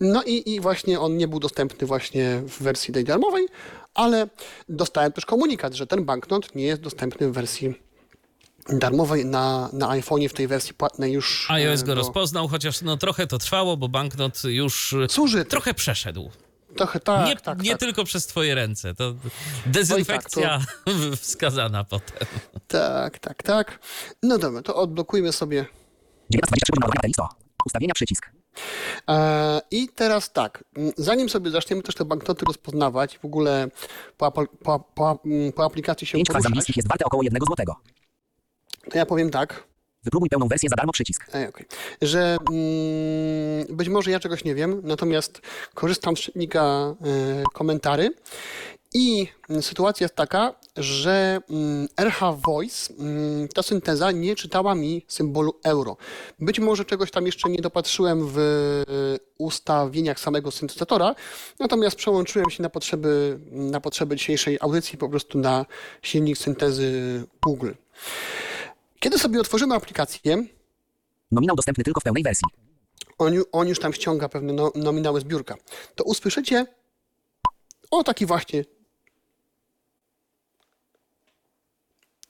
No 0.00 0.22
i, 0.22 0.54
i 0.54 0.60
właśnie 0.60 1.00
on 1.00 1.16
nie 1.16 1.28
był 1.28 1.40
dostępny 1.40 1.86
właśnie 1.86 2.42
w 2.46 2.62
wersji 2.62 2.94
tej 2.94 3.04
darmowej, 3.04 3.48
ale 3.98 4.28
dostałem 4.68 5.12
też 5.12 5.26
komunikat, 5.26 5.74
że 5.74 5.86
ten 5.86 6.04
banknot 6.04 6.54
nie 6.54 6.64
jest 6.64 6.82
dostępny 6.82 7.28
w 7.30 7.32
wersji 7.32 7.74
darmowej 8.68 9.24
na, 9.26 9.70
na 9.72 9.88
iPhone'ie 9.88 10.28
w 10.28 10.32
tej 10.32 10.46
wersji 10.48 10.74
płatnej 10.74 11.12
już. 11.12 11.50
iOS 11.50 11.80
e, 11.80 11.84
go 11.84 11.94
do- 11.94 12.00
rozpoznał, 12.00 12.48
chociaż 12.48 12.82
no 12.82 12.96
trochę 12.96 13.26
to 13.26 13.38
trwało, 13.38 13.76
bo 13.76 13.88
banknot 13.88 14.44
już 14.44 14.92
y, 14.92 15.06
Służy 15.10 15.44
trochę 15.44 15.74
przeszedł. 15.74 16.30
trochę 16.76 17.00
tak, 17.00 17.26
nie 17.26 17.36
tak, 17.36 17.62
nie 17.62 17.70
tak, 17.70 17.80
tylko 17.80 18.04
przez 18.04 18.26
twoje 18.26 18.54
ręce. 18.54 18.94
To 18.94 19.14
dezynfekcja 19.66 20.60
wskazana 21.16 21.84
potem. 21.84 22.28
tak, 22.68 23.18
tak, 23.18 23.42
tak. 23.42 23.78
No 24.22 24.38
dobra, 24.38 24.62
to 24.62 24.74
odblokujmy 24.76 25.32
sobie 25.32 25.62
19.23 25.62 25.68
godzina 26.30 26.56
ładowania 26.74 26.92
baterii 26.94 27.14
100. 27.14 27.28
Ustawienia 27.66 27.94
przycisk. 27.94 28.30
E, 29.08 29.60
I 29.70 29.88
teraz 29.88 30.32
tak, 30.32 30.64
zanim 30.96 31.28
sobie 31.28 31.50
zaczniemy 31.50 31.82
też 31.82 31.94
te 31.94 32.04
banknoty 32.04 32.44
rozpoznawać, 32.44 33.18
w 33.18 33.24
ogóle 33.24 33.68
po, 34.16 34.32
po, 34.32 34.80
po, 34.94 35.18
po 35.54 35.64
aplikacji 35.64 36.06
się 36.06 36.18
5 36.18 36.28
kwaz 36.28 36.42
poruszać, 36.42 36.76
jest 36.76 36.88
warte 36.88 37.04
około 37.04 37.22
1 37.22 37.40
złotego. 37.46 37.76
to 38.90 38.98
ja 38.98 39.06
powiem 39.06 39.30
tak, 39.30 39.68
Wypróbuj 40.04 40.28
pełną 40.28 40.48
wersję 40.48 40.68
za 40.68 40.76
darmo 40.76 40.92
przycisk. 40.92 41.26
Ej, 41.32 41.48
okej. 41.48 41.66
Że 42.02 42.36
mm, 42.50 43.76
być 43.76 43.88
może 43.88 44.10
ja 44.10 44.20
czegoś 44.20 44.44
nie 44.44 44.54
wiem, 44.54 44.80
natomiast 44.84 45.40
korzystam 45.74 46.16
z 46.16 46.20
czytnika 46.20 46.94
y, 47.40 47.44
komentarzy 47.52 48.10
i 48.94 49.28
sytuacja 49.60 50.04
jest 50.04 50.14
taka, 50.14 50.54
że 50.76 51.40
mm, 51.50 51.88
RH 51.96 52.32
Voice, 52.32 52.94
mm, 52.98 53.48
ta 53.48 53.62
synteza 53.62 54.10
nie 54.12 54.36
czytała 54.36 54.74
mi 54.74 55.04
symbolu 55.08 55.54
euro. 55.64 55.96
Być 56.38 56.60
może 56.60 56.84
czegoś 56.84 57.10
tam 57.10 57.26
jeszcze 57.26 57.48
nie 57.48 57.58
dopatrzyłem 57.62 58.28
w 58.28 58.38
y, 58.38 59.20
ustawieniach 59.38 60.20
samego 60.20 60.50
syntezatora, 60.50 61.14
natomiast 61.60 61.96
przełączyłem 61.96 62.50
się 62.50 62.62
na 62.62 62.70
potrzeby, 62.70 63.40
na 63.50 63.80
potrzeby 63.80 64.16
dzisiejszej 64.16 64.58
audycji 64.60 64.98
po 64.98 65.08
prostu 65.08 65.38
na 65.38 65.66
silnik 66.02 66.38
syntezy 66.38 67.24
Google. 67.42 67.70
Kiedy 69.00 69.18
sobie 69.18 69.40
otworzymy 69.40 69.74
aplikację, 69.74 70.44
Nominał 71.30 71.56
dostępny 71.56 71.84
tylko 71.84 72.00
w 72.00 72.04
pełnej 72.04 72.22
wersji. 72.22 72.46
on, 73.18 73.32
on 73.52 73.68
już 73.68 73.78
tam 73.78 73.92
ściąga 73.92 74.28
pewne 74.28 74.52
no, 74.52 74.72
nominały 74.74 75.20
z 75.20 75.24
biurka, 75.24 75.54
to 75.94 76.04
usłyszycie 76.04 76.66
o 77.90 78.04
taki 78.04 78.26
właśnie 78.26 78.64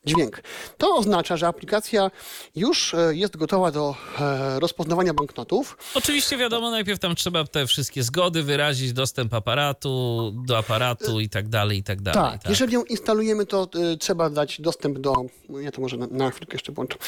dźwięk. 0.05 0.43
To 0.79 0.97
oznacza, 0.97 1.37
że 1.37 1.47
aplikacja 1.47 2.11
już 2.57 2.95
e, 2.95 3.15
jest 3.15 3.37
gotowa 3.37 3.71
do 3.71 3.95
e, 4.21 4.61
rozpoznawania 4.61 5.15
banknotów. 5.15 5.79
Oczywiście 5.95 6.37
wiadomo, 6.37 6.71
najpierw 6.71 6.99
tam 7.01 7.15
trzeba 7.15 7.45
te 7.45 7.67
wszystkie 7.67 8.03
zgody 8.03 8.43
wyrazić, 8.43 8.93
dostęp 8.93 9.35
aparatu 9.35 10.33
do 10.47 10.59
aparatu 10.59 11.21
i 11.21 11.29
tak 11.29 11.49
dalej, 11.49 11.79
i 11.79 11.83
tak 11.83 12.03
dalej. 12.03 12.39
Tak, 12.39 12.49
jeżeli 12.49 12.75
ją 12.75 12.85
instalujemy, 12.85 13.47
to 13.47 13.69
e, 13.93 13.97
trzeba 13.97 14.31
dać 14.31 14.61
dostęp 14.61 14.99
do. 14.99 15.15
Ja 15.49 15.73
to 15.73 15.81
może 15.81 15.97
na, 15.97 16.07
na 16.07 16.31
chwilkę 16.31 16.55
jeszcze 16.55 16.73
włączę. 16.73 16.99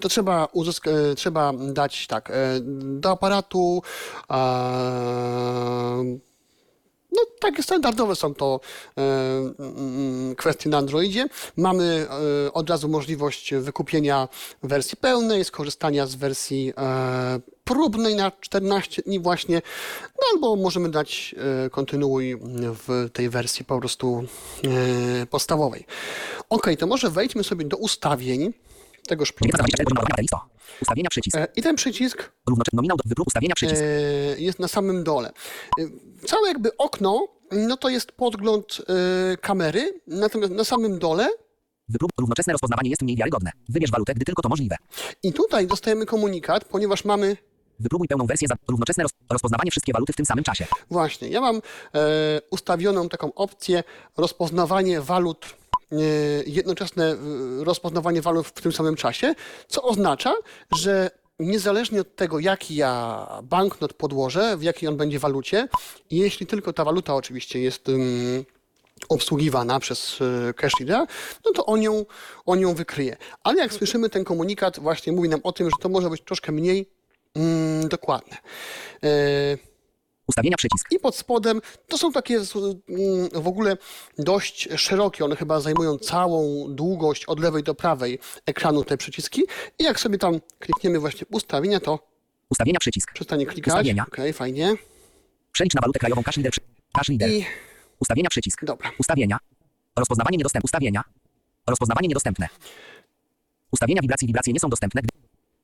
To 0.00 0.08
trzeba, 0.08 0.48
uzysk, 0.52 0.84
trzeba 1.16 1.52
dać 1.52 2.06
tak, 2.06 2.32
do 2.82 3.10
aparatu. 3.10 3.82
E, 4.30 6.26
no, 7.16 7.22
takie 7.40 7.62
standardowe 7.62 8.16
są 8.16 8.34
to 8.34 8.60
e, 8.98 9.02
mm, 9.58 10.34
kwestie 10.34 10.70
na 10.70 10.78
Androidzie. 10.78 11.26
Mamy 11.56 12.06
e, 12.46 12.52
od 12.52 12.70
razu 12.70 12.88
możliwość 12.88 13.54
wykupienia 13.54 14.28
wersji 14.62 14.96
pełnej, 14.96 15.44
skorzystania 15.44 16.06
z 16.06 16.14
wersji 16.14 16.72
e, 16.78 17.40
próbnej 17.64 18.14
na 18.14 18.32
14 18.40 19.02
dni 19.02 19.20
właśnie, 19.20 19.62
no 20.16 20.22
albo 20.32 20.56
możemy 20.56 20.88
dać 20.88 21.34
kontynuuj 21.70 22.36
w 22.86 23.10
tej 23.12 23.28
wersji 23.28 23.64
po 23.64 23.78
prostu 23.78 24.24
podstawowej. 25.30 25.86
Ok, 26.48 26.66
to 26.78 26.86
może 26.86 27.10
wejdźmy 27.10 27.44
sobie 27.44 27.64
do 27.64 27.76
ustawień 27.76 28.52
tegoż 29.06 29.32
programu. 29.32 29.64
1924 29.64 29.84
poziom 29.84 29.94
naładowania 29.94 30.22
listo. 30.22 30.40
Ustawienia 30.82 31.10
przycisk. 31.10 31.36
E, 31.36 31.46
I 31.56 31.62
ten 31.62 31.76
przycisk 31.76 32.32
nominał 32.72 32.96
do 32.96 33.22
ustawienia 33.26 33.54
przycisk. 33.54 33.82
e, 33.82 33.86
jest 34.38 34.58
na 34.58 34.68
samym 34.68 35.04
dole. 35.04 35.32
E, 35.80 35.82
Całe 36.26 36.48
jakby 36.48 36.76
okno, 36.76 37.28
no 37.52 37.76
to 37.76 37.88
jest 37.88 38.12
podgląd 38.12 38.82
kamery, 39.40 40.00
natomiast 40.06 40.52
na 40.52 40.64
samym 40.64 40.98
dole 40.98 41.28
Wyprób 41.88 42.10
równoczesne 42.20 42.52
rozpoznawanie 42.52 42.90
jest 42.90 43.02
mniej 43.02 43.16
wiarygodne. 43.16 43.50
Wybierz 43.68 43.90
walutę, 43.90 44.14
gdy 44.14 44.24
tylko 44.24 44.42
to 44.42 44.48
możliwe. 44.48 44.76
i 45.22 45.32
tutaj 45.32 45.66
dostajemy 45.66 46.06
komunikat, 46.06 46.64
ponieważ 46.64 47.04
mamy 47.04 47.36
Wypróbuj 47.80 48.08
pełną 48.08 48.26
wersję 48.26 48.48
za 48.48 48.54
równoczesne 48.68 49.02
roz, 49.02 49.12
rozpoznawanie 49.30 49.70
wszystkie 49.70 49.92
waluty 49.92 50.12
w 50.12 50.16
tym 50.16 50.26
samym 50.26 50.44
czasie. 50.44 50.66
Właśnie, 50.90 51.28
ja 51.28 51.40
mam 51.40 51.56
e, 51.56 51.60
ustawioną 52.50 53.08
taką 53.08 53.34
opcję 53.34 53.84
rozpoznawanie 54.16 55.00
walut, 55.00 55.46
jednoczesne 56.46 57.04
e, 57.12 57.16
rozpoznawanie 57.64 58.22
walut 58.22 58.46
w 58.46 58.52
tym 58.52 58.72
samym 58.72 58.96
czasie, 58.96 59.34
co 59.68 59.82
oznacza, 59.82 60.34
że 60.76 61.10
niezależnie 61.38 62.00
od 62.00 62.16
tego, 62.16 62.38
jaki 62.38 62.76
ja 62.76 63.26
banknot 63.42 63.92
podłożę, 63.92 64.56
w 64.56 64.62
jakiej 64.62 64.88
on 64.88 64.96
będzie 64.96 65.18
walucie, 65.18 65.68
jeśli 66.10 66.46
tylko 66.46 66.72
ta 66.72 66.84
waluta 66.84 67.14
oczywiście 67.14 67.60
jest 67.60 67.88
obsługiwana 69.08 69.80
przez 69.80 70.18
e, 70.20 70.54
CashReadera, 70.54 71.06
no 71.44 71.52
to 71.52 71.66
on 71.66 71.82
ją, 71.82 72.04
on 72.46 72.60
ją 72.60 72.74
wykryje. 72.74 73.16
Ale 73.42 73.62
jak 73.62 73.72
słyszymy, 73.72 74.10
ten 74.10 74.24
komunikat 74.24 74.78
właśnie 74.78 75.12
mówi 75.12 75.28
nam 75.28 75.40
o 75.42 75.52
tym, 75.52 75.70
że 75.70 75.76
to 75.80 75.88
może 75.88 76.10
być 76.10 76.22
troszkę 76.22 76.52
mniej 76.52 76.90
mm, 77.34 77.88
dokładne. 77.88 78.36
E, 79.02 79.08
Ustawienia 80.28 80.56
przycisk. 80.56 80.92
i 80.92 80.98
pod 80.98 81.16
spodem 81.16 81.60
to 81.88 81.98
są 81.98 82.12
takie 82.12 82.34
mm, 82.36 82.44
w 83.32 83.46
ogóle 83.48 83.76
dość 84.18 84.68
szerokie. 84.76 85.24
One 85.24 85.36
chyba 85.36 85.60
zajmują 85.60 85.98
całą 85.98 86.66
długość 86.74 87.24
od 87.24 87.40
lewej 87.40 87.62
do 87.62 87.74
prawej 87.74 88.18
ekranu 88.46 88.84
te 88.84 88.96
przyciski. 88.96 89.42
I 89.78 89.84
jak 89.84 90.00
sobie 90.00 90.18
tam 90.18 90.40
klikniemy 90.58 91.00
właśnie 91.00 91.26
ustawienia, 91.30 91.80
to 91.80 91.98
Ustawienia 92.50 92.78
przycisk. 92.80 93.12
przestanie 93.12 93.46
klikać. 93.46 93.74
Ustawienia. 93.74 94.04
Okej, 94.08 94.32
fajnie. 94.32 94.74
Przelicz 95.52 95.74
na 95.74 95.80
walutę 95.80 95.98
krajową 95.98 96.22
cash 96.22 96.36
leader. 96.36 96.52
Cash 96.92 97.08
leader. 97.08 97.30
I 97.30 97.44
Ustawienia 98.00 98.28
przycisk. 98.30 98.64
Dobra. 98.64 98.90
Ustawienia. 98.98 99.38
Rozpoznawanie 99.96 100.36
niedostępne. 100.36 100.64
Ustawienia. 100.64 101.04
Rozpoznawanie 101.66 102.08
niedostępne. 102.08 102.48
Ustawienia 103.72 104.02
wibracji. 104.02 104.26
Wibracje 104.26 104.52
nie 104.52 104.60
są 104.60 104.68
dostępne. 104.68 105.02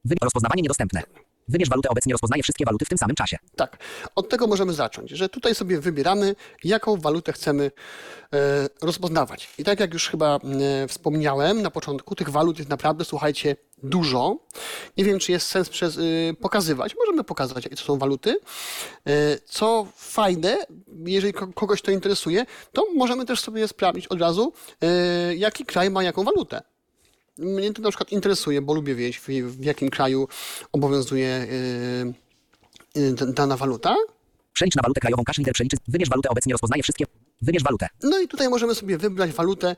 Wy... 0.04 0.14
Rozpoznawanie 0.22 0.62
niedostępne. 0.62 1.02
Wybierz 1.48 1.68
walutę. 1.68 1.88
Obecnie 1.88 2.12
rozpoznaje 2.12 2.42
wszystkie 2.42 2.64
waluty 2.64 2.84
w 2.84 2.88
tym 2.88 2.98
samym 2.98 3.16
czasie. 3.16 3.36
tak, 3.56 3.78
od 4.16 4.28
tego 4.28 4.46
możemy 4.46 4.72
zacząć, 4.72 5.10
że 5.10 5.28
tutaj 5.28 5.54
sobie 5.54 5.80
wybieramy, 5.80 6.34
jaką 6.64 6.96
walutę 6.96 7.32
chcemy 7.32 7.70
e, 8.34 8.68
rozpoznawać. 8.82 9.48
I 9.58 9.64
tak 9.64 9.80
jak 9.80 9.92
już 9.92 10.08
chyba 10.08 10.36
e, 10.36 10.88
wspomniałem 10.88 11.62
na 11.62 11.70
początku, 11.70 12.14
tych 12.14 12.28
walut 12.28 12.58
jest 12.58 12.70
naprawdę, 12.70 13.04
słuchajcie, 13.04 13.56
dużo. 13.82 14.36
Nie 14.96 15.04
wiem, 15.04 15.18
czy 15.18 15.32
jest 15.32 15.46
sens 15.46 15.68
przez, 15.68 15.96
y, 15.96 16.36
pokazywać. 16.40 16.94
Możemy 16.96 17.24
pokazać, 17.24 17.64
jakie 17.64 17.76
to 17.76 17.82
są 17.84 17.98
waluty. 17.98 18.38
E, 19.06 19.38
Co 19.44 19.86
fajne, 19.96 20.58
jeżeli 21.04 21.32
ko- 21.32 21.46
kogoś 21.54 21.82
to 21.82 21.90
interesuje, 21.90 22.46
to 22.72 22.86
możemy 22.94 23.24
też 23.24 23.40
sobie 23.40 23.68
sprawdzić 23.68 24.06
od 24.06 24.20
razu, 24.20 24.52
e, 24.82 24.86
jaki 25.36 25.64
kraj 25.64 25.90
ma 25.90 26.02
jaką 26.02 26.24
walutę. 26.24 26.62
Mnie 27.38 27.72
to 27.72 27.82
na 27.82 27.88
przykład 27.90 28.12
interesuje, 28.12 28.62
bo 28.62 28.74
lubię 28.74 28.94
wiedzieć, 28.94 29.18
w, 29.18 29.28
w 29.28 29.64
jakim 29.64 29.90
kraju 29.90 30.28
obowiązuje 30.72 31.46
y, 32.96 33.00
y, 33.00 33.32
dana 33.32 33.56
waluta. 33.56 33.96
Przelicz 34.52 34.74
na 34.76 34.82
walutę 34.82 35.00
krajową 35.00 35.24
cash 35.24 35.38
leader. 35.38 35.54
Przeliczy. 35.54 35.76
Wybierz 35.88 36.08
walutę. 36.08 36.28
Obecnie 36.28 36.52
rozpoznaje 36.52 36.82
wszystkie. 36.82 37.04
Wybierz 37.42 37.62
walutę. 37.62 37.88
No 38.02 38.20
i 38.20 38.28
tutaj 38.28 38.48
możemy 38.48 38.74
sobie 38.74 38.98
wybrać 38.98 39.30
walutę. 39.32 39.76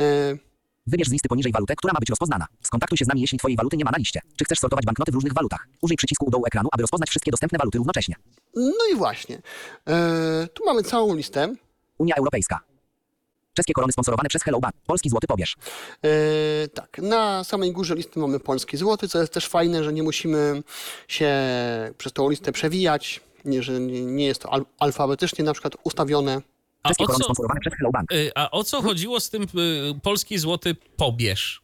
y, 0.00 0.38
Wybierz 0.86 1.08
z 1.08 1.12
listy 1.12 1.28
poniżej 1.28 1.52
walutę, 1.52 1.76
która 1.76 1.92
ma 1.92 2.00
być 2.00 2.08
rozpoznana. 2.10 2.46
Skontaktuj 2.62 2.98
się 2.98 3.04
z 3.04 3.08
nami, 3.08 3.20
jeśli 3.20 3.38
Twojej 3.38 3.56
waluty 3.56 3.76
nie 3.76 3.84
ma 3.84 3.90
na 3.90 3.98
liście. 3.98 4.20
Czy 4.36 4.44
chcesz 4.44 4.58
sortować 4.58 4.84
banknoty 4.84 5.12
w 5.12 5.14
różnych 5.14 5.32
walutach? 5.32 5.66
Użyj 5.82 5.96
przycisku 5.96 6.26
u 6.26 6.30
dołu 6.30 6.46
ekranu, 6.46 6.68
aby 6.72 6.80
rozpoznać 6.82 7.08
wszystkie 7.10 7.30
dostępne 7.30 7.58
waluty 7.58 7.78
równocześnie. 7.78 8.14
No 8.56 8.86
i 8.92 8.96
właśnie. 8.96 9.42
Tu 10.54 10.64
mamy 10.66 10.82
całą 10.82 11.14
listę. 11.14 11.54
Unia 11.98 12.14
Europejska. 12.14 12.60
Czeskie 13.60 13.72
korony 13.72 13.92
sponsorowane 13.92 14.28
przez 14.28 14.42
Hello 14.42 14.60
Bank. 14.60 14.74
Polski 14.86 15.10
złoty 15.10 15.26
pobierz. 15.26 15.56
Y, 16.06 16.68
Tak, 16.68 16.98
na 16.98 17.44
samej 17.44 17.72
górze 17.72 17.94
listy 17.94 18.20
mamy 18.20 18.40
polski 18.40 18.76
złoty, 18.76 19.08
co 19.08 19.20
jest 19.20 19.32
też 19.32 19.46
fajne, 19.46 19.84
że 19.84 19.92
nie 19.92 20.02
musimy 20.02 20.62
się 21.08 21.30
przez 21.98 22.12
tą 22.12 22.30
listę 22.30 22.52
przewijać, 22.52 23.20
nie, 23.44 23.62
że 23.62 23.80
nie 23.80 24.02
nie 24.04 24.26
jest 24.26 24.42
to 24.42 24.52
al- 24.52 24.64
alfabetycznie 24.78 25.44
na 25.44 25.52
przykład 25.52 25.76
ustawione. 25.84 26.40
A 26.82 26.88
Czeskie 26.88 27.04
o 27.04 27.06
korony 27.06 27.18
co, 27.18 27.24
sponsorowane 27.24 27.60
przez 27.60 27.74
Hello 27.74 27.90
Bank. 27.90 28.12
y, 28.12 28.30
a 28.34 28.50
o 28.50 28.64
co 28.64 28.82
chodziło 28.82 29.20
z 29.20 29.30
tym 29.30 29.42
y, 29.42 29.46
polski 30.02 30.38
złoty 30.38 30.76
pobierz? 30.96 31.62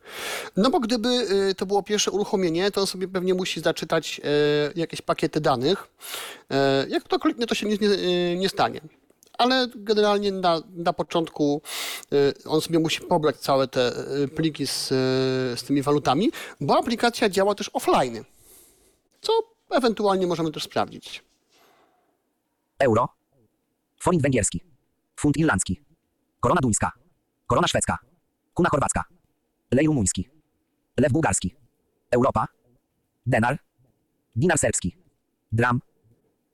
No 0.56 0.70
bo 0.70 0.80
gdyby 0.80 1.09
y, 1.50 1.54
to 1.54 1.66
było 1.66 1.82
pierwsze 1.82 2.11
uruchomienie, 2.11 2.70
to 2.70 2.80
on 2.80 2.87
sobie 2.87 3.09
pewnie 3.09 3.35
musi 3.35 3.61
zaczytać 3.61 4.20
y, 4.74 4.78
jakieś 4.80 5.02
pakiety 5.02 5.40
danych. 5.40 5.88
Y, 6.85 6.88
Jak 6.88 7.09
to 7.09 7.18
kliknie, 7.18 7.46
to 7.46 7.54
się 7.54 7.66
nie, 7.66 7.74
y, 7.74 8.37
nie 8.38 8.48
stanie. 8.48 8.80
Ale 9.38 9.68
generalnie 9.75 10.33
na, 10.33 10.62
na 10.68 10.92
początku 10.92 11.62
y, 12.12 12.35
on 12.44 12.61
sobie 12.61 12.79
musi 12.79 13.01
pobrać 13.01 13.37
całe 13.37 13.68
te 13.68 13.92
y, 14.22 14.29
pliki 14.29 14.66
z, 14.66 14.92
y, 14.92 15.57
z 15.57 15.62
tymi 15.62 15.83
walutami, 15.83 16.31
bo 16.61 16.79
aplikacja 16.79 17.29
działa 17.29 17.55
też 17.55 17.70
offline, 17.72 18.25
co 19.20 19.33
ewentualnie 19.70 20.27
możemy 20.27 20.53
też 20.53 20.62
sprawdzić. 20.62 21.25
Euro. 22.79 23.09
Forint 24.01 24.22
węgierski. 24.22 24.61
Funt 25.16 25.37
irlandzki. 25.37 25.81
Korona 26.40 26.61
duńska. 26.61 26.92
Korona 27.46 27.68
szwedzka. 27.68 27.99
Kuna 28.55 28.68
chorwacka. 28.68 29.05
Lej 29.70 29.87
rumuński. 29.87 30.31
Lew 30.96 31.12
bułgarski. 31.12 31.57
Europa. 32.11 32.46
Denar. 33.27 33.59
Dinar 34.37 34.59
serbski. 34.59 34.96
Dram. 35.53 35.81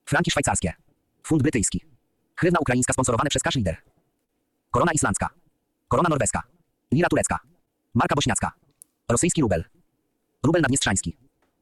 Franki 0.05 0.31
szwajcarskie. 0.31 0.73
Funt 1.23 1.43
brytyjski. 1.43 1.92
Hrywna 2.37 2.59
ukraińska 2.61 2.93
sponsorowane 2.93 3.31
przez 3.31 3.43
Cash 3.43 3.55
Leader. 3.55 3.77
Korona 4.71 4.93
islandzka. 4.93 5.29
Korona 5.89 6.09
norweska. 6.09 6.43
Lira 6.93 7.09
turecka. 7.09 7.39
Marka 7.95 8.15
bośniacka. 8.15 8.53
Rosyjski 9.09 9.43
rubel. 9.43 9.65
Rubel 10.43 10.63
naddniestrzański. 10.63 11.17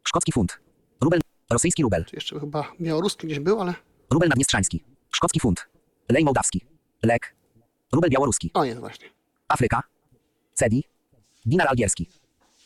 Szkocki 0.04 0.32
funt. 0.32 0.60
Rubel. 1.00 1.20
Rosyjski 1.50 1.82
rubel. 1.82 2.04
Tu 2.04 2.16
jeszcze 2.16 2.40
chyba 2.40 2.72
białoruski 2.80 3.26
gdzieś 3.26 3.40
był, 3.40 3.60
ale... 3.60 3.74
Rubel 4.10 4.28
naddniestrzański. 4.28 4.84
Szkocki 5.12 5.40
funt. 5.40 5.68
Lej 6.08 6.24
mołdawski. 6.24 6.66
Lek. 7.02 7.34
Rubel 7.92 8.10
białoruski. 8.10 8.50
O, 8.54 8.64
jest 8.64 8.80
właśnie. 8.80 9.08
Afryka. 9.48 9.82
Cedi. 10.54 10.84
Dinar 11.46 11.68
algierski. 11.68 12.10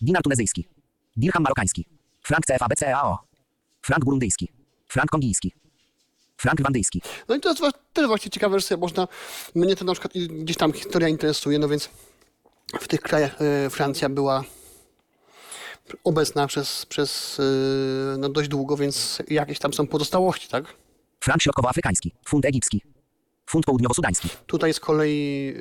Dinar 0.01 0.23
tunezyjski. 0.23 0.69
Dirham 1.17 1.43
marokański. 1.43 1.87
Frank 2.23 2.47
CFA 2.47 2.69
BCEAO. 2.69 3.19
Frank 3.83 4.05
burundyjski. 4.05 4.53
Frank 4.87 5.11
kongijski. 5.11 5.53
Frank 6.45 6.61
rwandyjski. 6.61 7.03
No 7.29 7.35
i 7.35 7.41
to 7.41 7.49
jest 7.49 7.63
też 7.93 8.07
właśnie 8.07 8.31
ciekawe, 8.31 8.61
że 8.61 8.67
sobie 8.67 8.81
można, 8.81 9.09
mnie 9.55 9.77
to 9.77 9.85
na 9.85 9.93
przykład 9.93 10.13
gdzieś 10.31 10.57
tam 10.57 10.73
historia 10.73 11.09
interesuje, 11.09 11.59
no 11.59 11.69
więc 11.69 11.91
w 12.81 12.89
tych 12.89 13.01
krajach 13.01 13.43
e, 13.43 13.71
Francja 13.71 14.09
była 14.09 14.45
obecna 16.05 16.47
przez, 16.47 16.87
przez 16.87 17.41
e, 17.41 18.19
no 18.19 18.29
dość 18.29 18.49
długo, 18.49 18.77
więc 18.77 19.23
jakieś 19.29 19.59
tam 19.59 19.73
są 19.73 19.87
pozostałości, 19.87 20.49
tak? 20.49 20.65
Frank 21.21 21.43
środkowoafrykański. 21.43 22.13
Funt 22.27 22.45
egipski. 22.45 22.83
Funt 23.47 23.67
południowo-sudański. 23.67 24.29
Tutaj 24.47 24.75
z 24.75 24.81
kolei 24.81 25.55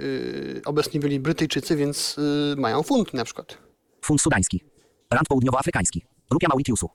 e, 0.58 0.66
obecni 0.66 1.00
byli 1.00 1.20
Brytyjczycy, 1.20 1.76
więc 1.76 2.16
e, 2.54 2.62
mają 2.62 2.84
funt 2.84 3.14
na 3.14 3.24
przykład. 3.26 3.58
Funt 4.02 4.22
sudański. 4.22 4.64
Rand 5.12 5.28
południowoafrykański. 5.28 6.06
Rupia 6.32 6.48
Mauritiusu. 6.48 6.90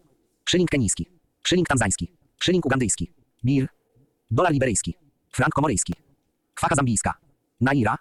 Szyling 0.44 0.70
kenijski. 0.70 1.07
Szyling 1.42 1.68
tanzański. 1.68 2.12
Szyling 2.40 2.66
ugandyjski. 2.66 3.12
Bir. 3.44 3.78
Dolar 4.31 4.53
liberyjski. 4.53 4.95
Frank 5.33 5.55
komoryjski. 5.55 5.95
Kwaka 6.55 6.75
zambijska. 6.75 7.14
Naira. 7.61 7.99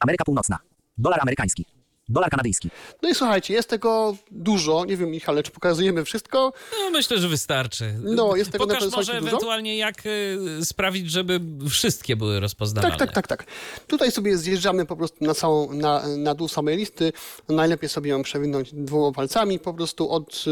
Ameryka 0.00 0.24
Północna. 0.24 0.58
Dolar 0.98 1.20
amerykański. 1.22 1.66
Dolar 2.10 2.30
kanadyjski. 2.30 2.70
No 3.02 3.08
i 3.08 3.14
słuchajcie, 3.14 3.54
jest 3.54 3.68
tego 3.68 4.16
dużo, 4.30 4.84
nie 4.84 4.96
wiem 4.96 5.10
Michale, 5.10 5.42
czy 5.42 5.50
pokazujemy 5.50 6.04
wszystko? 6.04 6.52
No, 6.72 6.90
myślę, 6.90 7.18
że 7.18 7.28
wystarczy. 7.28 7.94
No, 8.02 8.36
jest 8.36 8.50
tego 8.50 8.64
Pokaż 8.66 8.74
naprawdę 8.74 8.96
może 8.96 9.12
dużo. 9.20 9.28
ewentualnie, 9.28 9.76
jak 9.76 10.06
y, 10.06 10.64
sprawić, 10.64 11.10
żeby 11.10 11.40
wszystkie 11.70 12.16
były 12.16 12.40
rozpoznawalne. 12.40 12.96
Tak, 12.96 13.12
tak, 13.12 13.26
tak, 13.26 13.38
tak. 13.38 13.50
Tutaj 13.86 14.12
sobie 14.12 14.36
zjeżdżamy 14.36 14.86
po 14.86 14.96
prostu 14.96 15.24
na 15.24 15.34
całą, 15.34 15.72
na, 15.72 16.16
na 16.16 16.34
dół 16.34 16.48
samej 16.48 16.76
listy. 16.76 17.12
Najlepiej 17.48 17.88
sobie 17.88 18.10
ją 18.10 18.22
przewinąć 18.22 18.74
dwoma 18.74 19.12
palcami 19.12 19.58
po 19.58 19.74
prostu 19.74 20.10
od 20.10 20.44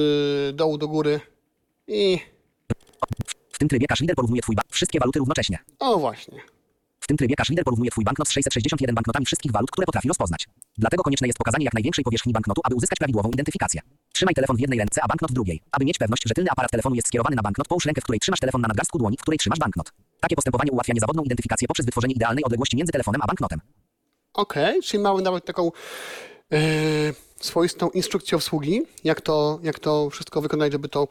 y, 0.49 0.53
dołu 0.53 0.79
do 0.79 0.89
góry. 0.89 1.21
I 1.89 2.19
W 3.57 3.59
tym 3.59 3.69
trybie 3.69 3.87
cash 3.87 4.01
leader 4.01 4.16
porównuje 4.16 4.42
twój 4.42 4.57
bank. 4.57 4.69
Wszystkie 4.71 4.99
waluty 4.99 5.19
równocześnie. 5.19 5.59
o 5.79 5.99
właśnie. 5.99 6.40
W 7.01 7.07
tym 7.07 7.16
trybie 7.16 7.37
cash 7.37 7.49
leader 7.49 7.64
porównuje 7.64 7.90
twój 7.90 8.05
banknot 8.05 8.29
z 8.29 8.31
661 8.33 8.95
banknotami 8.95 9.27
wszystkich 9.27 9.53
walut, 9.53 9.71
które 9.71 9.87
potrafi 9.87 10.09
rozpoznać. 10.09 10.49
Dlatego 10.79 11.03
konieczne 11.03 11.27
jest 11.27 11.38
pokazanie 11.38 11.64
jak 11.64 11.75
największej 11.75 12.05
powierzchni 12.05 12.33
banknotu, 12.33 12.61
aby 12.64 12.75
uzyskać 12.75 12.99
prawidłową 12.99 13.31
identyfikację. 13.31 13.81
Trzymaj 14.12 14.35
telefon 14.35 14.57
w 14.57 14.61
jednej 14.61 14.79
ręce, 14.79 15.03
a 15.03 15.09
banknot 15.09 15.31
w 15.31 15.35
drugiej. 15.35 15.62
Aby 15.73 15.85
mieć 15.85 15.99
pewność, 15.99 16.23
że 16.27 16.35
tylny 16.35 16.51
aparat 16.51 16.71
telefonu 16.71 16.95
jest 16.95 17.09
skierowany 17.09 17.37
na 17.37 17.42
banknot, 17.42 17.69
połóż 17.69 17.85
rękę, 17.85 18.01
w 18.01 18.05
której 18.05 18.21
trzymasz 18.21 18.40
telefon 18.40 18.61
na 18.61 18.69
nadgarstku 18.69 18.99
dłoni, 18.99 19.16
w 19.16 19.21
której 19.21 19.38
trzymasz 19.38 19.59
banknot. 19.59 19.92
Takie 20.21 20.37
postępowanie 20.37 20.73
ułatwia 20.73 20.92
niezawodną 20.95 21.23
identyfikację 21.23 21.69
poprzez 21.69 21.87
wytworzenie 21.87 22.14
idealnej 22.14 22.45
odległości 22.45 22.77
między 22.77 22.92
telefonem 22.92 23.23
a 23.23 23.27
banknotem. 23.27 23.61
Okej, 24.35 24.83
czyli 24.83 25.03
mamy 25.03 25.23
nawet 25.23 25.45
taką 25.45 25.71
swoistą 27.41 27.91
instrukcję 27.91 28.37
obsługi, 28.37 28.83
jak 29.05 29.21
to, 29.21 29.61
jak 29.63 29.79
to 29.79 30.11
wszystko 30.11 30.41
wykonać, 30.41 30.73
żeby 30.73 30.89
to 30.89 31.09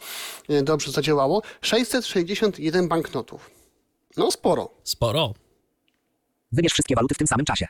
y, 0.49 0.63
dobrze 0.63 0.91
zadziałało. 0.91 1.41
661 1.61 2.87
banknotów. 2.87 3.51
No 4.17 4.31
sporo. 4.31 4.69
Sporo. 4.83 5.33
Wybierz 6.51 6.73
wszystkie 6.73 6.95
waluty 6.95 7.15
w 7.15 7.17
tym 7.17 7.27
samym 7.27 7.45
czasie. 7.45 7.67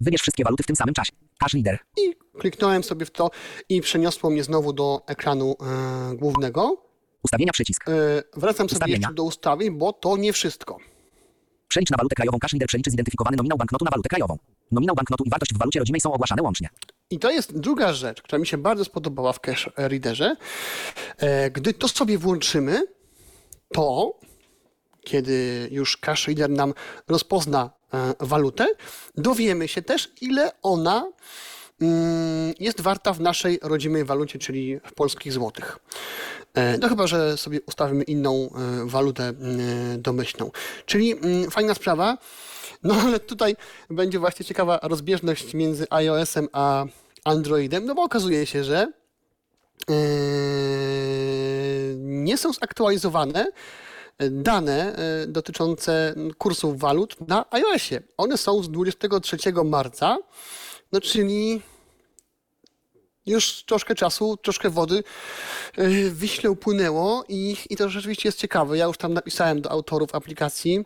Wybierz 0.00 0.22
wszystkie 0.22 0.44
waluty 0.44 0.62
w 0.62 0.66
tym 0.66 0.76
samym 0.76 0.94
czasie. 0.94 1.12
Cash 1.38 1.54
leader. 1.54 1.78
I 1.96 2.16
kliknąłem 2.38 2.84
sobie 2.84 3.06
w 3.06 3.10
to 3.10 3.30
i 3.68 3.80
przeniosło 3.80 4.30
mnie 4.30 4.44
znowu 4.44 4.72
do 4.72 5.02
ekranu 5.06 5.56
y, 6.12 6.16
głównego. 6.16 6.76
Ustawienia 7.22 7.52
przycisk. 7.52 7.88
Y, 7.88 7.92
wracam 8.36 8.68
sobie 8.68 8.76
Ustawienia. 8.76 8.98
jeszcze 8.98 9.14
do 9.14 9.22
ustawień, 9.22 9.70
bo 9.70 9.92
to 9.92 10.16
nie 10.16 10.32
wszystko. 10.32 10.78
Przelicz 11.68 11.90
na 11.90 11.96
walutę 11.96 12.14
krajową. 12.14 12.38
Cash 12.38 12.52
leader 12.52 12.68
przeliczy 12.68 12.90
zidentyfikowany 12.90 13.36
nominał 13.36 13.58
banknotu 13.58 13.84
na 13.84 13.90
walutę 13.90 14.08
krajową. 14.08 14.38
Nominał 14.72 14.94
banknotu 14.96 15.24
i 15.24 15.30
wartość 15.30 15.54
w 15.54 15.58
walucie 15.58 15.78
rodzimej 15.78 16.00
są 16.00 16.12
ogłaszane 16.12 16.42
łącznie. 16.42 16.68
I 17.10 17.18
to 17.18 17.30
jest 17.30 17.58
druga 17.58 17.92
rzecz, 17.92 18.22
która 18.22 18.38
mi 18.38 18.46
się 18.46 18.58
bardzo 18.58 18.84
spodobała 18.84 19.32
w 19.32 19.40
Cash 19.40 19.70
Readerze. 19.76 20.36
E, 21.18 21.50
Gdy 21.50 21.72
to 21.74 21.88
sobie 21.88 22.18
włączymy, 22.18 22.82
to 23.72 24.18
kiedy 25.04 25.68
już 25.70 25.96
Cash 25.96 26.26
Reader 26.26 26.50
nam 26.50 26.74
rozpozna 27.08 27.70
e, 27.94 28.14
walutę, 28.20 28.66
dowiemy 29.14 29.68
się 29.68 29.82
też, 29.82 30.12
ile 30.20 30.52
ona 30.62 31.12
mm, 31.80 32.54
jest 32.60 32.80
warta 32.80 33.12
w 33.12 33.20
naszej 33.20 33.58
rodzimej 33.62 34.04
walucie, 34.04 34.38
czyli 34.38 34.80
w 34.84 34.94
polskich 34.94 35.32
złotych. 35.32 35.78
E, 36.56 36.78
No 36.78 36.88
chyba, 36.88 37.06
że 37.06 37.36
sobie 37.36 37.60
ustawimy 37.66 38.04
inną 38.04 38.32
e, 38.34 38.86
walutę 38.86 39.24
mm, 39.28 40.02
domyślną. 40.02 40.50
Czyli 40.86 41.12
mm, 41.12 41.50
fajna 41.50 41.74
sprawa. 41.74 42.18
No 42.82 42.94
ale 42.94 43.20
tutaj 43.20 43.56
będzie 43.90 44.18
właśnie 44.18 44.44
ciekawa 44.44 44.78
rozbieżność 44.82 45.54
między 45.54 45.86
iOS-em 45.90 46.48
a 46.52 46.84
Androidem, 47.24 47.84
no 47.84 47.94
bo 47.94 48.02
okazuje 48.02 48.46
się, 48.46 48.64
że 48.64 48.92
e, 49.90 49.94
nie 51.96 52.38
są 52.38 52.52
zaktualizowane 52.52 53.46
dane 54.30 54.96
e, 54.96 55.26
dotyczące 55.26 56.14
kursów 56.38 56.78
walut 56.78 57.28
na 57.28 57.44
iOSie. 57.50 58.02
One 58.16 58.36
są 58.38 58.62
z 58.62 58.70
23 58.70 59.36
marca, 59.64 60.18
no 60.92 61.00
czyli 61.00 61.62
już 63.26 63.62
troszkę 63.62 63.94
czasu, 63.94 64.36
troszkę 64.36 64.70
wody 64.70 64.94
yy, 65.76 66.10
w 66.10 66.18
Wiśle 66.18 66.50
upłynęło 66.50 67.24
i, 67.28 67.56
i 67.70 67.76
to 67.76 67.88
rzeczywiście 67.88 68.28
jest 68.28 68.38
ciekawe. 68.38 68.78
Ja 68.78 68.84
już 68.84 68.98
tam 68.98 69.12
napisałem 69.12 69.60
do 69.60 69.70
autorów 69.70 70.14
aplikacji, 70.14 70.84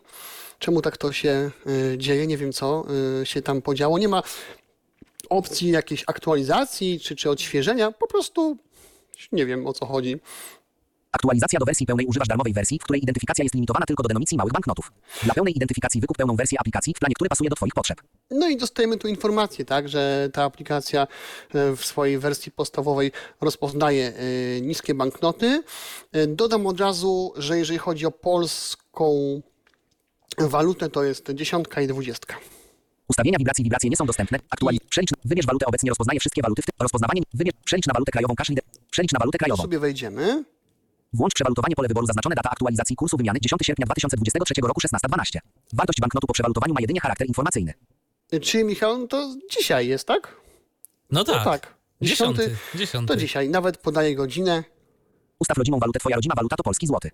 czemu 0.59 0.81
tak 0.81 0.97
to 0.97 1.11
się 1.11 1.51
yy, 1.65 1.97
dzieje, 1.97 2.27
nie 2.27 2.37
wiem 2.37 2.53
co 2.53 2.85
yy, 3.19 3.25
się 3.25 3.41
tam 3.41 3.61
podziało. 3.61 3.97
Nie 3.97 4.07
ma 4.07 4.23
opcji 5.29 5.69
jakiejś 5.69 6.03
aktualizacji 6.07 6.99
czy, 6.99 7.15
czy 7.15 7.29
odświeżenia, 7.29 7.91
po 7.91 8.07
prostu 8.07 8.57
nie 9.31 9.45
wiem 9.45 9.67
o 9.67 9.73
co 9.73 9.85
chodzi. 9.85 10.19
Aktualizacja 11.11 11.59
do 11.59 11.65
wersji 11.65 11.85
pełnej 11.85 12.05
używasz 12.05 12.27
darmowej 12.27 12.53
wersji, 12.53 12.79
w 12.79 12.83
której 12.83 13.03
identyfikacja 13.03 13.43
jest 13.43 13.55
limitowana 13.55 13.85
tylko 13.85 14.03
do 14.03 14.07
denomicji 14.07 14.37
małych 14.37 14.53
banknotów. 14.53 14.91
Dla 15.23 15.33
pełnej 15.33 15.55
identyfikacji 15.55 16.01
wykup 16.01 16.17
pełną 16.17 16.35
wersję 16.35 16.59
aplikacji 16.59 16.93
w 16.93 16.99
planie, 16.99 17.15
który 17.15 17.29
pasuje 17.29 17.49
do 17.49 17.55
Twoich 17.55 17.73
potrzeb. 17.73 18.01
No 18.31 18.49
i 18.49 18.57
dostajemy 18.57 18.97
tu 18.97 19.07
informację, 19.07 19.65
tak, 19.65 19.89
że 19.89 20.29
ta 20.33 20.43
aplikacja 20.43 21.07
e, 21.53 21.75
w 21.75 21.85
swojej 21.85 22.19
wersji 22.19 22.51
podstawowej 22.51 23.11
rozpoznaje 23.41 24.13
e, 24.57 24.61
niskie 24.61 24.93
banknoty. 24.93 25.63
E, 26.11 26.27
Dodam 26.27 26.67
od 26.67 26.79
razu, 26.79 27.33
że 27.37 27.57
jeżeli 27.57 27.79
chodzi 27.79 28.05
o 28.05 28.11
polską 28.11 29.41
walutę, 30.37 30.89
to 30.89 31.03
jest 31.03 31.31
dziesiątka 31.33 31.81
i 31.81 31.87
dwudziestka. 31.87 32.35
Ustawienia 33.07 33.37
wibracji 33.37 33.63
wibracje 33.63 33.89
nie 33.89 33.95
są 33.95 34.05
dostępne. 34.05 34.39
Aktuali... 34.49 34.79
Przelicz... 34.89 35.09
Wybierz 35.25 35.45
walutę 35.45 35.65
obecnie 35.65 35.89
rozpoznaje 35.89 36.19
wszystkie 36.19 36.41
waluty, 36.41 36.61
w 36.61 36.65
tym 36.65 36.73
rozpoznawanie... 36.79 37.21
Wybierz... 37.33 37.55
Przelicz 37.65 37.87
na 37.87 37.93
walutę 37.93 38.11
krajową 38.11 38.33
leader. 38.49 38.63
Przelicz 38.91 39.11
na 39.11 39.19
walutę 39.19 39.37
krajową. 39.37 39.63
sobie 39.63 39.79
wejdziemy. 39.79 40.43
Włącz 41.13 41.33
przewalutowanie 41.33 41.75
pole 41.75 41.87
wyboru 41.87 42.07
zaznaczone 42.07 42.35
data 42.35 42.49
aktualizacji 42.49 42.95
kursu 42.95 43.17
wymiany 43.17 43.39
10 43.41 43.61
sierpnia 43.63 43.85
2023 43.85 44.53
roku 44.61 44.81
16.12. 44.81 45.39
Wartość 45.73 45.99
banknotu 46.01 46.27
po 46.27 46.33
przewalutowaniu 46.33 46.73
ma 46.73 46.81
jedynie 46.81 46.99
charakter 46.99 47.27
informacyjny. 47.27 47.73
Czyli 48.41 48.63
Michał, 48.63 48.97
no 48.97 49.07
to 49.07 49.35
dzisiaj 49.51 49.87
jest, 49.87 50.07
tak? 50.07 50.35
No 51.11 51.23
tak. 51.23 51.35
No 51.37 51.43
tak. 51.51 51.73
Dziesiąty. 52.01 52.55
Dziesiąty. 52.75 53.07
To 53.07 53.15
dzisiaj. 53.19 53.49
Nawet 53.49 53.77
podaję 53.77 54.15
godzinę. 54.15 54.63
Ustaw 55.39 55.57
rodzimą 55.57 55.79
walutę. 55.79 55.99
Twoja 55.99 56.15
rodzima 56.15 56.35
waluta 56.35 56.55
to 56.55 56.63
polski 56.63 56.87
złoty. 56.87 57.11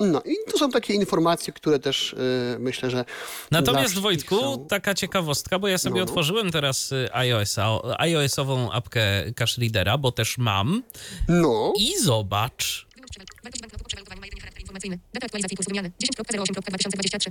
No 0.00 0.22
i 0.24 0.50
tu 0.52 0.58
są 0.58 0.70
takie 0.70 0.94
informacje, 0.94 1.52
które 1.52 1.78
też 1.78 2.12
y, 2.12 2.56
myślę, 2.58 2.90
że. 2.90 3.04
Natomiast 3.50 3.98
Wojtku, 3.98 4.40
są- 4.40 4.66
taka 4.66 4.94
ciekawostka, 4.94 5.58
bo 5.58 5.68
ja 5.68 5.78
sobie 5.78 5.96
No. 5.96 6.02
otworzyłem 6.02 6.50
teraz 6.50 6.92
y, 6.92 7.08
iOS-a, 7.12 7.78
iOS-ową 7.98 8.72
apkę 8.72 9.32
Cash 9.36 9.58
Readera, 9.58 9.98
bo 9.98 10.12
też 10.12 10.38
mam. 10.38 10.82
No. 11.28 11.72
I 11.78 11.98
zobacz. 12.02 12.86
Wartość 13.18 13.60
banknotu 13.62 13.82
po 13.84 13.88
przewalutowaniu 13.88 14.20
ma 14.20 14.26
jedynie 14.26 14.40
charakter 14.40 14.60
informacyjny. 14.60 14.98
Data 15.14 15.26
aktualizacji 15.26 15.56
kursu 15.56 15.68
wymiany 15.70 15.92
10.08.2023. 16.18 17.30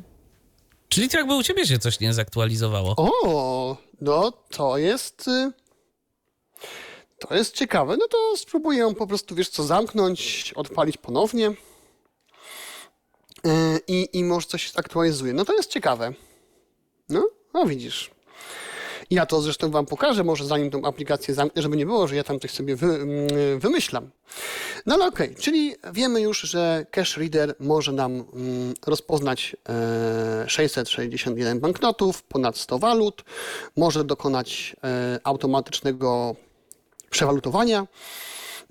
Czyli 0.89 1.09
to 1.09 1.17
jakby 1.17 1.35
u 1.35 1.43
ciebie 1.43 1.67
się 1.67 1.79
coś 1.79 1.99
nie 1.99 2.13
zaktualizowało. 2.13 2.93
O, 2.97 3.77
no 4.01 4.31
to 4.31 4.77
jest. 4.77 5.27
y, 5.27 5.51
To 7.19 7.35
jest 7.35 7.55
ciekawe. 7.55 7.97
No 7.97 8.07
to 8.07 8.37
spróbuję 8.37 8.93
po 8.97 9.07
prostu, 9.07 9.35
wiesz 9.35 9.49
co, 9.49 9.63
zamknąć, 9.63 10.53
odpalić 10.55 10.97
ponownie. 10.97 11.49
Y, 11.49 11.55
I, 13.87 14.09
I 14.13 14.23
może 14.23 14.47
coś 14.47 14.71
aktualizuje. 14.75 15.33
No 15.33 15.45
to 15.45 15.53
jest 15.53 15.69
ciekawe. 15.71 16.13
No, 17.09 17.29
no 17.53 17.65
widzisz. 17.65 18.11
Ja 19.13 19.25
to 19.25 19.41
zresztą 19.41 19.71
wam 19.71 19.85
pokażę, 19.85 20.23
może 20.23 20.45
zanim 20.45 20.71
tą 20.71 20.85
aplikację 20.85 21.33
zamknę, 21.33 21.61
żeby 21.61 21.77
nie 21.77 21.85
było, 21.85 22.07
że 22.07 22.15
ja 22.15 22.23
tam 22.23 22.39
coś 22.39 22.51
sobie 22.51 22.75
wy, 22.75 22.87
mm, 22.87 23.59
wymyślam. 23.59 24.09
No 24.85 24.95
ale 24.95 25.07
okej, 25.07 25.35
czyli 25.35 25.75
wiemy 25.93 26.21
już, 26.21 26.41
że 26.41 26.85
Cash 26.91 27.17
Reader 27.17 27.55
może 27.59 27.91
nam 27.91 28.11
mm, 28.11 28.73
rozpoznać 28.85 29.55
e, 29.69 30.49
661 30.49 31.59
banknotów, 31.59 32.23
ponad 32.23 32.57
100 32.57 32.79
walut, 32.79 33.23
może 33.77 34.03
dokonać 34.03 34.75
e, 34.83 35.19
automatycznego 35.23 36.35
przewalutowania 37.09 37.87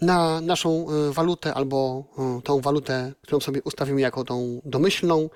na 0.00 0.40
naszą 0.40 0.87
e, 0.90 1.12
walutę 1.12 1.55
albo 1.55 2.05
e, 2.18 2.42
tą 2.44 2.61
walutę, 2.61 3.12
którą 3.22 3.40
sobie 3.40 3.62
ustawimy 3.62 4.00
jako 4.00 4.24
tą 4.24 4.61
domyślną, 4.64 5.31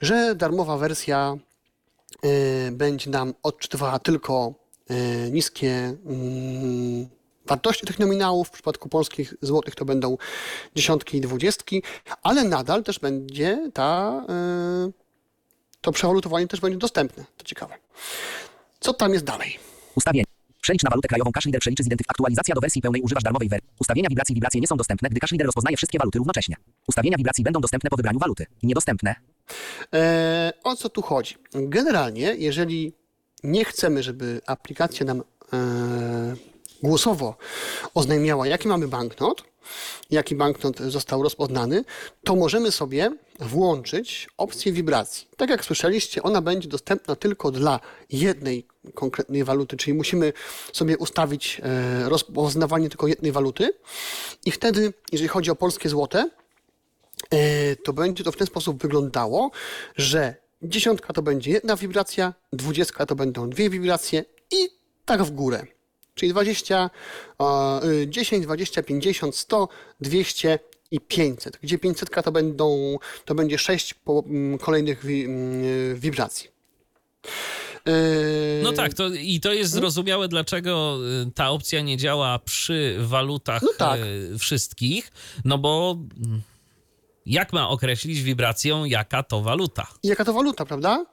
że 0.00 0.34
darmowa 0.34 0.76
wersja 0.76 1.36
e, 1.36 1.53
będzie 2.72 3.10
nam 3.10 3.34
odczytywała 3.42 3.98
tylko 3.98 4.54
e, 4.88 5.30
niskie 5.30 5.96
mm, 6.06 7.08
wartości 7.46 7.86
tych 7.86 7.98
nominałów. 7.98 8.48
W 8.48 8.50
przypadku 8.50 8.88
polskich 8.88 9.34
złotych 9.42 9.74
to 9.74 9.84
będą 9.84 10.16
dziesiątki 10.74 11.16
i 11.16 11.20
dwudziestki, 11.20 11.82
ale 12.22 12.44
nadal 12.44 12.82
też 12.82 12.98
będzie 12.98 13.70
ta, 13.74 14.24
yy, 14.86 14.92
to 15.80 15.92
przewalutowanie 15.92 16.46
też 16.46 16.60
będzie 16.60 16.78
dostępne. 16.78 17.24
To 17.36 17.44
ciekawe. 17.44 17.74
Co 18.80 18.94
tam 18.94 19.12
jest 19.12 19.24
dalej? 19.24 19.58
Ustawienie. 19.94 20.33
Przelicz 20.64 20.82
na 20.82 20.90
walutę 20.90 21.08
krajową 21.08 21.32
Cash 21.32 21.44
Leader 21.44 21.60
przeliczy 21.60 21.82
z 21.82 21.86
identyf... 21.86 22.06
Aktualizacja 22.08 22.54
do 22.54 22.60
wersji 22.60 22.82
pełnej 22.82 23.02
używasz 23.02 23.22
darmowej 23.22 23.48
wersji. 23.48 23.68
Ustawienia 23.80 24.08
wibracji 24.08 24.34
wibracje 24.34 24.60
nie 24.60 24.66
są 24.66 24.76
dostępne, 24.76 25.08
gdy 25.08 25.20
Cash 25.20 25.32
Leader 25.32 25.46
rozpoznaje 25.46 25.76
wszystkie 25.76 25.98
waluty 25.98 26.18
równocześnie. 26.18 26.56
Ustawienia 26.88 27.16
wibracji 27.16 27.44
będą 27.44 27.60
dostępne 27.60 27.90
po 27.90 27.96
wybraniu 27.96 28.18
waluty. 28.18 28.46
Niedostępne. 28.62 29.14
E, 29.94 30.52
o 30.64 30.76
co 30.76 30.88
tu 30.88 31.02
chodzi? 31.02 31.34
Generalnie, 31.54 32.34
jeżeli 32.38 32.92
nie 33.42 33.64
chcemy, 33.64 34.02
żeby 34.02 34.40
aplikacja 34.46 35.06
nam 35.06 35.22
e, 35.52 36.34
głosowo 36.84 37.36
oznajmiała, 37.94 38.46
jaki 38.46 38.68
mamy 38.68 38.88
banknot, 38.88 39.44
jaki 40.10 40.34
banknot 40.34 40.78
został 40.78 41.22
rozpoznany, 41.22 41.84
to 42.24 42.36
możemy 42.36 42.72
sobie 42.72 43.10
włączyć 43.40 44.28
opcję 44.36 44.72
wibracji. 44.72 45.28
Tak 45.36 45.50
jak 45.50 45.64
słyszeliście, 45.64 46.22
ona 46.22 46.40
będzie 46.42 46.68
dostępna 46.68 47.16
tylko 47.16 47.50
dla 47.50 47.80
jednej 48.10 48.66
konkretnej 48.94 49.44
waluty, 49.44 49.76
czyli 49.76 49.94
musimy 49.94 50.32
sobie 50.72 50.98
ustawić 50.98 51.60
e, 51.62 52.08
rozpoznawanie 52.08 52.88
tylko 52.88 53.06
jednej 53.06 53.32
waluty 53.32 53.72
i 54.44 54.50
wtedy, 54.50 54.92
jeżeli 55.12 55.28
chodzi 55.28 55.50
o 55.50 55.56
polskie 55.56 55.88
złote, 55.88 56.30
E, 57.30 57.76
to 57.76 57.92
będzie 57.92 58.24
to 58.24 58.32
w 58.32 58.36
ten 58.36 58.46
sposób 58.46 58.82
wyglądało, 58.82 59.50
że 59.96 60.34
dziesiątka 60.62 61.12
to 61.12 61.22
będzie 61.22 61.50
jedna 61.50 61.76
wibracja, 61.76 62.34
dwudziestka 62.52 63.06
to 63.06 63.14
będą 63.14 63.50
dwie 63.50 63.70
wibracje 63.70 64.24
i 64.52 64.68
tak 65.04 65.22
w 65.22 65.30
górę. 65.30 65.66
Czyli 66.14 66.32
20, 66.32 66.90
e, 67.40 67.84
y, 67.88 68.06
10, 68.08 68.44
20, 68.44 68.82
50, 68.82 69.36
100, 69.36 69.68
200 70.00 70.58
i 70.90 71.00
500, 71.00 71.58
gdzie 71.62 71.78
500 71.78 72.10
to, 72.24 72.32
będą, 72.32 72.96
to 73.24 73.34
będzie 73.34 73.58
6 73.58 73.94
po, 73.94 74.24
mm, 74.26 74.58
kolejnych 74.58 75.06
wi, 75.06 75.24
mm, 75.24 75.96
wibracji. 75.96 76.48
E, 77.86 78.62
No 78.62 78.72
tak, 78.72 78.94
to, 78.94 79.08
i 79.08 79.40
to 79.40 79.52
jest 79.52 79.72
zrozumiałe, 79.72 80.28
dlaczego 80.28 80.98
y, 81.26 81.30
ta 81.32 81.50
opcja 81.50 81.80
nie 81.80 81.96
działa 81.96 82.38
przy 82.38 82.96
walutach 83.00 83.62
No 83.62 83.68
tak. 83.78 84.00
y, 84.00 84.38
wszystkich, 84.38 85.12
no 85.44 85.58
bo 85.58 85.98
mm, 86.26 86.42
jak 87.26 87.52
ma 87.52 87.68
określić 87.68 88.22
wibracją, 88.22 88.84
jaka 88.84 89.22
to 89.22 89.40
waluta? 89.42 89.86
Jaka 90.02 90.24
to 90.24 90.32
waluta, 90.32 90.64
prawda? 90.64 91.06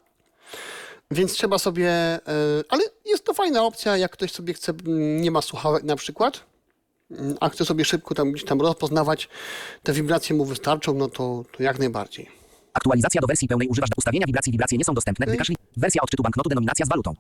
Więc 1.12 1.34
trzeba 1.34 1.58
sobie, 1.58 1.90
e, 1.90 2.20
ale 2.70 2.84
jest 3.06 3.26
to 3.26 3.34
fajna 3.34 3.64
opcja, 3.64 3.98
jak 3.98 4.12
ktoś 4.12 4.32
sobie 4.32 4.54
chce, 4.54 4.74
nie 5.22 5.32
ma 5.32 5.42
słuchawek 5.42 5.84
na 5.84 5.96
przykład, 5.96 6.44
mm, 7.12 7.38
a 7.40 7.50
chce 7.50 7.66
sobie 7.66 7.86
szybko 7.86 8.16
tam 8.16 8.32
gdzieś 8.32 8.46
tam 8.46 8.62
rozpoznawać, 8.62 9.30
te 9.84 9.94
wibracje 9.94 10.36
mu 10.36 10.46
wystarczą, 10.46 10.94
no 10.94 11.08
to, 11.08 11.46
to 11.58 11.64
jak 11.64 11.80
najbardziej. 11.80 12.30
Aktualizacja 12.74 13.22
do 13.22 13.28
wersji 13.28 13.48
pełnej 13.48 13.68
używasz 13.68 13.90
ustawienia 13.98 14.26
wibracji 14.26 14.52
wibracje 14.52 14.78
nie 14.78 14.86
są 14.86 14.94
dostępne, 14.94 15.26
gdy 15.26 15.38
Leader... 15.38 15.56
Wersja 15.78 16.02
odczytu 16.02 16.24
banknotu 16.24 16.50
denominacja 16.50 16.86
z 16.86 16.90
walutą. 16.90 17.14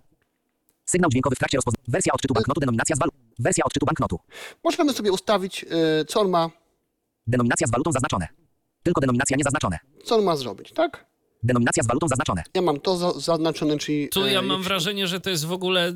Sygnał 0.85 1.09
dźwiękowy 1.09 1.35
w 1.35 1.39
trakcie 1.39 1.57
rozpoznania. 1.57 1.83
Wersja 1.87 2.13
odczytu 2.13 2.33
banknotu 2.33 2.59
denominacja 2.59 2.95
z 2.95 2.99
walutą. 2.99 3.17
Wersja 3.39 3.63
odczytu 3.63 3.85
banknotu. 3.85 4.19
Możemy 4.63 4.93
sobie 4.93 5.11
ustawić, 5.11 5.65
e, 5.99 6.05
co 6.05 6.21
on 6.21 6.29
ma, 6.29 6.49
Denominacja 7.27 7.67
z 7.67 7.71
walutą 7.71 7.91
zaznaczone. 7.91 8.27
Tylko 8.83 9.01
denominacja 9.01 9.37
nie 9.37 9.43
zaznaczone. 9.43 9.77
co 10.05 10.15
on 10.15 10.23
ma 10.23 10.35
zrobić, 10.35 10.71
tak? 10.73 11.05
Denominacja 11.43 11.83
z 11.83 11.87
walutą 11.87 12.07
zaznaczone. 12.07 12.43
Ja 12.53 12.61
mam 12.61 12.79
to 12.79 12.97
za, 12.97 13.11
zaznaczone, 13.19 13.77
czyli... 13.77 14.09
Tu 14.09 14.23
e, 14.25 14.31
ja 14.31 14.41
mam 14.41 14.49
jeśli- 14.51 14.63
wrażenie, 14.63 15.07
że 15.07 15.19
to 15.19 15.29
jest 15.29 15.45
w 15.45 15.51
ogóle 15.51 15.93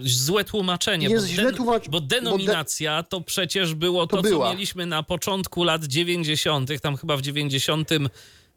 złe 0.00 0.44
tłumaczenie. 0.44 1.08
Jest 1.08 1.26
bo, 1.26 1.32
źle 1.32 1.52
tłumacz- 1.52 1.84
bo 1.88 1.90
bo 1.90 2.00
de- 2.00 2.06
denominacja 2.06 3.02
to 3.02 3.20
przecież 3.20 3.74
było 3.74 4.06
to, 4.06 4.16
To 4.16 4.22
co 4.22 4.28
była. 4.28 4.50
mieliśmy 4.52 4.86
na 4.86 5.02
początku 5.02 5.64
lat 5.64 5.84
90., 5.84 6.80
tam 6.80 6.96
chyba 6.96 7.16
w 7.16 7.22
90. 7.22 7.88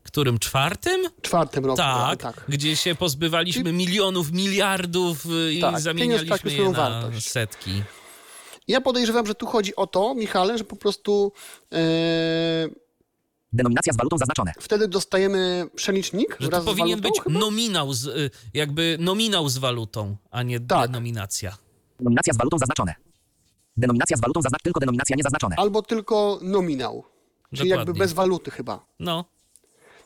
którym 0.03 0.39
czwartym? 0.39 1.01
czwartym 1.21 1.65
roku. 1.65 1.77
Tak, 1.77 2.21
tak. 2.21 2.45
gdzie 2.49 2.75
się 2.75 2.95
pozbywaliśmy 2.95 3.73
milionów, 3.73 4.31
miliardów 4.31 5.25
y, 5.25 5.53
i 5.53 5.61
Tak, 5.61 5.79
zamienialiśmy 5.79 6.51
je 6.51 6.63
na 6.63 6.71
wartość. 6.71 7.29
setki. 7.29 7.83
Ja 8.67 8.81
podejrzewam, 8.81 9.25
że 9.27 9.35
tu 9.35 9.45
chodzi 9.45 9.75
o 9.75 9.87
to, 9.87 10.15
Michale, 10.15 10.57
że 10.57 10.63
po 10.63 10.75
prostu 10.75 11.31
e, 11.73 11.77
Denominacja 13.53 13.93
z 13.93 13.97
walutą 13.97 14.17
zaznaczone. 14.17 14.53
wtedy 14.59 14.87
dostajemy 14.87 15.67
przelicznik 15.75 16.37
Że 16.39 16.47
wraz 16.47 16.65
to 16.65 16.71
powinien 16.71 16.99
z 16.99 17.01
walutą, 17.01 17.09
być 17.23 17.23
chyba? 17.33 17.39
nominał, 17.39 17.93
z, 17.93 18.05
y, 18.05 18.31
jakby 18.53 18.97
nominał 18.99 19.49
z 19.49 19.57
walutą, 19.57 20.15
a 20.31 20.43
nie 20.43 20.59
Tak. 20.59 20.87
denominacja. 20.91 21.57
Denominacja 21.99 22.33
z 22.33 22.37
walutą 22.37 22.57
zaznaczone. 22.57 22.95
Denominacja 23.77 24.17
z 24.17 24.21
walutą 24.21 24.41
zaznacz 24.41 24.61
tylko 24.63 24.79
denominacja 24.79 25.15
nie 25.15 25.23
zaznaczone. 25.23 25.55
Albo 25.55 25.81
tylko 25.81 26.39
nominał. 26.41 27.03
Czyli 27.55 27.69
jakby 27.69 27.93
bez 27.93 28.13
waluty 28.13 28.51
chyba. 28.51 28.85
No, 28.99 29.25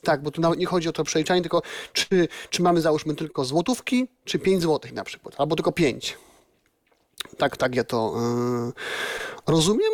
Tak, 0.03 0.23
bo 0.23 0.31
tu 0.31 0.41
nawet 0.41 0.59
nie 0.59 0.65
chodzi 0.65 0.89
o 0.89 0.93
to 0.93 1.03
przeliczanie, 1.03 1.41
tylko 1.41 1.61
czy, 1.93 2.27
czy 2.49 2.61
mamy 2.61 2.81
załóżmy 2.81 3.15
tylko 3.15 3.45
złotówki, 3.45 4.07
czy 4.25 4.39
5 4.39 4.61
złotych 4.61 4.93
na 4.93 5.03
przykład, 5.03 5.35
albo 5.37 5.55
tylko 5.55 5.71
5. 5.71 6.17
Tak, 7.37 7.57
tak 7.57 7.75
ja 7.75 7.83
to 7.83 8.13
yy, 8.67 8.73
rozumiem. 9.53 9.91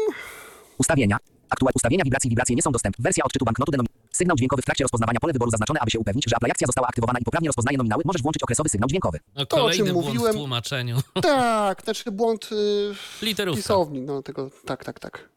Ustawienia. 0.77 1.17
Aktual 1.53 1.71
ustawienia 1.75 2.03
wibracji 2.03 2.29
wibracje 2.29 2.55
nie 2.55 2.61
są 2.61 2.71
dostępne. 2.71 3.03
Wersja 3.03 3.23
odczytu 3.23 3.45
banknotu 3.45 3.71
denom... 3.71 3.85
Sygnał 4.11 4.37
dźwiękowy 4.37 4.61
w 4.61 4.65
trakcie 4.65 4.83
rozpoznawania 4.83 5.19
pole 5.19 5.33
wyboru 5.33 5.51
zaznaczone, 5.51 5.79
aby 5.79 5.91
się 5.91 5.99
upewnić, 5.99 6.25
że 6.29 6.35
aplikacja 6.35 6.67
została 6.67 6.87
aktywowana 6.87 7.19
i 7.19 7.23
poprawnie 7.23 7.47
rozpoznaje 7.49 7.77
nominały. 7.77 8.03
Możesz 8.05 8.21
włączyć 8.21 8.43
okresowy 8.43 8.69
sygnał 8.69 8.89
dźwiękowy. 8.89 9.19
no 9.35 9.45
To, 9.45 9.55
o 9.55 9.59
kolejny 9.59 9.85
czym 9.85 9.93
błąd 9.93 10.07
mówiłem. 10.07 10.33
w 10.33 10.35
tłumaczeniu. 10.35 10.97
Tak, 11.21 11.81
znaczy 11.83 12.11
błąd 12.11 12.49
yy, 12.51 12.95
Literówka. 13.21 13.61
pisowni, 13.61 14.01
no 14.01 14.21
tego, 14.23 14.49
tak, 14.65 14.85
tak, 14.85 14.99
tak. 14.99 15.29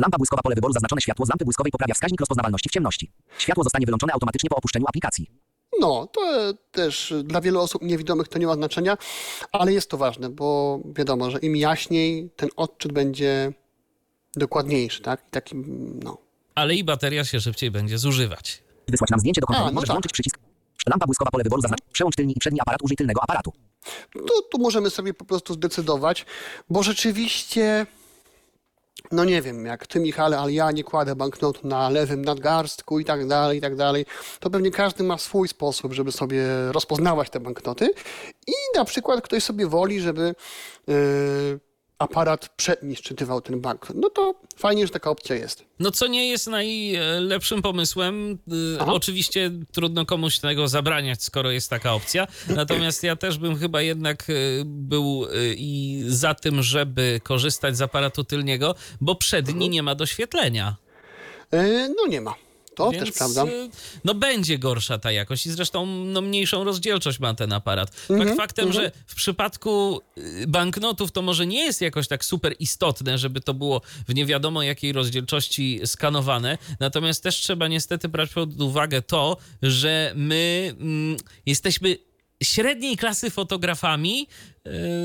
Lampa 0.00 0.18
błyskowa 0.18 0.42
pole 0.42 0.54
wyboru 0.54 0.72
zaznaczone 0.72 1.00
światło 1.00 1.26
z 1.26 1.28
lampy 1.28 1.44
błyskowej 1.44 1.72
poprawia 1.72 1.94
wskaźnik 1.94 2.20
rozpoznawalności 2.20 2.68
w 2.68 2.72
ciemności. 2.72 3.12
Światło 3.38 3.64
zostanie 3.64 3.86
wyłączone 3.86 4.12
automatycznie 4.12 4.50
po 4.50 4.56
opuszczeniu 4.56 4.84
aplikacji. 4.88 5.30
No, 5.80 6.06
to 6.12 6.20
też 6.70 7.14
dla 7.24 7.40
wielu 7.40 7.60
osób 7.60 7.82
niewidomych 7.82 8.28
to 8.28 8.38
nie 8.38 8.46
ma 8.46 8.54
znaczenia, 8.54 8.96
ale 9.52 9.72
jest 9.72 9.90
to 9.90 9.96
ważne, 9.96 10.30
bo 10.30 10.80
wiadomo, 10.94 11.30
że 11.30 11.38
im 11.38 11.56
jaśniej, 11.56 12.30
ten 12.36 12.48
odczyt 12.56 12.92
będzie 12.92 13.52
dokładniejszy, 14.38 15.02
tak? 15.02 15.20
I 15.28 15.30
taki, 15.30 15.56
no. 16.04 16.18
Ale 16.54 16.74
i 16.74 16.84
bateria 16.84 17.24
się 17.24 17.40
szybciej 17.40 17.70
będzie 17.70 17.98
zużywać. 17.98 18.62
Wysłać 18.88 19.10
nam 19.10 19.20
zdjęcie 19.20 19.40
do 19.40 19.46
kontroli. 19.46 19.68
A, 19.68 19.70
no 19.70 19.74
Możesz 19.74 19.88
tak. 19.88 19.94
włączyć 19.94 20.12
przycisk. 20.12 20.38
Lampa 20.86 21.06
błyskowa 21.06 21.30
pole 21.30 21.44
wyboru 21.44 21.62
zaznacz. 21.62 21.80
Przełącz 21.92 22.16
tylni 22.16 22.32
i 22.36 22.40
przedni 22.40 22.60
aparat. 22.60 22.82
Użyj 22.82 22.96
tylnego 22.96 23.22
aparatu. 23.22 23.52
to 24.12 24.42
tu 24.50 24.58
możemy 24.58 24.90
sobie 24.90 25.14
po 25.14 25.24
prostu 25.24 25.54
zdecydować, 25.54 26.26
bo 26.70 26.82
rzeczywiście, 26.82 27.86
no 29.12 29.24
nie 29.24 29.42
wiem, 29.42 29.66
jak 29.66 29.86
ty 29.86 30.00
Michale, 30.00 30.38
ale 30.38 30.52
ja 30.52 30.70
nie 30.70 30.84
kładę 30.84 31.16
banknotu 31.16 31.68
na 31.68 31.90
lewym 31.90 32.24
nadgarstku 32.24 33.00
i 33.00 33.04
tak 33.04 33.26
dalej, 33.28 33.58
i 33.58 33.60
tak 33.60 33.76
dalej, 33.76 34.06
to 34.40 34.50
pewnie 34.50 34.70
każdy 34.70 35.04
ma 35.04 35.18
swój 35.18 35.48
sposób, 35.48 35.92
żeby 35.92 36.12
sobie 36.12 36.46
rozpoznawać 36.72 37.30
te 37.30 37.40
banknoty 37.40 37.90
i 38.46 38.52
na 38.76 38.84
przykład 38.84 39.20
ktoś 39.20 39.42
sobie 39.42 39.66
woli, 39.66 40.00
żeby 40.00 40.34
yy, 40.86 41.60
aparat 41.98 42.48
przedni 42.48 42.96
szczytywał 42.96 43.40
ten 43.40 43.60
banknot. 43.60 43.96
No 44.00 44.10
to 44.10 44.34
fajnie, 44.56 44.86
że 44.86 44.92
taka 44.92 45.10
opcja 45.10 45.36
jest. 45.36 45.64
No 45.78 45.90
co 45.90 46.06
nie 46.06 46.28
jest 46.28 46.46
najlepszym 46.46 47.62
pomysłem. 47.62 48.38
Y, 48.52 48.76
Aha. 48.80 48.92
Oczywiście 48.92 49.50
trudno 49.72 50.06
komuś 50.06 50.38
tego 50.38 50.68
zabraniać, 50.68 51.22
skoro 51.22 51.50
jest 51.50 51.70
taka 51.70 51.94
opcja. 51.94 52.26
Natomiast 52.48 53.02
ja 53.02 53.16
też 53.16 53.38
bym 53.38 53.58
chyba 53.58 53.82
jednak 53.82 54.30
y, 54.30 54.62
był 54.66 55.24
y, 55.24 55.54
i 55.58 56.02
za 56.06 56.34
tym, 56.34 56.62
żeby 56.62 57.20
korzystać 57.22 57.76
z 57.76 57.82
aparatu 57.82 58.24
tylniego, 58.24 58.74
bo 59.00 59.14
przedni 59.14 59.68
nie 59.68 59.82
ma 59.82 59.94
doświetlenia. 59.94 60.76
No 61.96 62.06
nie 62.08 62.20
ma. 62.20 62.34
To 62.74 62.90
Więc, 62.90 63.04
też 63.04 63.14
prawda. 63.14 63.44
y, 63.44 63.70
No 64.04 64.14
będzie 64.14 64.58
gorsza 64.58 64.98
ta 64.98 65.12
jakość 65.12 65.46
i 65.46 65.50
zresztą 65.50 65.86
no, 65.86 66.20
mniejszą 66.20 66.64
rozdzielczość 66.64 67.18
ma 67.20 67.34
ten 67.34 67.52
aparat. 67.52 67.90
Fakt 68.18 68.36
faktem, 68.36 68.72
że 68.72 68.92
w 69.06 69.14
przypadku 69.14 70.00
y, 70.18 70.46
banknotów 70.46 71.12
to 71.12 71.22
może 71.22 71.46
nie 71.46 71.64
jest 71.64 71.80
jakoś 71.80 72.08
tak 72.08 72.24
super 72.24 72.54
istotne, 72.58 73.18
żeby 73.18 73.40
to 73.40 73.54
było 73.54 73.80
w 74.08 74.14
nie 74.14 74.26
wiadomo 74.26 74.62
jakiej 74.62 74.92
rozdzielczości 74.92 75.80
skanowane. 75.84 76.58
Natomiast 76.80 77.22
też 77.22 77.36
trzeba 77.36 77.68
niestety 77.68 78.08
brać 78.08 78.30
pod 78.30 78.60
uwagę 78.60 79.02
to, 79.02 79.36
że 79.62 80.12
my 80.16 80.74
mm, 80.80 81.16
jesteśmy 81.46 81.96
średniej 82.42 82.96
klasy 82.96 83.30
fotografami 83.30 84.26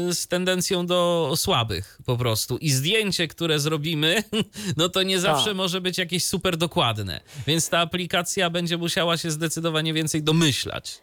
y, 0.09 0.13
z 0.13 0.27
tendencją 0.27 0.85
do 0.85 1.33
słabych 1.35 1.99
po 2.05 2.17
prostu. 2.17 2.57
I 2.57 2.69
zdjęcie, 2.69 3.27
które 3.27 3.59
zrobimy, 3.59 4.23
no 4.77 4.89
to 4.89 5.03
nie 5.03 5.19
zawsze 5.19 5.45
Tak. 5.45 5.55
może 5.55 5.81
być 5.81 5.97
jakieś 5.97 6.25
super 6.25 6.57
dokładne. 6.57 7.21
Więc 7.47 7.69
ta 7.69 7.79
aplikacja 7.79 8.49
będzie 8.49 8.77
musiała 8.77 9.17
się 9.17 9.31
zdecydowanie 9.31 9.93
więcej 9.93 10.23
domyślać. 10.23 11.01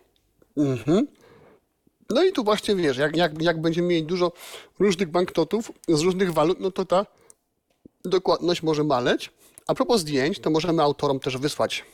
Mhm. 0.56 1.06
No 2.10 2.24
i 2.24 2.32
tu 2.32 2.44
właśnie 2.44 2.76
wiesz, 2.76 2.96
jak, 2.96 3.16
jak, 3.16 3.42
jak 3.42 3.60
będziemy 3.60 3.88
mieli 3.88 4.02
dużo 4.04 4.32
różnych 4.78 5.10
banknotów 5.10 5.72
z 5.88 6.00
różnych 6.00 6.32
walut, 6.32 6.60
no 6.60 6.70
to 6.70 6.84
ta 6.84 7.06
dokładność 8.04 8.62
może 8.62 8.84
maleć. 8.84 9.30
A 9.66 9.74
propos 9.74 10.00
zdjęć, 10.00 10.38
to 10.38 10.50
możemy 10.50 10.82
autorom 10.82 11.20
też 11.20 11.36
wysłać. 11.36 11.84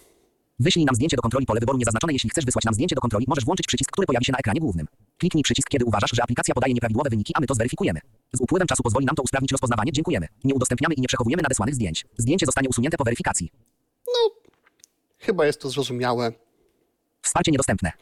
Wyślij 0.62 0.84
nam 0.84 0.94
zdjęcie 0.94 1.16
do 1.16 1.22
kontroli 1.22 1.46
pole 1.46 1.60
wyboru 1.60 1.78
niezaznaczone. 1.78 2.12
Jeśli 2.12 2.30
chcesz 2.30 2.44
wysłać 2.44 2.64
nam 2.64 2.74
zdjęcie 2.74 2.94
do 2.94 3.00
kontroli, 3.00 3.26
możesz 3.28 3.44
włączyć 3.44 3.66
przycisk, 3.66 3.90
który 3.90 4.06
pojawi 4.06 4.24
się 4.24 4.32
na 4.32 4.38
ekranie 4.38 4.60
głównym. 4.60 4.86
Kliknij 5.18 5.42
przycisk, 5.42 5.68
kiedy 5.68 5.84
uważasz, 5.84 6.10
że 6.12 6.22
aplikacja 6.22 6.54
podaje 6.54 6.74
nieprawidłowe 6.74 7.10
wyniki, 7.10 7.32
a 7.36 7.40
my 7.40 7.46
to 7.46 7.54
zweryfikujemy. 7.54 8.00
Z 8.32 8.40
upływem 8.40 8.68
czasu 8.68 8.82
pozwoli 8.82 9.06
nam 9.06 9.16
to 9.16 9.22
usprawnić 9.22 9.52
rozpoznawanie. 9.52 9.92
Dziękujemy. 9.92 10.26
Nie 10.44 10.54
udostępniamy 10.54 10.94
i 10.94 11.00
nie 11.00 11.08
przechowujemy 11.08 11.42
nadesłanych 11.42 11.74
zdjęć. 11.74 12.06
Zdjęcie 12.16 12.46
zostanie 12.46 12.68
usunięte 12.68 12.96
po 12.96 13.04
weryfikacji. 13.04 13.50
Chyba 15.18 15.46
jest 15.46 15.60
to 15.60 15.70
zrozumiałe. 15.70 16.32
Wsparcie 17.22 17.52
niedostępne. 17.52 17.92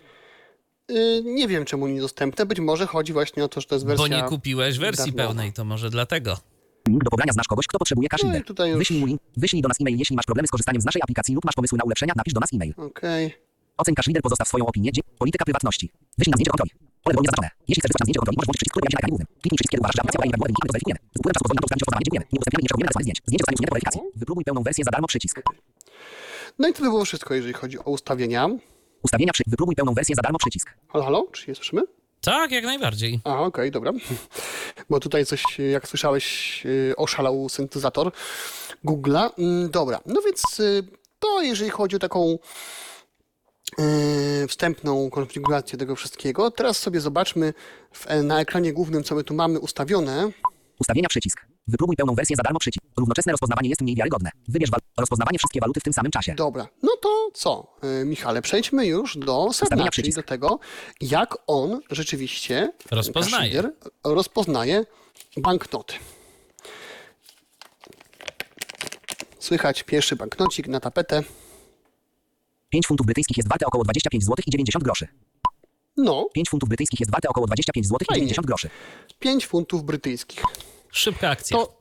Yy, 0.89 1.23
nie 1.25 1.49
wiem, 1.49 1.65
czemu 1.65 1.87
niedostępne. 1.87 2.47
Być 2.47 2.61
może 2.61 2.87
chodzi 2.87 3.13
właśnie 3.13 3.45
o 3.45 3.49
to, 3.49 3.61
że 3.61 3.67
to 3.67 3.75
jest 3.75 3.87
wersja... 3.87 4.09
Bo 4.09 4.15
nie 4.15 4.23
kupiłeś 4.23 4.79
wersji 4.79 5.13
darmowa. 5.13 5.29
pełnej, 5.29 5.53
to 5.53 5.65
może 5.65 5.91
dlatego. 5.91 6.37
Link 6.89 7.05
do 7.05 7.11
pobrania 7.11 7.33
znasz 7.33 7.49
kogoś, 7.49 7.67
kto 7.67 7.79
potrzebuje 7.79 8.09
cash 8.09 8.23
No 8.23 8.67
już- 8.67 8.79
Wyślij 8.79 9.07
mu. 9.07 9.17
Wyślij 9.37 9.63
do 9.63 9.69
nas 9.69 9.81
e-mail, 9.81 9.97
jeśli 9.99 10.17
masz 10.17 10.27
problemy 10.27 10.49
z 10.49 10.51
korzystaniem 10.51 10.83
z 10.83 10.85
naszej 10.85 11.03
aplikacji 11.03 11.35
lub 11.35 11.45
masz 11.45 11.55
pomysły 11.55 11.79
na 11.79 11.85
ulepszenia, 11.85 12.13
napisz 12.17 12.35
do 12.35 12.41
nas 12.41 12.53
e-mail. 12.55 12.75
Okej. 12.77 13.35
Oceń 13.77 13.95
cash 13.95 14.07
reader, 14.07 14.23
pozostaw 14.23 14.49
swoją 14.49 14.67
opinię. 14.67 14.91
Polityka 15.19 15.45
prywatności. 15.45 15.91
Wyślij 16.19 16.31
nam 16.33 16.37
zdjęcie 16.39 16.51
kontroli. 16.51 16.71
Pole 17.05 17.15
wolnie 17.15 17.29
zaznaczone. 17.31 17.49
Jeśli 17.69 17.81
chcesz 17.81 17.91
nam 18.01 18.05
zdjęcie 18.07 18.19
kontroli, 18.21 18.37
możesz 18.37 18.47
włączyć 18.49 18.61
przycisk, 18.61 18.73
który 18.75 18.83
pojawi 18.83 18.93
się 18.93 18.97
na 18.97 19.01
ekranie 19.01 19.13
głównym. 19.15 19.29
Kliknij 19.43 19.57
przycisk, 19.59 19.71
kiedy 19.73 19.81
uważasz, 19.83 19.97
że 19.97 20.01
aplikacja 20.03 20.19
prawidłowa 20.21 20.47
i 20.51 20.55
weryfikujemy. 20.73 20.99
Z 21.15 21.17
upływem 21.19 21.35
czasu 21.35 21.43
pozwoli 21.45 21.57
nam 21.57 21.63
to 21.63 21.67
usprawnić 21.67 21.83
rozpoznawanie. 21.85 22.05
Dziękujemy. 22.07 22.27
Nie 22.33 22.37
udostępniamy 22.39 22.63
i 22.63 22.67
nie 22.81 22.85
nadesłanych 22.87 23.07
zdjęć. 23.07 23.19
Zdjęcie 23.29 23.43
zostanie 23.43 23.57
usunięte 23.57 23.71
po 23.73 23.77
weryfikacji. 23.77 24.01
Wypróbuj 24.23 24.45
pełną 24.49 24.61
wersję 24.69 24.83
za 24.89 24.93
darmo 24.95 25.07
przycisk. 25.13 25.37
No 26.61 26.65
i 26.69 26.73
to 26.75 26.79
by 26.85 26.89
było 26.95 27.05
wszystko, 27.09 27.31
jeżeli 27.39 27.55
chodzi 27.61 27.77
o 27.79 27.89
ustawienia. 27.97 28.43
Ustawienia 29.07 29.33
przy... 29.37 29.43
Wypróbuj 29.53 29.75
pełną 29.81 29.91
wersję 29.99 30.15
za 30.19 30.23
darmo 30.27 30.39
przycisk. 30.43 30.67
Halo, 30.93 31.05
halo? 31.09 31.21
Czy 31.33 31.41
się 31.47 31.55
słyszymy? 31.55 31.83
Tak, 32.21 32.51
jak 32.51 32.65
najbardziej. 32.65 33.21
A, 33.25 33.41
okej, 33.41 33.71
dobra. 33.71 33.93
Bo 34.91 35.01
tutaj 35.01 35.27
coś, 35.27 35.59
jak 35.59 35.89
słyszałeś, 35.89 36.61
yy, 36.65 36.95
oszalał 36.97 37.49
syntezator 37.49 38.13
Google'a. 38.85 39.31
Mm, 39.39 39.71
Dobra, 39.71 40.01
no 40.07 40.21
więc 40.23 40.43
yy, 40.59 40.83
to 41.19 41.43
jeżeli 41.43 41.71
chodzi 41.71 41.97
o 41.97 41.99
taką 41.99 42.39
yy, 43.79 44.49
wstępną 44.49 45.11
konfigurację 45.11 45.79
tego 45.79 45.97
wszystkiego. 45.97 46.51
Teraz 46.51 46.79
sobie 46.79 47.01
zobaczmy 47.01 47.55
w, 47.93 48.07
na 48.23 48.41
ekranie 48.41 48.73
głównym, 48.73 49.05
co 49.05 49.15
my 49.15 49.25
tu 49.25 49.35
mamy 49.35 49.59
ustawione. 49.59 50.31
Ustawienia 50.81 51.09
przycisk. 51.09 51.47
Wypróbuj 51.67 51.97
pełną 51.97 52.15
wersję 52.15 52.37
za 52.37 52.43
darmo 52.43 52.59
przycisk. 52.59 52.85
Równoczesne 52.99 53.33
rozpoznawanie 53.33 53.69
jest 53.69 53.81
mniej 53.81 53.97
wiarygodne. 53.97 54.31
Wybierz 54.49 54.71
wal... 54.71 54.81
rozpoznawanie 54.99 55.39
wszystkie 55.39 55.61
waluty 55.61 55.81
w 55.81 55.83
tym 55.83 55.93
samym 55.93 56.13
czasie. 56.13 56.35
Dobra, 56.35 56.69
no 56.83 56.97
to 57.03 57.31
co, 57.35 57.77
yy, 57.83 58.05
Michale, 58.05 58.43
przejdźmy 58.43 58.87
już 58.87 59.17
do 59.19 59.25
sedna, 59.27 59.67
Ustawienia 59.67 59.91
czyli 59.91 59.91
przycisk. 59.91 60.17
do 60.17 60.23
tego, 60.23 60.59
jak 61.01 61.37
on 61.47 61.81
rzeczywiście 61.91 62.73
ten 62.89 62.97
Rozpoznaje. 62.99 63.63
rozpoznaje 64.05 64.87
banknoty. 65.37 65.95
Słychać 69.39 69.83
pierwszy 69.83 70.17
banknocik 70.17 70.69
na 70.69 70.81
tapetę. 70.81 71.23
5 72.69 72.87
funtów 72.87 73.07
brytyjskich 73.07 73.37
jest 73.37 73.49
warte 73.49 73.67
około 73.67 73.85
25 73.85 74.25
zł 74.25 74.37
i 74.47 74.51
90 74.51 74.85
groszy. 74.85 75.09
No, 76.05 76.29
5 76.33 76.51
funtów 76.51 76.69
brytyjskich 76.69 77.01
jest 77.01 77.13
warte 77.13 77.29
około 77.29 77.47
25 77.47 77.87
zł 77.87 77.99
i 78.01 78.05
Fajnie. 78.05 78.21
90 78.21 78.47
groszy. 78.47 78.71
5 79.19 79.47
funtów 79.47 79.85
brytyjskich. 79.85 80.43
Szybka 80.93 81.31
akcja. 81.31 81.57
To 81.57 81.81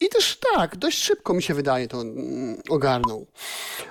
i 0.00 0.08
też 0.08 0.38
tak, 0.54 0.76
dość 0.76 0.98
szybko 0.98 1.34
mi 1.34 1.42
się 1.42 1.54
wydaje 1.54 1.88
to 1.88 2.00
mm, 2.00 2.62
ogarnął. 2.68 3.26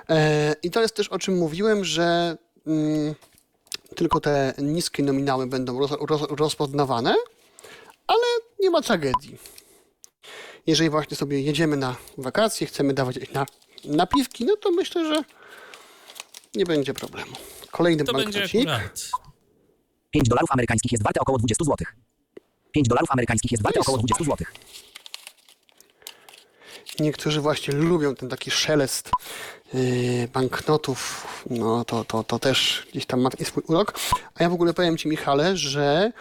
E, 0.08 0.54
I 0.62 0.70
to 0.70 0.82
jest 0.82 0.96
też 0.96 1.08
o 1.08 1.18
czym 1.18 1.38
mówiłem, 1.38 1.84
że 1.84 2.36
mm, 2.66 3.14
tylko 3.96 4.20
te 4.20 4.54
niskie 4.58 5.02
nominały 5.02 5.46
będą 5.46 5.78
roz, 5.78 5.90
roz, 6.00 6.22
rozpoznawane, 6.30 7.14
ale 8.06 8.24
nie 8.60 8.70
ma 8.70 8.82
tragedii. 8.82 9.36
Jeżeli 10.66 10.90
właśnie 10.90 11.16
sobie 11.16 11.40
jedziemy 11.40 11.76
na 11.76 11.96
wakacje, 12.18 12.66
chcemy 12.66 12.94
dawać 12.94 13.16
na 13.32 13.46
napiwki, 13.84 14.44
no 14.44 14.56
to 14.56 14.70
myślę, 14.70 15.14
że 15.14 15.22
nie 16.54 16.64
będzie 16.64 16.94
problemu. 16.94 17.32
Kolejny 17.70 18.04
To 18.04 18.12
będzie 18.12 18.40
banknocik. 18.40 18.68
Akurat. 20.08 20.12
5 20.12 20.28
dolarów 20.28 20.50
amerykańskich 20.50 20.92
jest 20.92 21.04
warte 21.04 21.20
około 21.20 21.38
20 21.38 21.64
zł. 21.64 21.76
5 22.72 22.88
dolarów 22.88 23.10
amerykańskich 23.10 23.52
jest 23.52 23.62
warte 23.62 23.80
około 23.80 23.98
20 23.98 24.24
zł. 24.24 24.46
Niektórzy 27.00 27.40
właśnie 27.40 27.74
lubią 27.74 28.14
ten 28.14 28.28
taki 28.28 28.50
szelest 28.50 29.10
yy, 29.74 30.28
banknotów, 30.32 31.26
no 31.50 31.84
to, 31.84 32.04
to, 32.04 32.24
to 32.24 32.38
też 32.38 32.86
gdzieś 32.90 33.06
tam 33.06 33.20
ma 33.20 33.30
taki 33.30 33.44
swój 33.44 33.62
urok. 33.66 33.98
A 34.34 34.42
ja 34.42 34.50
w 34.50 34.52
ogóle 34.52 34.74
powiem 34.74 34.96
Ci, 34.96 35.08
Michale, 35.08 35.56
że 35.56 36.12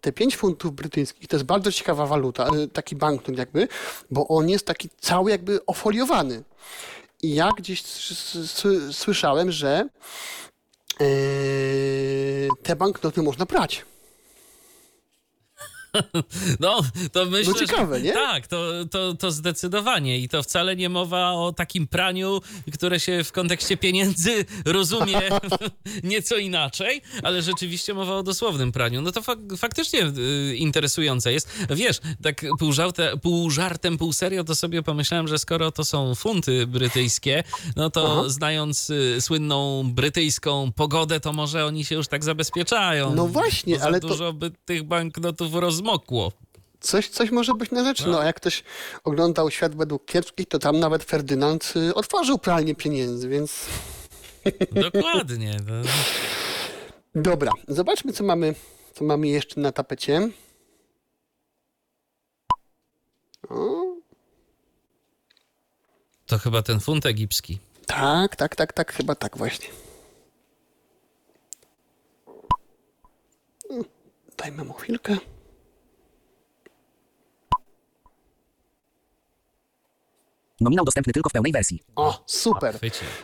te 0.00 0.12
5 0.12 0.36
funtów 0.36 0.74
brytyjskich 0.74 1.28
to 1.28 1.36
jest 1.36 1.46
bardzo 1.46 1.72
ciekawa 1.72 2.06
waluta, 2.06 2.48
yy, 2.54 2.68
taki 2.68 2.96
banknot 2.96 3.38
jakby, 3.38 3.68
bo 4.10 4.28
on 4.28 4.48
jest 4.48 4.66
taki 4.66 4.88
cały 5.00 5.30
jakby 5.30 5.66
ofoliowany. 5.66 6.42
I 7.22 7.34
ja 7.34 7.50
gdzieś 7.58 7.82
słyszałem, 8.92 9.52
że 9.52 9.88
te 12.62 12.76
banknoty 12.76 13.22
można 13.22 13.46
prać. 13.46 13.84
No, 16.60 16.80
to 17.12 17.26
myślę, 17.26 17.52
No 17.52 17.66
ciekawe, 17.66 18.00
nie? 18.00 18.12
Tak, 18.12 18.46
to, 18.46 18.72
to, 18.90 19.14
to 19.14 19.30
zdecydowanie. 19.30 20.18
I 20.18 20.28
to 20.28 20.42
wcale 20.42 20.76
nie 20.76 20.88
mowa 20.88 21.32
o 21.32 21.52
takim 21.52 21.86
praniu, 21.86 22.40
które 22.72 23.00
się 23.00 23.24
w 23.24 23.32
kontekście 23.32 23.76
pieniędzy 23.76 24.44
rozumie 24.64 25.20
nieco 26.04 26.36
inaczej, 26.36 27.02
ale 27.22 27.42
rzeczywiście 27.42 27.94
mowa 27.94 28.16
o 28.16 28.22
dosłownym 28.22 28.72
praniu. 28.72 29.02
No 29.02 29.12
to 29.12 29.22
fak 29.22 29.38
faktycznie 29.56 30.00
y, 30.18 30.56
interesujące 30.56 31.32
jest. 31.32 31.48
Wiesz, 31.70 32.00
tak 32.22 32.42
pół, 32.58 32.72
żarte, 32.72 33.16
pół 33.22 33.50
żartem, 33.50 33.98
pół 33.98 34.12
serio, 34.12 34.44
to 34.44 34.54
sobie 34.54 34.82
pomyślałem, 34.82 35.28
że 35.28 35.38
skoro 35.38 35.72
to 35.72 35.84
są 35.84 36.14
funty 36.14 36.66
brytyjskie, 36.66 37.44
no 37.76 37.90
to 37.90 38.30
znając 38.30 38.90
y, 38.90 39.20
słynną 39.20 39.90
brytyjską 39.94 40.72
pogodę, 40.72 41.20
to 41.20 41.32
może 41.32 41.66
oni 41.66 41.84
się 41.84 41.94
już 41.94 42.08
tak 42.08 42.24
zabezpieczają. 42.24 43.14
No 43.14 43.26
właśnie, 43.26 43.82
ale 43.82 44.00
to- 44.00 44.08
dużo 44.08 44.32
by 44.32 44.50
tych 44.64 44.82
banknotów 44.82 45.54
Coś, 46.80 47.08
coś 47.08 47.30
może 47.30 47.54
być 47.54 47.70
na 47.70 47.84
rzeczy. 47.84 48.06
No, 48.08 48.20
a 48.20 48.24
jak 48.24 48.36
ktoś 48.36 48.64
oglądał 49.04 49.50
Świat 49.50 49.74
według 49.76 50.04
kiepskich, 50.04 50.48
to 50.48 50.58
tam 50.58 50.78
nawet 50.80 51.04
Ferdynand 51.04 51.72
y, 51.76 51.94
otworzył 51.94 52.38
pralnię 52.38 52.74
pieniędzy, 52.74 53.28
więc... 53.28 53.66
Dokładnie. 54.92 55.56
No. 55.66 55.74
Dobra, 57.22 57.52
zobaczmy, 57.68 58.12
co 58.12 58.24
mamy, 58.24 58.54
co 58.94 59.04
mamy 59.04 59.28
jeszcze 59.28 59.60
na 59.60 59.72
tapecie. 59.72 60.28
O, 63.48 63.82
To 66.26 66.38
chyba 66.38 66.62
ten 66.62 66.80
funt 66.80 67.06
egipski. 67.06 67.58
tak, 67.86 68.36
tak, 68.36 68.56
tak, 68.56 68.72
tak, 68.72 68.92
chyba 68.92 69.14
tak 69.14 69.38
właśnie. 69.38 69.68
Mm, 73.70 73.84
Dajmy 74.36 74.64
mu 74.64 74.72
chwilkę. 74.72 75.16
Nominał 80.60 80.84
dostępny 80.84 81.12
tylko 81.12 81.28
w 81.28 81.32
pełnej 81.32 81.52
wersji. 81.52 81.82
O, 81.96 82.24
super. 82.26 82.78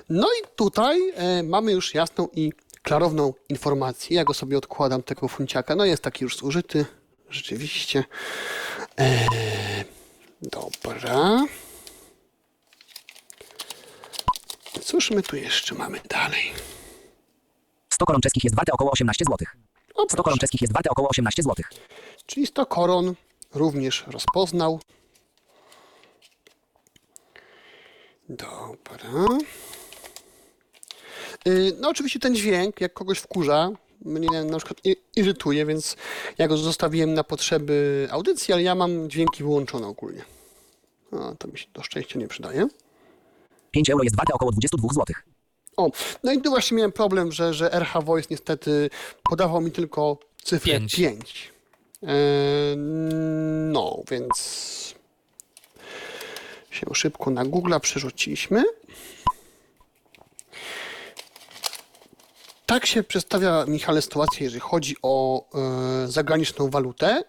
No 0.09 0.29
i 0.29 0.49
tutaj 0.57 1.13
e, 1.15 1.43
mamy 1.43 1.73
już 1.73 1.95
jasną 1.95 2.29
i 2.33 2.53
klarowną 2.83 3.35
informację. 3.49 4.17
Ja 4.17 4.25
go 4.25 4.35
sobie 4.35 4.59
odkładam, 4.59 5.03
tego 5.03 5.29
funciaka. 5.29 5.77
No 5.77 5.85
jest 5.85 6.03
taki 6.03 6.25
już 6.25 6.37
zużyty, 6.37 6.87
rzeczywiście. 7.31 8.05
E, 8.99 9.27
dobra. 10.43 11.47
Cóż 14.83 15.11
my 15.11 15.23
tu 15.23 15.37
jeszcze 15.37 15.75
mamy 15.75 16.01
dalej? 16.09 16.53
100 17.93 18.07
koron 18.07 18.21
czeskich 18.21 18.45
jest 18.45 18.57
warte 18.57 18.73
około 18.73 18.91
18 18.91 19.25
zł. 19.25 19.47
O, 19.95 20.07
100 20.11 20.23
koron 20.23 20.39
czeskich 20.39 20.61
jest 20.61 20.73
warte 20.73 20.91
około 20.91 21.09
18 21.09 21.43
zł. 21.43 21.55
Czyli 22.27 22.47
100 22.47 22.67
koron 22.67 23.15
również 23.55 24.05
rozpoznał. 24.07 24.81
Dobra. 28.37 29.39
Y, 31.47 31.77
No 31.81 31.89
oczywiście 31.89 32.21
ten 32.21 32.35
dźwięk, 32.35 32.81
jak 32.81 32.93
kogoś 32.93 33.19
wkurza, 33.19 33.71
mnie 34.05 34.45
na 34.45 34.59
przykład 34.59 34.81
irytuje, 35.17 35.67
więc 35.67 35.97
ja 36.39 36.49
go 36.49 36.57
zostawiłem 36.57 37.15
na 37.15 37.25
potrzeby 37.25 38.09
audycji, 38.11 38.55
ale 38.55 38.63
ja 38.63 38.75
mam 38.75 39.11
dźwięki 39.11 39.43
wyłączone 39.43 39.87
ogólnie. 39.87 40.25
A, 41.13 41.35
to 41.39 41.49
mi 41.49 41.59
się 41.59 41.67
do 41.75 41.83
szczęścia 41.83 42.19
nie 42.19 42.29
przydaje. 42.29 42.69
5 43.71 43.91
euro 43.91 44.05
jest 44.05 44.17
warte 44.17 44.35
około 44.35 44.53
22 44.53 44.89
zł. 44.89 45.05
O, 45.77 45.91
no 46.25 46.33
i 46.33 46.41
tu 46.41 46.51
właśnie 46.51 46.77
miałem 46.77 46.93
problem, 46.93 47.33
że, 47.33 47.55
że 47.55 47.73
RH 47.73 48.01
Voice 48.03 48.29
niestety 48.31 48.91
podawał 49.23 49.61
mi 49.61 49.71
tylko 49.71 50.19
cyfrę 50.45 50.73
Pięć. 50.73 50.97
5. 50.97 51.53
no, 53.73 54.03
więc 54.11 54.92
się 56.73 56.87
szybko 56.95 57.31
na 57.31 57.45
Google'a 57.45 57.81
przerzuciliśmy. 57.81 58.65
Tak 62.67 62.87
się 62.87 63.03
przedstawia, 63.03 63.65
Michale, 63.69 64.03
sytuacja, 64.03 64.45
jeżeli 64.45 64.61
chodzi 64.61 64.97
o 65.03 65.45
e, 66.05 66.09
zagraniczną 66.09 66.71
walutę. 66.71 67.25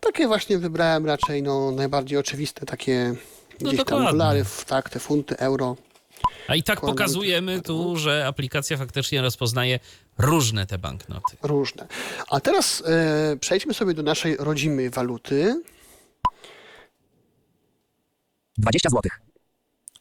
Takie 0.00 0.26
właśnie 0.26 0.58
wybrałem 0.58 1.06
raczej 1.06 1.42
no, 1.42 1.70
najbardziej 1.70 2.18
oczywiste, 2.18 2.66
takie 2.66 3.14
No 3.60 3.68
gdzieś 3.68 3.78
tam 3.78 3.86
dokładnie. 3.86 4.10
dolary, 4.10 4.44
tak, 4.66 4.90
te 4.90 4.98
funty, 5.00 5.38
euro. 5.38 5.76
A 6.48 6.54
i 6.54 6.62
tak 6.62 6.80
pokazujemy 6.80 7.62
tu, 7.62 7.96
że 7.96 8.26
aplikacja 8.26 8.76
faktycznie 8.76 9.22
rozpoznaje 9.22 9.80
różne 10.18 10.66
te 10.66 10.78
banknoty. 10.78 11.36
Różne. 11.42 11.86
A 12.30 12.40
teraz 12.40 12.82
e, 12.86 13.36
przejdźmy 13.40 13.74
sobie 13.74 13.94
do 13.94 14.02
naszej 14.02 14.36
rodzimej 14.36 14.90
waluty. 14.90 15.62
20 18.58 18.90
zł. 18.90 19.02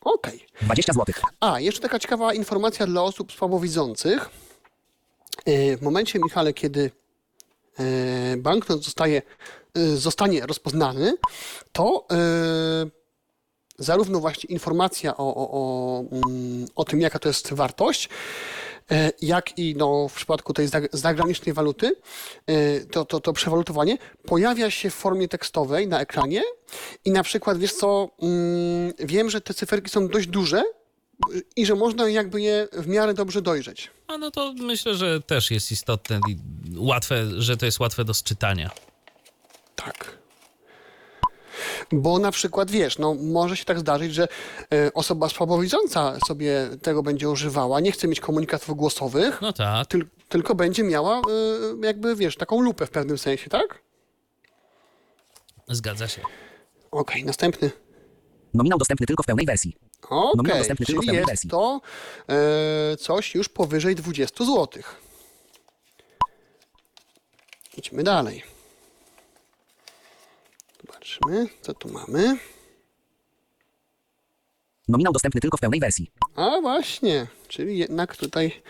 Okej. 0.01 0.45
20 0.61 0.93
zł. 0.93 1.15
A, 1.39 1.59
jeszcze 1.59 1.81
taka 1.81 1.99
ciekawa 1.99 2.33
informacja 2.33 2.87
dla 2.87 3.03
osób 3.03 3.31
słabowidzących. 3.31 4.29
E, 5.45 5.77
W 5.77 5.81
momencie, 5.81 6.19
Michale, 6.19 6.53
kiedy 6.53 6.91
e, 7.79 8.37
banknot 8.37 8.83
zostaje, 8.83 9.21
e, 9.75 9.79
zostanie 9.97 10.45
rozpoznany, 10.45 11.13
to 11.71 12.07
zarówno 13.79 14.19
właśnie 14.19 14.49
informacja 14.49 15.17
o, 15.17 15.35
o, 15.35 15.51
o, 15.51 16.03
mm, 16.11 16.67
o 16.75 16.83
tym, 16.85 17.01
jaka 17.01 17.19
to 17.19 17.29
jest 17.29 17.53
wartość, 17.53 18.09
jak 19.21 19.59
i 19.59 19.75
no, 19.75 20.07
w 20.07 20.13
przypadku 20.13 20.53
tej 20.53 20.67
zag- 20.67 20.89
zagranicznej 20.93 21.53
waluty, 21.53 21.95
e, 22.47 22.79
to, 22.79 23.05
to, 23.05 23.19
to 23.19 23.33
przewalutowanie 23.33 23.97
pojawia 24.25 24.71
się 24.71 24.89
w 24.89 24.93
formie 24.93 25.27
tekstowej 25.27 25.87
na 25.87 26.01
ekranie 26.01 26.43
i 27.05 27.11
na 27.11 27.23
przykład, 27.23 27.57
wiesz 27.57 27.73
co, 27.73 28.09
mm, 28.21 28.93
wiem, 28.99 29.29
że 29.29 29.41
te 29.41 29.53
cyferki 29.53 29.89
są 29.89 30.07
dość 30.07 30.27
duże 30.27 30.63
i 31.55 31.65
że 31.65 31.75
można 31.75 32.09
jakby 32.09 32.41
je 32.41 32.67
w 32.73 32.87
miarę 32.87 33.13
dobrze 33.13 33.41
dojrzeć. 33.41 33.91
A 34.07 34.17
no 34.17 34.31
to 34.31 34.53
myślę, 34.53 34.95
że 34.95 35.21
też 35.21 35.51
jest 35.51 35.71
istotne 35.71 36.19
i 36.29 36.37
łatwe, 36.77 37.41
że 37.41 37.57
to 37.57 37.65
jest 37.65 37.79
łatwe 37.79 38.05
do 38.05 38.13
sczytania. 38.13 38.69
Tak. 39.75 40.17
Bo 41.91 42.19
na 42.19 42.31
przykład, 42.31 42.71
wiesz, 42.71 42.97
no 42.97 43.13
może 43.13 43.57
się 43.57 43.65
tak 43.65 43.79
zdarzyć, 43.79 44.13
że 44.13 44.27
e, 44.73 44.93
osoba 44.93 45.29
słabowidząca 45.29 46.17
sobie 46.27 46.69
tego 46.81 47.03
będzie 47.03 47.29
używała, 47.29 47.79
nie 47.79 47.91
chce 47.91 48.07
mieć 48.07 48.19
komunikatów 48.19 48.75
głosowych, 48.77 49.41
No 49.41 49.53
tak. 49.53 49.87
tyl, 49.87 50.05
tylko 50.29 50.55
będzie 50.55 50.83
miała 50.83 51.17
e, 51.17 51.21
jakby, 51.83 52.15
wiesz, 52.15 52.35
taką 52.35 52.61
lupę 52.61 52.85
w 52.85 52.89
pewnym 52.89 53.17
sensie, 53.17 53.49
tak? 53.49 53.81
Zgadza 55.67 56.07
się. 56.07 56.21
Okej, 56.91 57.25
następny. 57.25 57.71
Nominał 58.53 58.77
dostępny 58.79 59.07
tylko 59.07 59.23
w 59.23 59.25
pełnej 59.25 59.45
wersji. 59.45 59.75
Okej, 60.09 60.31
Nominał 60.35 60.57
dostępny 60.57 60.85
tylko 60.85 61.01
w 61.01 61.05
czyli 61.05 61.17
pełnej 61.17 61.19
jest 61.19 61.29
wersji. 61.31 61.49
to 61.49 61.81
e, 62.93 62.97
coś 62.97 63.35
już 63.35 63.49
powyżej 63.49 63.95
20 63.95 64.45
zł. 64.45 64.67
Idźmy 67.77 68.03
dalej. 68.03 68.43
Zobaczmy, 70.87 71.47
co 71.61 71.73
tu 71.73 71.89
mamy. 71.89 72.37
Nominał 74.87 75.13
dostępny 75.13 75.41
tylko 75.41 75.57
w 75.57 75.59
pełnej 75.59 75.79
wersji. 75.79 76.11
A 76.35 76.61
właśnie, 76.61 77.27
czyli 77.47 77.77
jednak 77.77 78.15
tutaj 78.15 78.61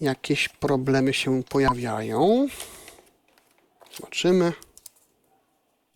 jakieś 0.00 0.48
problemy 0.48 1.14
się 1.14 1.42
pojawiają. 1.42 2.46
Zobaczymy. 3.96 4.52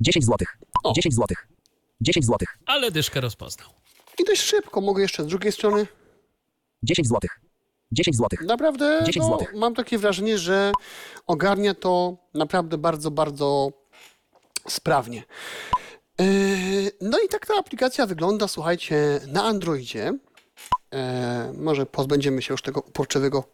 10 0.01 0.25
zł. 0.27 0.47
O. 0.85 0.93
10 0.93 1.15
zł. 1.15 1.37
10 2.01 2.27
zł. 2.27 2.39
Ale 2.67 2.91
dyszkę 2.91 3.21
rozpoznał. 3.21 3.69
I 4.19 4.25
dość 4.25 4.43
szybko, 4.43 4.81
mogę 4.81 5.03
jeszcze 5.03 5.25
z 5.25 5.27
drugiej 5.27 5.53
strony. 5.53 5.87
10 6.83 7.09
zł. 7.09 7.21
10 7.93 8.17
zł. 8.17 8.47
Naprawdę 8.47 8.99
10 9.07 9.17
no, 9.17 9.25
złotych. 9.25 9.55
mam 9.55 9.75
takie 9.75 9.99
wrażenie, 9.99 10.39
że 10.39 10.73
ogarnia 11.27 11.75
to 11.75 12.17
naprawdę 12.35 12.79
bardzo, 12.79 13.11
bardzo 13.11 13.73
sprawnie. 14.71 15.23
Yy, 16.21 16.27
No 17.01 17.19
i 17.19 17.29
tak 17.29 17.47
ta 17.47 17.55
aplikacja 17.59 18.07
wygląda, 18.07 18.49
słuchajcie, 18.49 19.21
na 19.27 19.45
Androidzie. 19.45 20.13
E, 20.93 21.53
może 21.57 21.87
pozbędziemy 21.87 22.43
się 22.43 22.55
już 22.55 22.63
tego 22.63 22.81
uporczywego 22.81 23.45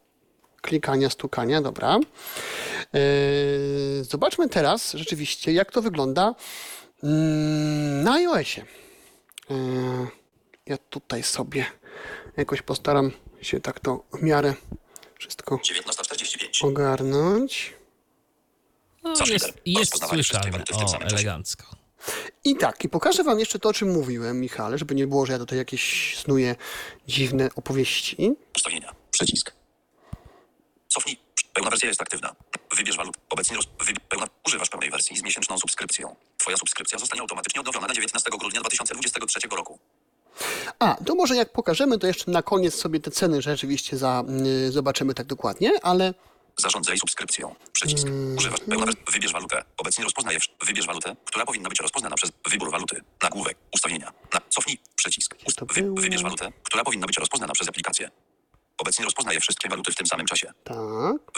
klikania, 0.62 1.10
stukania, 1.10 1.62
dobra. 1.62 1.98
E, 2.94 3.00
Zobaczmy 4.04 4.48
teraz 4.48 4.92
rzeczywiście, 4.92 5.52
jak 5.52 5.72
to 5.72 5.82
wygląda 5.82 6.34
mm, 7.02 8.02
na 8.02 8.12
iOSie. 8.14 8.64
E, 9.50 9.54
Ja 10.66 10.78
tutaj 10.78 11.22
sobie 11.22 11.66
jakoś 12.36 12.62
postaram 12.62 13.10
się 13.42 13.60
tak 13.60 13.80
to 13.80 14.04
w 14.12 14.22
miarę 14.22 14.54
wszystko 15.18 15.56
19.45. 15.56 16.66
ogarnąć. 16.66 17.74
No, 19.04 19.14
jest, 19.26 19.52
jest 19.66 20.08
słyszalne. 20.08 20.50
waluty 20.50 20.74
w 20.74 20.76
tym 20.76 20.86
O, 20.86 21.00
elegancko. 21.00 21.64
I 22.44 22.56
tak, 22.56 22.84
i 22.84 22.88
pokażę 22.88 23.24
wam 23.24 23.38
jeszcze 23.38 23.58
to, 23.58 23.68
o 23.68 23.72
czym 23.72 23.92
mówiłem, 23.92 24.40
Michale, 24.40 24.78
żeby 24.78 24.94
nie 24.94 25.06
było, 25.06 25.26
że 25.26 25.32
ja 25.32 25.38
tutaj 25.38 25.58
jakieś 25.58 26.16
snuję 26.18 26.56
dziwne 27.06 27.48
opowieści. 27.56 28.32
Ustawienia. 28.56 28.94
Przycisk. 29.10 29.52
Cofnij. 30.88 31.18
Pełna 31.52 31.70
wersja 31.70 31.88
jest 31.88 32.02
aktywna. 32.02 32.34
Wybierz 32.76 32.96
walut. 32.96 33.16
Obecnie 33.30 33.56
roz... 33.56 33.66
Wy... 33.86 33.92
pełna... 34.08 34.26
używasz 34.46 34.68
pełnej 34.68 34.90
wersji 34.90 35.16
z 35.16 35.22
miesięczną 35.22 35.58
subskrypcją. 35.58 36.16
Twoja 36.38 36.56
subskrypcja 36.56 36.98
zostanie 36.98 37.22
automatycznie 37.22 37.60
odnowiona 37.60 37.86
na 37.86 37.94
19 37.94 38.30
grudnia 38.30 38.60
2023 38.60 39.48
roku. 39.48 39.78
A, 40.78 40.96
to 41.06 41.14
może 41.14 41.36
jak 41.36 41.52
pokażemy, 41.52 41.98
to 41.98 42.06
jeszcze 42.06 42.30
na 42.30 42.42
koniec 42.42 42.74
sobie 42.74 43.00
te 43.00 43.10
ceny 43.10 43.42
rzeczywiście 43.42 43.96
za, 43.96 44.24
y, 44.66 44.72
zobaczymy 44.72 45.14
tak 45.14 45.26
dokładnie, 45.26 45.70
ale 45.82 46.14
Zarządzaj 46.56 46.98
subskrypcją. 46.98 47.54
Przycisk. 47.72 48.06
Używasz 48.38 48.60
pełna. 48.60 48.92
Wybierz 49.12 49.32
walutę. 49.32 49.64
Obecnie 49.76 50.04
rozpoznaje. 50.04 50.38
wsz- 50.38 50.50
Wybierz 50.66 50.86
walutę, 50.86 51.16
która 51.24 51.46
powinna 51.46 51.68
być 51.68 51.80
rozpoznana 51.80 52.16
przez 52.16 52.32
wybór 52.50 52.70
waluty. 52.70 53.02
Nagłówek. 53.22 53.58
Ustawienia. 53.74 54.12
Na... 54.32 54.40
Cofnij. 54.48 54.78
Przycisk. 54.96 55.34
Ust... 55.46 55.56
to 55.58 55.66
Wy... 55.66 55.82
Wybierz 55.94 56.22
walutę, 56.22 56.52
która 56.62 56.84
powinna 56.84 57.06
być 57.06 57.16
rozpoznana 57.18 57.52
przez 57.52 57.68
aplikację. 57.68 58.10
Obecnie 58.78 59.04
rozpoznaje 59.04 59.40
wszystkie 59.40 59.68
waluty 59.68 59.92
w 59.92 59.94
tym 59.94 60.06
samym 60.06 60.26
czasie. 60.26 60.52
tak. 60.64 60.76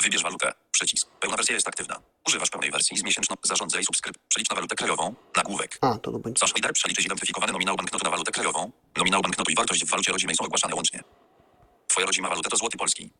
Wybierz 0.02 0.22
walutę. 0.22 0.52
Przycisk. 0.72 1.08
Pełna 1.20 1.36
wersja 1.36 1.54
jest 1.54 1.68
aktywna. 1.68 2.00
Używasz 2.28 2.50
pełnej 2.50 2.70
wersji 2.70 2.98
z 2.98 3.02
miesięczną. 3.02 3.36
Zarządzaj 3.42 3.84
subskryp. 3.84 4.18
Przelicz 4.28 4.50
na 4.50 4.54
walutę 4.56 4.76
krajową. 4.76 5.14
Nagłówek. 5.36 5.78
A, 5.80 5.98
to 5.98 6.10
tu 6.12 6.18
będzie. 6.18 6.40
Zasz 6.40 6.54
lider 6.54 6.72
przeliczy 6.72 7.02
zidentyfikowany 7.02 7.52
nominał 7.52 7.76
banknotu 7.76 8.04
na 8.04 8.10
walutę 8.10 8.32
krajową. 8.32 8.72
Nominał 8.96 9.22
banknotu 9.22 9.52
i 9.52 9.54
wartość 9.54 9.84
w 9.84 9.90
walucie 9.90 10.12
rodzimej 10.12 10.36
są 10.36 10.44
ogłaszane 10.44 10.74
łącznie. 10.74 11.02
Twoja 11.88 12.06
rodzima 12.06 12.28
waluta 12.28 12.50
to 12.50 12.56
złoty 12.56 12.76
polski. 12.78 13.10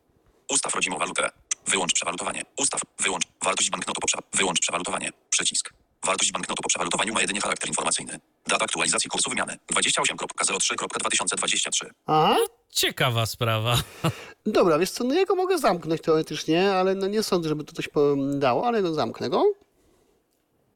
Ustaw 0.49 0.75
rodzimą 0.75 0.97
walutę. 0.97 1.29
Wyłącz 1.67 1.93
przewalutowanie. 1.93 2.45
Ustaw. 2.57 2.81
Wyłącz. 2.99 3.23
Wartość 3.43 3.69
banknotu 3.69 4.01
po 4.01 4.07
prze... 4.07 4.17
Wyłącz 4.33 4.59
przewalutowanie. 4.59 5.11
Przycisk. 5.29 5.73
Wartość 6.05 6.31
banknotu 6.31 6.63
po 6.63 6.69
przewalutowaniu 6.69 7.13
ma 7.13 7.21
jedynie 7.21 7.41
charakter 7.41 7.69
informacyjny. 7.69 8.19
Data 8.47 8.65
aktualizacji 8.65 9.09
kursu 9.09 9.29
wymiany 9.29 9.57
28.03.2023. 9.73 11.89
A? 12.05 12.35
Ciekawa 12.71 13.25
sprawa. 13.25 13.77
Dobra, 14.45 14.79
wiesz 14.79 14.89
co, 14.89 15.03
no 15.03 15.13
ja 15.13 15.25
go 15.25 15.35
mogę 15.35 15.57
zamknąć 15.57 16.01
teoretycznie, 16.01 16.71
ale 16.71 16.95
no 16.95 17.07
nie 17.07 17.23
sądzę, 17.23 17.49
żeby 17.49 17.63
to 17.63 17.73
coś 17.73 17.89
dało, 18.33 18.67
ale 18.67 18.81
no 18.81 18.93
zamknę 18.93 19.29
go. 19.29 19.43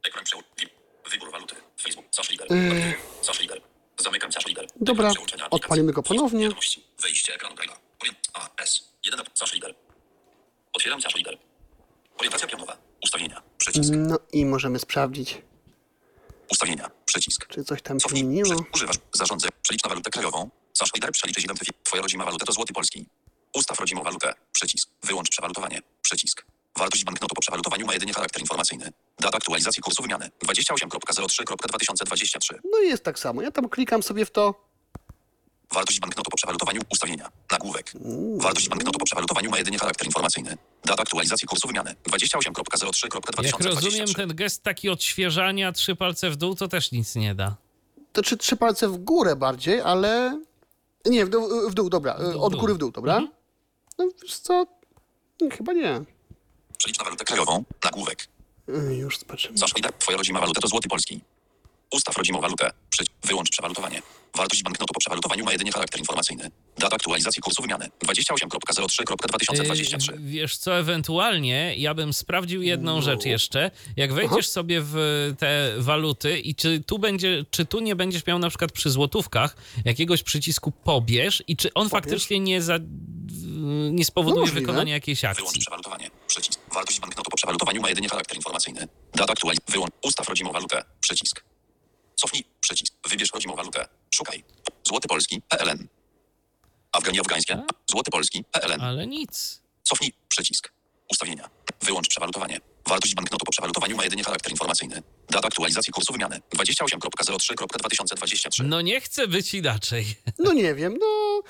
Ekran 0.07 0.25
przełącz. 0.25 0.47
Wybór 1.11 1.31
waluty. 1.31 1.55
Facebook. 1.81 2.05
Zasz 2.11 2.29
lider. 2.29 2.47
Lider. 3.41 3.61
Zamykam 3.97 4.31
zasz 4.31 4.45
lider. 4.45 4.67
Dobra, 4.75 5.11
odpalimy 5.51 5.93
go 5.93 6.03
ponownie. 6.03 6.49
Wejście 7.01 7.35
ekranu. 7.35 7.55
A. 8.33 8.49
S. 8.63 8.93
1. 9.05 9.25
Zasz 9.33 9.53
lider. 9.53 9.75
Otwieram 10.73 11.01
zasz 11.01 11.15
lider. 11.15 11.37
Orientacja 12.17 12.47
pionowa. 12.47 12.77
Ustawienia. 13.03 13.41
Przycisk. 13.57 13.89
No 13.95 14.19
i 14.33 14.45
możemy 14.45 14.79
sprawdzić, 14.79 15.41
Ustawienia. 16.51 16.91
Przycisk. 17.05 17.47
czy 17.47 17.63
coś 17.63 17.81
tam 17.81 17.99
się 17.99 18.03
Cofnij. 18.03 18.23
zmieniło. 18.23 18.55
Prze- 18.55 18.65
Używasz. 18.73 18.95
Zarządzaj. 19.13 19.49
Przelicz 19.61 19.83
na 19.83 19.89
walutę 19.89 20.11
krajową. 20.11 20.49
Zasz 20.73 20.93
lider 20.93 21.11
przeliczy 21.11 21.41
zidentyfik. 21.41 21.73
Twoja 21.83 22.01
rodzima 22.01 22.25
waluta 22.25 22.45
to 22.45 22.53
złoty 22.53 22.73
polski. 22.73 23.05
Ustaw 23.55 23.79
rodzimą 23.79 24.03
walutę. 24.03 24.33
Przycisk. 24.51 24.89
Wyłącz 25.03 25.29
przewalutowanie. 25.29 25.81
Przycisk. 26.01 26.45
Wartość 26.77 27.03
banknotu 27.03 27.35
po 27.35 27.41
przewalutowaniu 27.41 27.85
ma 27.85 27.93
jedynie 27.93 28.13
charakter 28.13 28.41
informacyjny. 28.41 28.91
Data 29.19 29.37
aktualizacji 29.37 29.81
kursu 29.83 30.01
wymiany 30.01 30.29
28.03.2023. 30.45 32.55
No 32.71 32.79
i 32.79 32.87
jest 32.87 33.03
tak 33.03 33.19
samo. 33.19 33.41
Ja 33.41 33.51
tam 33.51 33.69
klikam 33.69 34.03
sobie 34.03 34.25
w 34.25 34.31
to. 34.31 34.70
Wartość 35.73 35.99
banknotu 35.99 36.31
po 36.31 36.37
przewalutowaniu. 36.37 36.81
Ustawienia. 36.89 37.31
Nagłówek. 37.51 37.91
Wartość 38.37 38.69
banknotu 38.69 38.99
po 38.99 39.05
przewalutowaniu 39.05 39.49
ma 39.49 39.57
jedynie 39.57 39.79
charakter 39.79 40.07
informacyjny. 40.07 40.57
Data 40.85 41.01
aktualizacji 41.01 41.47
kursu 41.47 41.67
wymiany 41.67 41.95
28.03.2023. 42.09 43.43
Jak 43.43 43.61
rozumiem, 43.61 44.07
ten 44.07 44.35
gest 44.35 44.63
taki 44.63 44.89
odświeżania, 44.89 45.71
trzy 45.71 45.95
palce 45.95 46.29
w 46.29 46.35
dół, 46.35 46.55
to 46.55 46.67
też 46.67 46.91
nic 46.91 47.15
nie 47.15 47.35
da. 47.35 47.55
To 48.13 48.23
czy 48.23 48.37
trzy 48.37 48.55
palce 48.57 48.87
w 48.87 48.97
górę 48.97 49.35
bardziej, 49.35 49.81
ale. 49.81 50.41
Nie, 51.05 51.25
w 51.25 51.29
dół, 51.29 51.69
w 51.69 51.73
dół 51.73 51.89
dobra. 51.89 52.19
dół, 52.19 52.43
Od 52.43 52.55
góry 52.55 52.73
w 52.73 52.77
dół, 52.77 52.91
dobra? 52.91 53.27
No 53.97 54.07
wiesz 54.23 54.37
co? 54.39 54.65
Nie, 55.41 55.51
Chyba 55.51 55.73
nie. 55.73 56.01
Przelicz 56.77 56.97
na 56.99 57.03
walutę 57.05 57.25
krajową. 57.25 57.63
Nagłówek. 57.83 58.27
Już 58.97 59.19
zobaczymy. 59.19 59.57
Zasz 59.57 59.75
lider. 59.75 59.93
Twoja 59.93 60.17
rodzima 60.17 60.39
waluta 60.39 60.61
to 60.61 60.67
złoty 60.67 60.89
polski. 60.89 61.21
Ustaw 61.91 62.17
rodzimą 62.17 62.41
walutę. 62.41 62.71
Przy... 62.89 63.03
Wyłącz 63.31 63.49
przewalutowanie. 63.49 64.01
Wartość 64.37 64.63
banknotu 64.63 64.93
po 64.93 64.99
przewalutowaniu 64.99 65.45
ma 65.45 65.51
jedynie 65.51 65.71
charakter 65.71 65.99
informacyjny. 65.99 66.51
Data 66.77 66.95
aktualizacji 66.95 67.41
kursu 67.41 67.61
wymiany 67.61 67.89
28.03.2023. 68.05 70.11
Yy, 70.11 70.17
wiesz 70.19 70.57
co, 70.57 70.79
ewentualnie 70.79 71.75
ja 71.77 71.93
bym 71.93 72.13
sprawdził 72.13 72.61
jedną 72.61 73.01
rzecz 73.01 73.25
jeszcze. 73.25 73.71
Jak 73.97 74.13
wejdziesz 74.13 74.49
sobie 74.49 74.81
w 74.83 74.95
te 75.39 75.73
waluty 75.77 76.39
i 76.39 76.55
czy 76.55 76.83
tu 76.87 76.99
będzie, 76.99 77.45
czy 77.51 77.65
tu 77.65 77.79
nie 77.79 77.95
będziesz 77.95 78.25
miał 78.25 78.39
na 78.39 78.49
przykład 78.49 78.71
przy 78.71 78.89
złotówkach 78.89 79.55
jakiegoś 79.85 80.23
przycisku 80.23 80.71
pobierz 80.71 81.43
i 81.47 81.57
czy 81.57 81.73
on 81.73 81.89
faktycznie 81.89 82.39
nie, 82.39 82.61
za, 82.61 82.79
nie 83.91 84.05
spowoduje 84.05 84.41
Możliwe. 84.41 84.61
wykonania 84.61 84.93
jakiejś 84.93 85.21
Wyłącz 85.21 85.39
akcji. 85.39 85.61
przewalutowanie. 85.61 86.11
Przycisk. 86.27 86.59
Wartość 86.73 86.99
banknotu 86.99 87.31
po 87.31 87.37
przewalutowaniu 87.37 87.81
ma 87.81 87.89
jedynie 87.89 88.09
charakter 88.09 88.37
informacyjny. 88.37 88.87
Data 89.15 89.33
aktualizacji. 89.33 89.73
Wyłącz. 89.73 89.91
Ustaw 90.03 90.29
rodzimą 90.29 90.51
walutę. 90.51 90.83
Przycisk. 91.01 91.43
Cofnij. 92.15 92.43
Przycisk. 92.61 92.93
Wybierz 93.09 93.29
rodzimą 93.33 93.55
walutę. 93.55 93.87
Szukaj. 94.15 94.43
Złoty 94.83 95.07
polski. 95.07 95.41
PLN. 95.41 95.87
Afganii 96.91 97.19
afgańskie. 97.19 97.63
Złoty 97.89 98.11
polski. 98.11 98.43
PLN. 98.51 98.81
Ale 98.81 99.07
nic. 99.07 99.61
Cofnij. 99.83 100.13
Przycisk. 100.29 100.71
Ustawienia. 101.11 101.49
Wyłącz 101.81 102.07
przewalutowanie. 102.07 102.59
Wartość 102.87 103.15
banknotu 103.15 103.45
po 103.45 103.51
przewalutowaniu 103.51 103.97
ma 103.97 104.03
jedynie 104.03 104.23
charakter 104.23 104.51
informacyjny. 104.51 105.03
Data 105.29 105.47
aktualizacji 105.47 105.93
kursu 105.93 106.13
wymiany. 106.13 106.41
28.03.2023. 106.55 108.63
No 108.63 108.81
nie 108.81 109.01
chcę 109.01 109.27
być 109.27 109.53
inaczej. 109.53 110.05
No 110.39 110.53
nie 110.53 110.75
wiem, 110.75 110.97
no... 110.99 111.41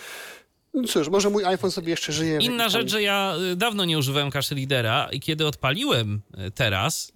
no 0.74 0.88
Cóż, 0.88 1.10
może 1.10 1.30
mój 1.30 1.46
iPhone 1.46 1.72
sobie 1.72 1.90
jeszcze 1.90 2.14
żyje. 2.14 2.40
Inna 2.42 2.70
rzecz, 2.70 2.92
że 2.92 3.02
ja 3.02 3.36
y, 3.52 3.56
dawno 3.56 3.86
nie 3.86 3.98
używałem 3.98 4.32
cache 4.32 4.56
readera 4.56 5.10
i 5.12 5.20
kiedy 5.20 5.48
odpaliłem 5.48 6.22
y, 6.48 6.52
teraz, 6.52 7.12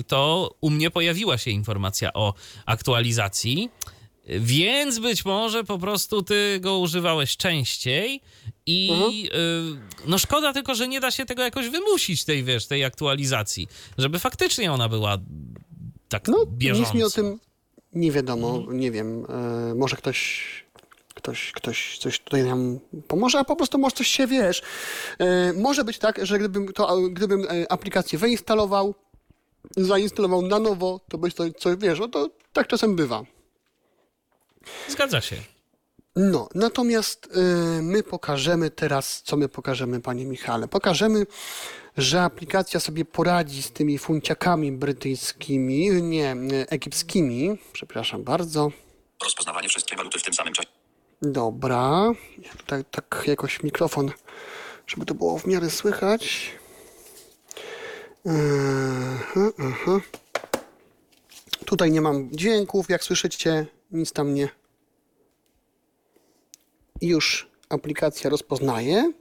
y, 0.00 0.04
to 0.04 0.50
u 0.60 0.70
mnie 0.70 0.90
pojawiła 0.90 1.38
się 1.38 1.50
informacja 1.50 2.12
o 2.12 2.34
aktualizacji, 2.66 3.70
więc 4.26 4.98
być 4.98 5.24
może 5.24 5.64
po 5.64 5.78
prostu 5.78 6.22
ty 6.22 6.58
go 6.60 6.78
używałeś 6.78 7.36
częściej 7.36 8.20
i 8.66 8.90
y, 9.34 10.06
no 10.06 10.18
szkoda 10.18 10.52
tylko, 10.52 10.74
że 10.74 10.88
nie 10.88 11.00
da 11.00 11.10
się 11.10 11.24
tego 11.26 11.42
jakoś 11.42 11.68
wymusić, 11.68 12.24
tej 12.24 12.44
wiesz, 12.44 12.66
tej 12.66 12.84
aktualizacji, 12.84 13.68
żeby 13.98 14.18
faktycznie 14.18 14.72
ona 14.72 14.88
była 14.88 15.18
tak 16.08 16.28
No, 16.28 16.46
bieżąca. 16.46 16.88
nic 16.88 16.94
mi 16.94 17.02
o 17.02 17.10
tym 17.10 17.38
nie 17.92 18.12
wiadomo, 18.12 18.62
nie 18.72 18.90
wiem. 18.90 19.26
E, 19.70 19.74
może 19.74 19.96
ktoś, 19.96 20.44
ktoś, 21.20 21.52
ktoś 21.52 21.98
coś 21.98 22.20
tutaj 22.20 22.44
nam 22.44 22.78
pomoże, 23.08 23.38
a 23.38 23.44
po 23.44 23.56
prostu 23.56 23.78
może 23.78 23.96
coś 23.96 24.06
się 24.06 24.26
wiesz. 24.26 24.62
E, 25.18 25.52
może 25.52 25.84
być 25.84 25.98
tak, 25.98 26.26
że 26.26 26.38
gdybym, 26.38 26.72
to, 26.72 26.96
gdybym 27.10 27.44
e, 27.44 27.72
aplikację 27.72 28.18
wyinstalował, 28.18 28.94
zainstalował 29.76 30.42
na 30.42 30.58
nowo, 30.58 31.00
to 31.08 31.18
być 31.18 31.34
to 31.34 31.44
coś, 31.52 31.76
wiesz, 31.76 31.98
no 31.98 32.08
to 32.08 32.30
tak 32.52 32.66
czasem 32.66 32.96
bywa. 32.96 33.22
Zgadza 34.88 35.20
się. 35.20 35.36
No, 36.16 36.48
natomiast 36.54 37.26
y, 37.26 37.82
my 37.82 38.02
pokażemy 38.02 38.70
teraz, 38.70 39.22
co 39.22 39.36
my 39.36 39.48
pokażemy, 39.48 40.00
panie 40.00 40.24
Michale. 40.24 40.68
Pokażemy, 40.68 41.26
że 41.96 42.22
aplikacja 42.22 42.80
sobie 42.80 43.04
poradzi 43.04 43.62
z 43.62 43.72
tymi 43.72 43.98
funciakami 43.98 44.72
brytyjskimi, 44.72 46.02
nie, 46.02 46.36
egipskimi, 46.68 47.58
przepraszam 47.72 48.24
bardzo. 48.24 48.70
Rozpoznawanie 49.22 49.68
wszystkie 49.68 49.96
waluty 49.96 50.18
w 50.18 50.22
tym 50.22 50.34
samym 50.34 50.54
czasie. 50.54 50.79
Dobra, 51.22 52.12
ja 52.38 52.52
tutaj 52.52 52.84
tak 52.90 53.24
jakoś 53.26 53.62
mikrofon, 53.62 54.10
żeby 54.86 55.06
to 55.06 55.14
było 55.14 55.38
w 55.38 55.46
miarę 55.46 55.70
słychać. 55.70 56.50
Aha, 58.26 59.50
aha. 59.58 60.00
Tutaj 61.64 61.90
nie 61.90 62.00
mam 62.00 62.30
dźwięków, 62.32 62.88
jak 62.88 63.04
słyszycie, 63.04 63.66
nic 63.90 64.12
tam 64.12 64.34
nie. 64.34 64.48
Już 67.00 67.50
aplikacja 67.68 68.30
rozpoznaje. 68.30 69.12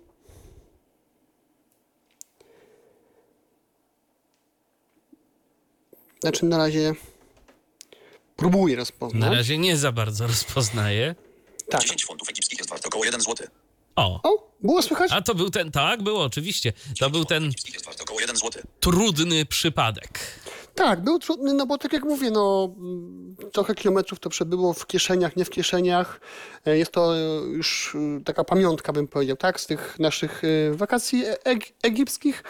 Znaczy 6.21 6.45
na 6.45 6.57
razie 6.57 6.93
próbuje 8.35 8.75
rozpoznać. 8.75 9.21
Na 9.21 9.31
razie 9.31 9.57
nie 9.57 9.77
za 9.77 9.91
bardzo 9.91 10.27
rozpoznaję. 10.27 11.15
Tak. 11.69 11.81
10 11.81 12.05
funtów 12.05 12.29
egipskich 12.29 12.59
jest 12.59 12.69
warte 12.69 12.87
około 12.87 13.05
1 13.05 13.21
zł. 13.21 13.47
O, 13.95 14.19
O, 14.23 14.51
było 14.63 14.81
słychać? 14.81 15.11
a 15.11 15.21
to 15.21 15.35
był 15.35 15.49
ten, 15.49 15.71
tak, 15.71 16.03
było 16.03 16.23
oczywiście. 16.23 16.73
To 16.99 17.09
był 17.09 17.25
ten 17.25 17.43
Egipskich 17.43 17.73
jest 17.73 17.85
warte 17.85 18.03
około 18.03 18.19
1 18.19 18.35
zł. 18.35 18.63
trudny 18.79 19.45
przypadek. 19.45 20.19
Tak, 20.75 21.03
był 21.03 21.19
trudny, 21.19 21.53
no 21.53 21.65
bo 21.65 21.77
tak 21.77 21.93
jak 21.93 22.03
mówię, 22.03 22.31
no 22.31 22.75
trochę 23.53 23.75
kilometrów 23.75 24.19
to 24.19 24.29
przebyło 24.29 24.73
w 24.73 24.87
kieszeniach, 24.87 25.35
nie 25.35 25.45
w 25.45 25.49
kieszeniach. 25.49 26.21
E, 26.65 26.77
Jest 26.77 26.91
to 26.91 27.17
e, 27.17 27.19
już 27.47 27.95
e, 28.19 28.23
taka 28.23 28.43
pamiątka, 28.43 28.93
bym 28.93 29.07
powiedział, 29.07 29.37
tak, 29.37 29.59
z 29.59 29.65
tych 29.65 29.99
naszych 29.99 30.41
wakacji 30.71 31.23
eg- 31.45 31.71
egipskich. 31.83 32.43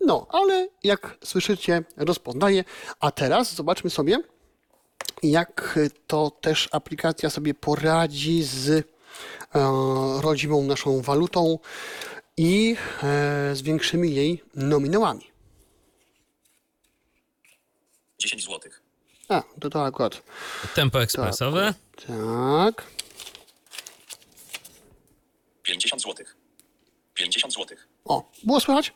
No, 0.00 0.26
ale 0.30 0.68
jak 0.84 1.18
słyszycie, 1.24 1.84
rozpoznaje. 1.96 2.64
A 3.00 3.10
teraz 3.10 3.54
zobaczmy 3.54 3.90
sobie, 3.90 4.18
jak 5.22 5.78
to 6.06 6.30
też 6.30 6.68
aplikacja 6.72 7.30
sobie 7.30 7.54
poradzi 7.54 8.42
z 8.42 8.68
e, 8.68 8.84
rodzimą 10.20 10.62
naszą 10.62 11.02
walutą 11.02 11.58
i 12.36 12.76
e, 13.02 13.56
z 13.56 13.62
większymi 13.62 14.14
jej 14.14 14.42
nominałami. 14.54 15.30
10 18.18 18.44
zł. 18.44 18.70
A, 19.28 19.42
to 19.60 19.70
to 19.70 19.84
akurat. 19.84 20.22
Tempo 20.74 21.02
ekspresowe. 21.02 21.74
Tak. 22.06 22.84
50 25.62 26.02
zł. 26.02 26.26
50 27.14 27.54
zł. 27.54 27.78
O, 28.04 28.30
było 28.44 28.60
słychać? 28.60 28.92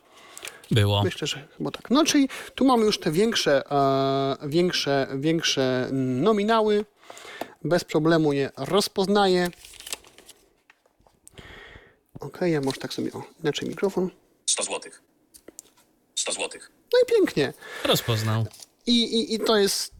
Było. 0.71 1.03
Myślę, 1.03 1.27
że 1.27 1.49
chyba 1.59 1.71
tak. 1.71 1.91
No, 1.91 2.05
czyli 2.05 2.29
tu 2.55 2.65
mamy 2.65 2.85
już 2.85 3.01
te 3.01 3.11
większe, 3.11 3.71
e, 3.71 4.49
większe, 4.49 5.07
większe 5.15 5.89
nominały. 5.93 6.85
Bez 7.65 7.85
problemu 7.85 8.33
je 8.33 8.51
rozpoznaje. 8.57 9.49
Ok, 12.21 12.39
ja 12.41 12.61
może 12.61 12.81
tak 12.81 12.95
sobie, 12.95 13.13
o, 13.13 13.23
inaczej 13.43 13.69
mikrofon. 13.69 14.11
100 14.47 14.63
zł. 14.63 14.81
100 16.15 16.33
zł. 16.33 16.49
No 16.93 16.99
i 17.03 17.07
pięknie. 17.17 17.53
Rozpoznał. 17.85 18.47
I, 18.87 19.03
i, 19.03 19.35
i 19.35 19.39
to 19.39 19.57
jest 19.57 19.93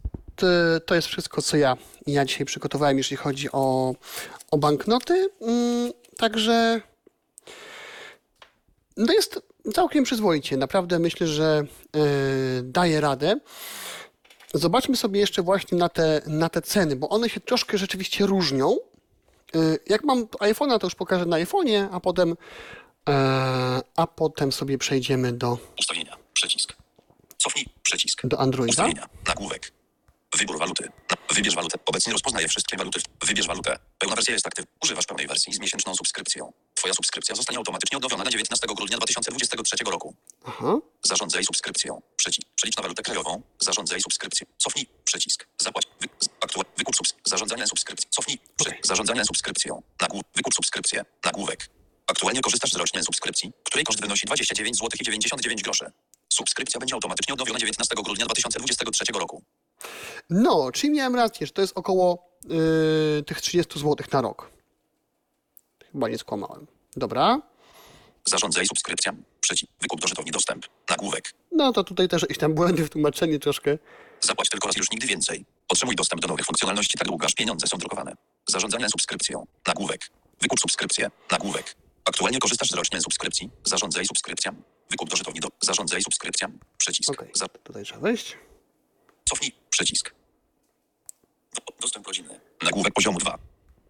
e, 0.43 0.79
to 0.79 0.95
jest 0.95 1.07
wszystko, 1.07 1.41
co 1.41 1.57
ja, 1.57 1.77
ja 2.07 2.25
dzisiaj 2.25 2.45
przygotowałem, 2.45 2.97
jeśli 2.97 3.17
chodzi 3.17 3.51
o, 3.51 3.95
o 4.51 4.57
banknoty. 4.57 5.29
Mm, 5.41 5.91
Także 6.17 6.81
no 8.97 9.13
jest 9.13 9.41
całkiem 9.73 10.03
przyzwoicie. 10.03 10.57
Naprawdę 10.57 10.99
myślę, 10.99 11.27
że 11.27 11.63
e, 11.95 11.99
daje 12.63 13.01
radę. 13.01 13.39
Zobaczmy 14.53 14.97
sobie 14.97 15.19
jeszcze 15.19 15.41
właśnie 15.41 15.77
na 15.77 15.89
te, 15.89 16.21
na 16.27 16.49
te 16.49 16.61
ceny, 16.61 16.95
bo 16.95 17.09
one 17.09 17.29
się 17.29 17.39
troszkę 17.39 17.77
rzeczywiście 17.77 18.25
różnią. 18.25 18.77
E, 19.55 19.59
Jak 19.87 20.03
mam 20.03 20.25
iPhone'a, 20.25 20.79
to 20.79 20.87
już 20.87 20.95
pokażę 20.95 21.25
na 21.25 21.37
iPhone'ie, 21.37 21.87
a 21.91 21.99
potem, 21.99 22.35
e, 23.09 23.13
a 23.95 24.07
potem 24.07 24.51
sobie 24.51 24.77
przejdziemy 24.77 25.33
do, 25.33 25.57
Ustawienia. 25.79 26.17
Przycisk. 26.33 26.73
Cofnij. 27.37 27.65
Przycisk. 27.83 28.21
do 28.27 28.39
Androida. 28.39 28.71
Ustawienia. 28.71 29.09
Nagłówek. 29.27 29.71
Wybór 30.37 30.59
waluty. 30.59 30.89
Wybierz 31.35 31.55
walutę. 31.55 31.79
Obecnie 31.85 32.13
rozpoznaje 32.13 32.47
wszystkie 32.47 32.77
waluty. 32.77 32.99
Wybierz 33.25 33.47
walutę. 33.47 33.79
Pełna 33.99 34.15
wersja 34.15 34.33
jest 34.33 34.47
aktywna. 34.47 34.71
Używasz 34.83 35.05
pełnej 35.05 35.27
wersji 35.27 35.53
z 35.53 35.59
miesięczną 35.59 35.95
subskrypcją. 35.95 36.53
Twoja 36.81 36.93
subskrypcja 36.93 37.35
zostanie 37.35 37.57
automatycznie 37.57 37.97
odnowiona 37.97 38.23
na 38.23 38.31
19 38.31 38.67
grudnia 38.67 38.97
2023 38.97 39.75
roku. 39.91 40.15
Aha. 40.45 40.77
Zarządzaj 41.03 41.43
subskrypcją. 41.43 42.01
Przycisk. 42.15 42.47
Przelicz 42.55 42.77
na 42.77 42.83
walutę 42.83 43.03
krajową. 43.03 43.41
Zarządzaj 43.59 44.01
subskrypcją. 44.01 44.47
Cofnij. 44.57 44.87
Przycisk. 45.03 45.47
Zapłać. 45.57 45.87
Wy, 46.01 46.07
aktua, 46.41 46.63
wykup 46.77 46.95
subs. 46.95 47.13
Zarządzanie 47.25 47.67
subskrypcją. 47.67 48.09
Cofnij. 48.09 48.39
Przy, 48.57 48.69
Okej. 48.69 48.79
Zarządzanie 48.83 49.25
subskrypcją. 49.25 49.81
Nagłów. 50.01 50.21
Wykup 50.35 50.53
subskrypcję. 50.53 51.05
Nagłówek. 51.25 51.69
Aktualnie 52.07 52.41
korzystasz 52.41 52.71
z 52.71 52.75
rocznej 52.75 53.03
subskrypcji, 53.03 53.51
której 53.63 53.85
koszt 53.85 54.01
wynosi 54.01 54.25
29 54.25 54.77
zł 54.77 54.89
i 55.01 55.03
99 55.03 55.61
groszy. 55.61 55.91
Subskrypcja 56.29 56.79
będzie 56.79 56.95
automatycznie 56.95 57.33
odnowiona 57.33 57.59
19 57.59 57.95
grudnia 57.95 58.25
2023 58.25 59.03
roku. 59.13 59.43
No, 60.29 60.71
czyli 60.71 60.93
miałem 60.93 61.15
rację, 61.15 61.47
że 61.47 61.53
to 61.53 61.61
jest 61.61 61.77
około 61.77 62.37
yy, 62.43 63.23
tych 63.27 63.41
30 63.41 63.79
zł 63.79 63.95
na 64.11 64.21
rok. 64.21 64.60
Chyba 65.91 66.09
nie 66.09 66.17
skłamałem. 66.17 66.67
Dobra. 66.95 67.41
Zarządzaj 68.25 68.65
subskrypcją. 68.67 69.11
Przycisk. 69.41 69.71
Wykup 69.81 70.01
do 70.01 70.07
żetowni 70.07 70.31
dostęp. 70.31 70.65
Nagłówek. 70.89 71.33
No 71.51 71.73
to 71.73 71.83
tutaj 71.83 72.07
też 72.09 72.21
jakieś 72.21 72.37
tam 72.37 72.53
błędy 72.53 72.83
w 72.85 72.89
tłumaczeniu 72.89 73.39
troszkę. 73.39 73.77
Zapłać 74.21 74.49
tylko 74.49 74.67
raz 74.67 74.77
już 74.77 74.91
nigdy 74.91 75.07
więcej. 75.07 75.45
Otrzymuj 75.69 75.95
dostęp 75.95 76.21
do 76.21 76.27
nowych 76.27 76.45
funkcjonalności 76.45 76.97
tak 76.97 77.07
długo, 77.07 77.25
aż 77.25 77.33
pieniądze 77.33 77.67
są 77.67 77.77
drukowane. 77.77 78.15
Zarządzanie 78.47 78.89
subskrypcją. 78.89 79.45
Nagłówek. 79.67 80.09
Wykup 80.41 80.59
subskrypcję. 80.59 81.11
Nagłówek. 81.31 81.75
Aktualnie 82.05 82.39
korzystasz 82.39 82.69
z 82.69 82.73
rocznej 82.73 83.01
subskrypcji. 83.01 83.49
Zarządzaj 83.63 84.05
subskrypcją. 84.05 84.51
Wykup 84.89 85.09
do 85.09 85.15
żetowni 85.15 85.39
do... 85.39 85.47
Zarządzaj 85.61 86.01
subskrypcją. 86.03 86.51
Przycisk. 86.77 87.09
Okej, 87.11 87.29
Za... 87.35 87.47
tutaj 87.47 87.83
trzeba 87.83 87.99
wejść. 87.99 88.37
Cofnij. 89.29 89.51
Przycisk. 89.69 90.13
Do- 91.55 91.73
Dostęp 91.81 92.07
rodzinny. 92.07 92.39
Nagłówek 92.63 92.93
poziomu 92.93 93.19
2. 93.19 93.37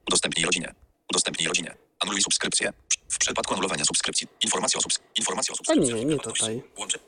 Udostępnij 0.08 0.46
rodzinę. 0.46 0.74
Udostępnij 1.12 1.48
rodzinę. 1.48 1.76
Anuluj 2.02 2.22
subskrypcję. 2.22 2.74
W 3.10 3.18
przypadku 3.18 3.54
anulowania 3.54 3.86
subskrypcji. 3.86 4.28
Informacja 4.42 4.78
o, 4.78 4.82
subs... 4.82 5.00
Informacja 5.16 5.54
o 5.54 5.58
subskrypcji. 5.58 5.94
nie, 5.94 6.06
nie 6.06 6.16
Wartości. 6.16 6.40
tutaj. 6.76 7.00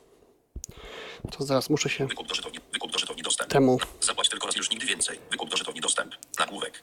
To 1.38 1.44
zaraz 1.44 1.70
muszę 1.70 1.88
się 1.90 2.06
Wykup 2.06 2.28
do 2.28 2.34
żetowni. 2.34 2.58
Wykup 2.72 2.92
do 2.92 2.98
żetowni 2.98 3.22
dostęp. 3.22 3.50
temu. 3.50 3.78
Zapłać 4.00 4.28
tylko 4.28 4.46
raz 4.46 4.56
już 4.56 4.70
nigdy 4.70 4.86
więcej. 4.86 5.18
Wykup 5.30 5.50
do 5.50 5.56
żetowni 5.56 5.80
dostęp. 5.80 6.14
Nagłówek. 6.38 6.82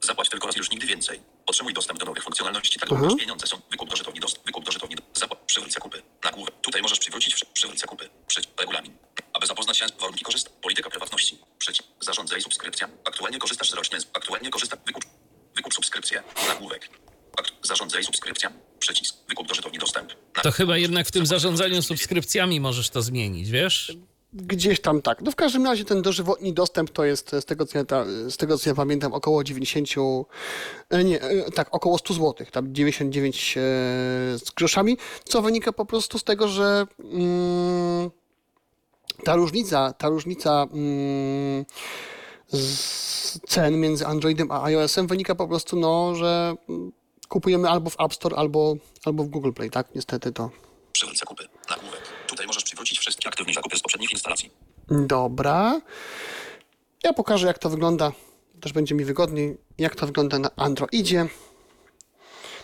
Zapłać 0.00 0.28
tylko 0.28 0.46
raz 0.46 0.56
już 0.56 0.70
nigdy 0.70 0.86
więcej. 0.86 1.20
Otrzymuj 1.46 1.74
dostęp 1.74 1.98
do 2.00 2.06
nowych 2.06 2.22
funkcjonalności 2.24 2.78
tak 2.80 2.92
aż 2.92 3.16
pieniądze 3.18 3.46
są. 3.46 3.60
Wykup 3.70 3.90
do 3.90 3.96
żetowni 3.96 4.20
dostęp. 4.20 4.46
Wykup 4.46 4.64
do 4.64 4.72
żetowni. 4.72 4.96
Zapłać. 5.14 5.38
Przywróć 5.46 5.72
zakupy. 5.72 6.02
Nagłówek. 6.24 6.54
Tutaj 6.60 6.82
możesz 6.82 6.98
przywrócić 6.98 7.34
przy... 7.34 7.46
przywróć 7.46 7.80
zakupy. 7.80 8.08
Przycisk. 8.26 8.60
Regulamin. 8.60 8.96
Aby 9.32 9.46
zapoznać 9.46 9.78
się 9.78 9.88
z 9.88 9.92
warunki 10.00 10.24
korzystania. 10.24 10.56
Polityka 10.62 10.90
prywatności. 10.90 11.38
Przycisk. 11.58 11.88
Zarządzaj 12.00 12.40
subskrypcja. 12.42 12.88
Aktualnie 13.04 13.38
korzystasz 13.38 13.70
z 13.70 13.74
roczny. 13.74 13.98
Aktualnie 14.12 14.50
korzystasz. 14.50 14.78
Wykup. 14.86 15.04
Wykup 15.56 15.74
subskrypcję. 15.74 16.22
Nagłówek. 16.48 16.88
Zarządzaj 17.62 18.04
subskrypcja. 18.04 18.52
Przycisk. 18.78 19.16
Wykup 19.28 19.48
do 19.48 19.54
żetowni 19.54 19.78
dostęp. 19.78 20.12
Na- 20.36 20.42
To 20.42 20.50
chyba 20.52 20.78
jednak 20.78 21.06
w 21.06 21.10
tym 21.10 21.26
zarządzaniu 21.26 21.82
subskrypcjami 21.82 22.60
możesz 22.60 22.90
to 22.90 23.02
zmienić, 23.02 23.50
wiesz? 23.50 23.96
Gdzieś 24.32 24.80
tam 24.80 25.02
tak. 25.02 25.22
No 25.22 25.30
w 25.30 25.36
każdym 25.36 25.64
razie 25.64 25.84
ten 25.84 26.02
dożywotni 26.02 26.52
dostęp 26.52 26.90
to 26.90 27.04
jest 27.04 27.30
z 27.40 27.44
tego 27.44 27.66
co 27.66 27.78
ja, 27.78 27.84
z 28.30 28.36
tego, 28.36 28.58
co 28.58 28.70
ja 28.70 28.74
pamiętam 28.74 29.14
około 29.14 29.44
90, 29.44 29.88
e, 30.90 31.04
nie, 31.04 31.20
e, 31.22 31.50
tak, 31.50 31.68
około 31.74 31.98
100 31.98 32.14
zł, 32.14 32.46
tam 32.52 32.74
99 32.74 33.54
e, 33.56 33.60
z 34.38 34.50
groszami, 34.56 34.96
co 35.24 35.42
wynika 35.42 35.72
po 35.72 35.86
prostu 35.86 36.18
z 36.18 36.24
tego, 36.24 36.48
że 36.48 36.86
mm, 36.98 38.10
ta 39.24 39.34
różnica, 39.36 39.92
ta 39.92 40.08
różnica 40.08 40.66
mm, 40.72 41.64
z 42.52 43.40
cen 43.48 43.80
między 43.80 44.06
Androidem 44.06 44.50
a 44.50 44.64
iOS-em 44.64 45.06
wynika 45.06 45.34
po 45.34 45.48
prostu, 45.48 45.76
no, 45.76 46.14
że 46.14 46.54
mm, 46.68 46.92
kupujemy 47.28 47.68
albo 47.68 47.90
w 47.90 48.00
App 48.00 48.14
Store, 48.14 48.36
albo, 48.36 48.74
albo 49.04 49.24
w 49.24 49.28
Google 49.28 49.52
Play, 49.52 49.70
tak? 49.70 49.94
Niestety 49.94 50.32
to. 50.32 50.50
Przywróć 50.92 51.18
zakupy. 51.18 51.48
Nagłówek. 51.70 52.00
Tutaj 52.26 52.46
możesz 52.46 52.64
przywrócić 52.64 52.98
wszystkie 52.98 53.28
aktywne 53.28 53.52
zakupy 53.52 53.76
z 53.76 53.80
poprzednich 53.80 54.12
instalacji. 54.12 54.50
Dobra. 54.90 55.80
Ja 57.04 57.12
pokażę, 57.12 57.46
jak 57.46 57.58
to 57.58 57.70
wygląda. 57.70 58.12
Też 58.60 58.72
będzie 58.72 58.94
mi 58.94 59.04
wygodniej, 59.04 59.58
jak 59.78 59.96
to 59.96 60.06
wygląda 60.06 60.38
na 60.38 60.50
Androidzie. 60.56 61.26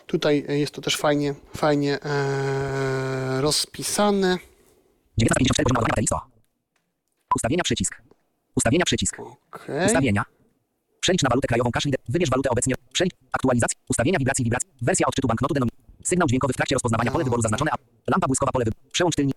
Tutaj 0.07 0.45
e, 0.49 0.59
jest 0.59 0.75
to 0.75 0.81
też 0.81 0.97
fajnie, 0.97 1.35
fajnie 1.57 1.99
e, 2.03 3.41
rozpisane. 3.41 4.39
1954 5.19 5.65
poziom 5.65 5.77
ładowania 5.77 5.89
baterii 5.89 6.07
100. 6.07 6.21
Ustawienia 7.37 7.63
przycisk. 7.65 8.03
Ustawienia 8.57 8.85
przycisk. 8.85 9.17
Okej. 9.53 9.87
Ustawienia. 9.87 10.25
Przelicz 11.05 11.23
na 11.23 11.29
walutę 11.29 11.49
krajową 11.49 11.71
cash 11.71 11.85
leader. 11.85 12.01
Wybierz 12.09 12.31
walutę 12.31 12.51
obecnie. 12.51 12.75
Przelicz. 12.93 13.13
Aktualizacja. 13.33 13.79
Ustawienia 13.89 14.19
wibracji 14.19 14.45
wibracji. 14.45 14.69
Wersja 14.83 15.07
odczytu 15.07 15.29
banknotu 15.29 15.55
denom. 15.55 15.69
Sygnał 16.05 16.29
dźwiękowy 16.29 16.53
w 16.53 16.57
trakcie 16.57 16.75
rozpoznawania 16.75 17.11
pole 17.11 17.25
wyboru 17.25 17.43
zaznaczone. 17.43 17.71
a- 17.71 18.11
Lampa 18.11 18.27
błyskowa 18.27 18.53
pole 18.53 18.65
wyboru. 18.65 18.83
Przełącz 18.93 19.15
tylnik. 19.17 19.37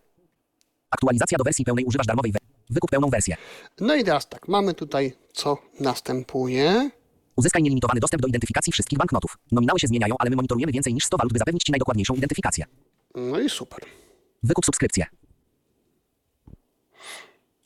Aktualizacja 0.91 1.37
do 1.37 1.43
wersji 1.43 1.65
pełnej 1.65 1.85
używasz 1.85 2.07
darmowej. 2.07 2.31
We... 2.31 2.39
Wykup 2.69 2.91
pełną 2.91 3.09
wersję. 3.09 3.35
No 3.81 3.95
i 3.95 4.03
teraz 4.03 4.29
tak, 4.29 4.47
mamy 4.47 4.73
tutaj 4.73 5.13
co 5.33 5.57
następuje. 5.79 6.89
Uzyskaj 7.35 7.63
nielimitowany 7.63 7.99
dostęp 7.99 8.21
do 8.21 8.27
identyfikacji 8.27 8.73
wszystkich 8.73 8.99
banknotów. 8.99 9.37
Nominały 9.51 9.79
się 9.79 9.87
zmieniają, 9.87 10.15
ale 10.19 10.29
my 10.29 10.35
monitorujemy 10.35 10.71
więcej 10.71 10.93
niż 10.93 11.05
100 11.05 11.17
walut, 11.17 11.33
by 11.33 11.39
zapewnić 11.39 11.63
Ci 11.63 11.71
najdokładniejszą 11.71 12.13
identyfikację. 12.15 12.65
No 13.15 13.39
i 13.39 13.49
super. 13.49 13.79
Wykup 14.43 14.65
subskrypcję. 14.65 15.05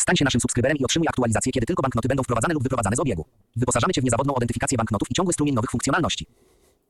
Stań 0.01 0.15
się 0.17 0.25
naszym 0.25 0.41
subskryberem 0.41 0.77
i 0.77 0.85
otrzymuj 0.85 1.07
aktualizację, 1.07 1.51
kiedy 1.51 1.65
tylko 1.65 1.81
banknoty 1.81 2.07
będą 2.07 2.23
wprowadzane 2.23 2.53
lub 2.53 2.63
wyprowadzane 2.63 2.95
z 2.95 2.99
obiegu. 2.99 3.25
Wyposażamy 3.55 3.93
Cię 3.93 4.01
w 4.01 4.03
niezawodną 4.03 4.33
identyfikację 4.33 4.77
banknotów 4.77 5.11
i 5.11 5.13
ciągły 5.13 5.33
strumień 5.33 5.55
nowych 5.55 5.71
funkcjonalności. 5.71 6.27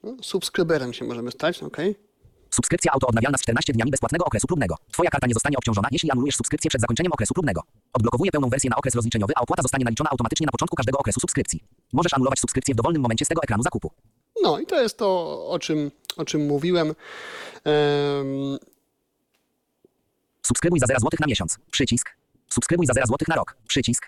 No, 0.04 0.16
subskryberem 0.22 0.94
się 0.94 1.06
możemy 1.06 1.32
stać, 1.32 1.64
okej. 1.64 1.96
Subskrypcja 2.50 2.92
autoodnawialna 2.92 3.38
z 3.38 3.42
14 3.42 3.74
dniami 3.74 3.92
bezpłatnego 3.92 4.26
okresu 4.26 4.48
próbnego. 4.48 4.76
Twoja 4.92 5.10
karta 5.10 5.28
nie 5.28 5.34
zostanie 5.34 5.58
obciążona, 5.58 5.88
jeśli 5.92 6.12
anulujesz 6.12 6.36
subskrypcję 6.36 6.70
przed 6.70 6.82
zakończeniem 6.82 7.12
okresu 7.12 7.34
próbnego. 7.34 7.62
Odblokowuje 7.94 8.32
pełną 8.32 8.50
wersję 8.50 8.70
na 8.70 8.76
okres 8.76 8.96
rozliczeniowy, 8.96 9.34
a 9.36 9.42
opłata 9.42 9.62
zostanie 9.62 9.86
naliczona 9.86 10.10
automatycznie 10.10 10.46
na 10.46 10.52
początku 10.52 10.76
każdego 10.76 10.98
okresu 10.98 11.20
subskrypcji. 11.20 11.64
Możesz 11.94 12.14
anulować 12.14 12.40
subskrypcję 12.40 12.74
w 12.74 12.78
dowolnym 12.78 13.02
momencie 13.02 13.26
z 13.26 13.28
tego 13.28 13.44
ekranu 13.44 13.64
zakupu. 13.64 13.92
No 14.44 14.60
i 14.60 14.66
to 14.66 14.82
jest 14.82 14.98
to, 14.98 15.08
o 15.50 15.60
czym, 15.60 15.92
o 16.18 16.26
czym 16.26 16.48
mówiłem. 16.48 16.88
Em, 17.64 18.58
Subskrybuj 20.42 20.80
za 20.80 20.86
0 20.86 21.00
zł 21.00 21.18
na 21.20 21.28
miesiąc. 21.28 21.58
Przycisk. 21.72 22.21
Subskrybuj 22.54 22.86
za 22.86 22.94
0 22.94 23.06
zł 23.08 23.18
na 23.28 23.36
rok. 23.36 23.58
Przycisk. 23.68 24.06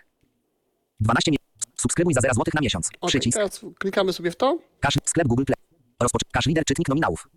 12 1.00 1.32
mie- 1.32 1.38
Subskrybuj 1.78 2.14
za 2.14 2.22
0 2.22 2.34
zł 2.34 2.46
na 2.56 2.62
miesiąc. 2.62 2.88
okej, 2.88 3.08
Przycisk. 3.08 3.38
teraz 3.38 3.62
klikamy 3.80 4.14
sobie 4.14 4.32
w 4.32 4.36
to. 4.36 4.58
Cash, 4.80 4.98
sklep 5.06 5.28
Google 5.28 5.44
Play. 5.44 5.56
Rozpoczy- 6.04 6.32
Cash 6.32 6.46
Leader 6.46 6.66
czytnik 6.66 6.90
nominałów. 6.90 7.28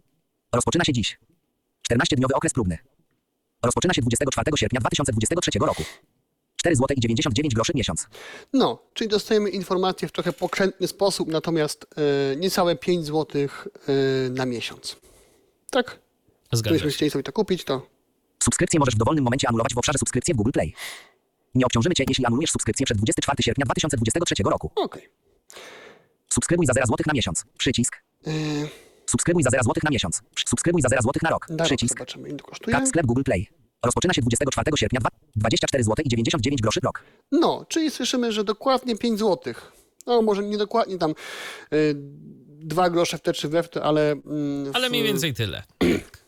Rozpoczyna 0.55 0.85
się 0.85 0.93
dziś. 0.93 1.19
14-dniowy 1.93 2.35
okres 2.35 2.53
próbny. 2.53 2.79
Rozpoczyna 3.63 3.95
się 3.95 4.03
24 4.03 4.57
sierpnia 4.57 4.81
2023 4.81 5.67
roku. 5.67 5.83
4 6.57 6.77
zł 6.77 6.97
i 6.97 7.01
99 7.01 7.55
groszy 7.55 7.73
miesiąc. 7.75 8.07
No, 8.53 8.83
czyli 8.95 9.09
dostajemy 9.11 9.51
informacje 9.51 10.09
w 10.09 10.13
trochę 10.13 10.33
pokrętny 10.33 10.89
sposób, 10.89 11.29
natomiast 11.29 11.87
e, 12.33 12.37
niecałe 12.37 12.77
5 12.77 13.07
zł 13.07 13.43
e, 13.43 14.31
na 14.31 14.47
miesiąc. 14.47 14.97
Tak? 15.71 15.99
Zgadza 16.53 16.63
Gdybyśmy 16.63 16.91
się. 16.91 16.97
chcieli 16.97 17.11
sobie 17.11 17.23
to 17.23 17.33
kupić, 17.33 17.65
to 17.65 17.87
Subskrypcję 18.47 18.81
możesz 18.81 18.95
w 18.95 18.99
dowolnym 18.99 19.25
momencie 19.25 19.49
anulować 19.49 19.75
w 19.75 19.79
obszarze 19.79 19.99
subskrypcji 19.99 20.35
w 20.35 20.37
Google 20.37 20.51
Play. 20.51 20.75
Nie 21.55 21.67
obciążymy 21.67 21.95
Cię, 21.95 22.05
jeśli 22.09 22.27
anulujesz 22.27 22.51
subskrypcję 22.51 22.85
przed 22.87 22.99
24 22.99 23.43
sierpnia 23.43 23.65
2023 23.65 24.35
roku. 24.45 24.71
okej. 24.77 25.09
Subskrybuj 26.33 26.67
za 26.67 26.73
0 26.73 26.87
zł 26.87 26.97
na 27.07 27.13
miesiąc. 27.13 27.45
Przycisk. 27.59 27.97
E, 28.27 28.31
Subskrybuj 29.07 29.43
za 29.43 29.51
0 29.51 29.63
zł 29.65 29.75
na 29.85 29.91
miesiąc. 29.91 30.23
Subskrybuj 30.49 30.83
za 30.83 30.89
0 30.89 31.03
zł 31.03 31.13
na 31.23 31.31
rok. 31.31 31.47
Przycisk. 31.65 31.99
zobaczymy, 31.99 32.29
ile 32.29 32.39
kosztuje. 32.39 32.77
Kart 32.77 32.89
sklep 32.89 33.07
Google 33.07 33.23
Play. 33.23 33.47
Rozpoczyna 33.85 34.15
się 34.15 34.23
24 34.23 34.77
sierpnia 34.77 35.01
dwa- 35.01 35.11
24 35.37 35.85
zł 35.85 36.05
i 36.05 36.09
99 36.09 36.63
groszy 36.63 36.81
rok. 36.85 37.03
No, 37.33 37.65
czyli 37.69 37.91
słyszymy, 37.91 38.33
że 38.33 38.45
dokładnie 38.45 38.97
5 38.97 39.19
zł. 39.19 39.55
No, 40.07 40.23
może 40.23 40.43
nie 40.43 40.59
dokładnie 40.59 40.99
tam 40.99 41.11
y, 41.11 41.15
2 41.95 42.91
grosze 42.91 43.19
w 43.19 43.21
te 43.21 43.33
czy 43.33 43.49
we 43.49 43.63
w 43.63 43.69
te, 43.69 43.83
ale... 43.83 44.11
mm, 44.13 44.71
Ale 44.75 44.91
mniej 44.91 45.03
więcej 45.03 45.35
tyle. 45.35 45.63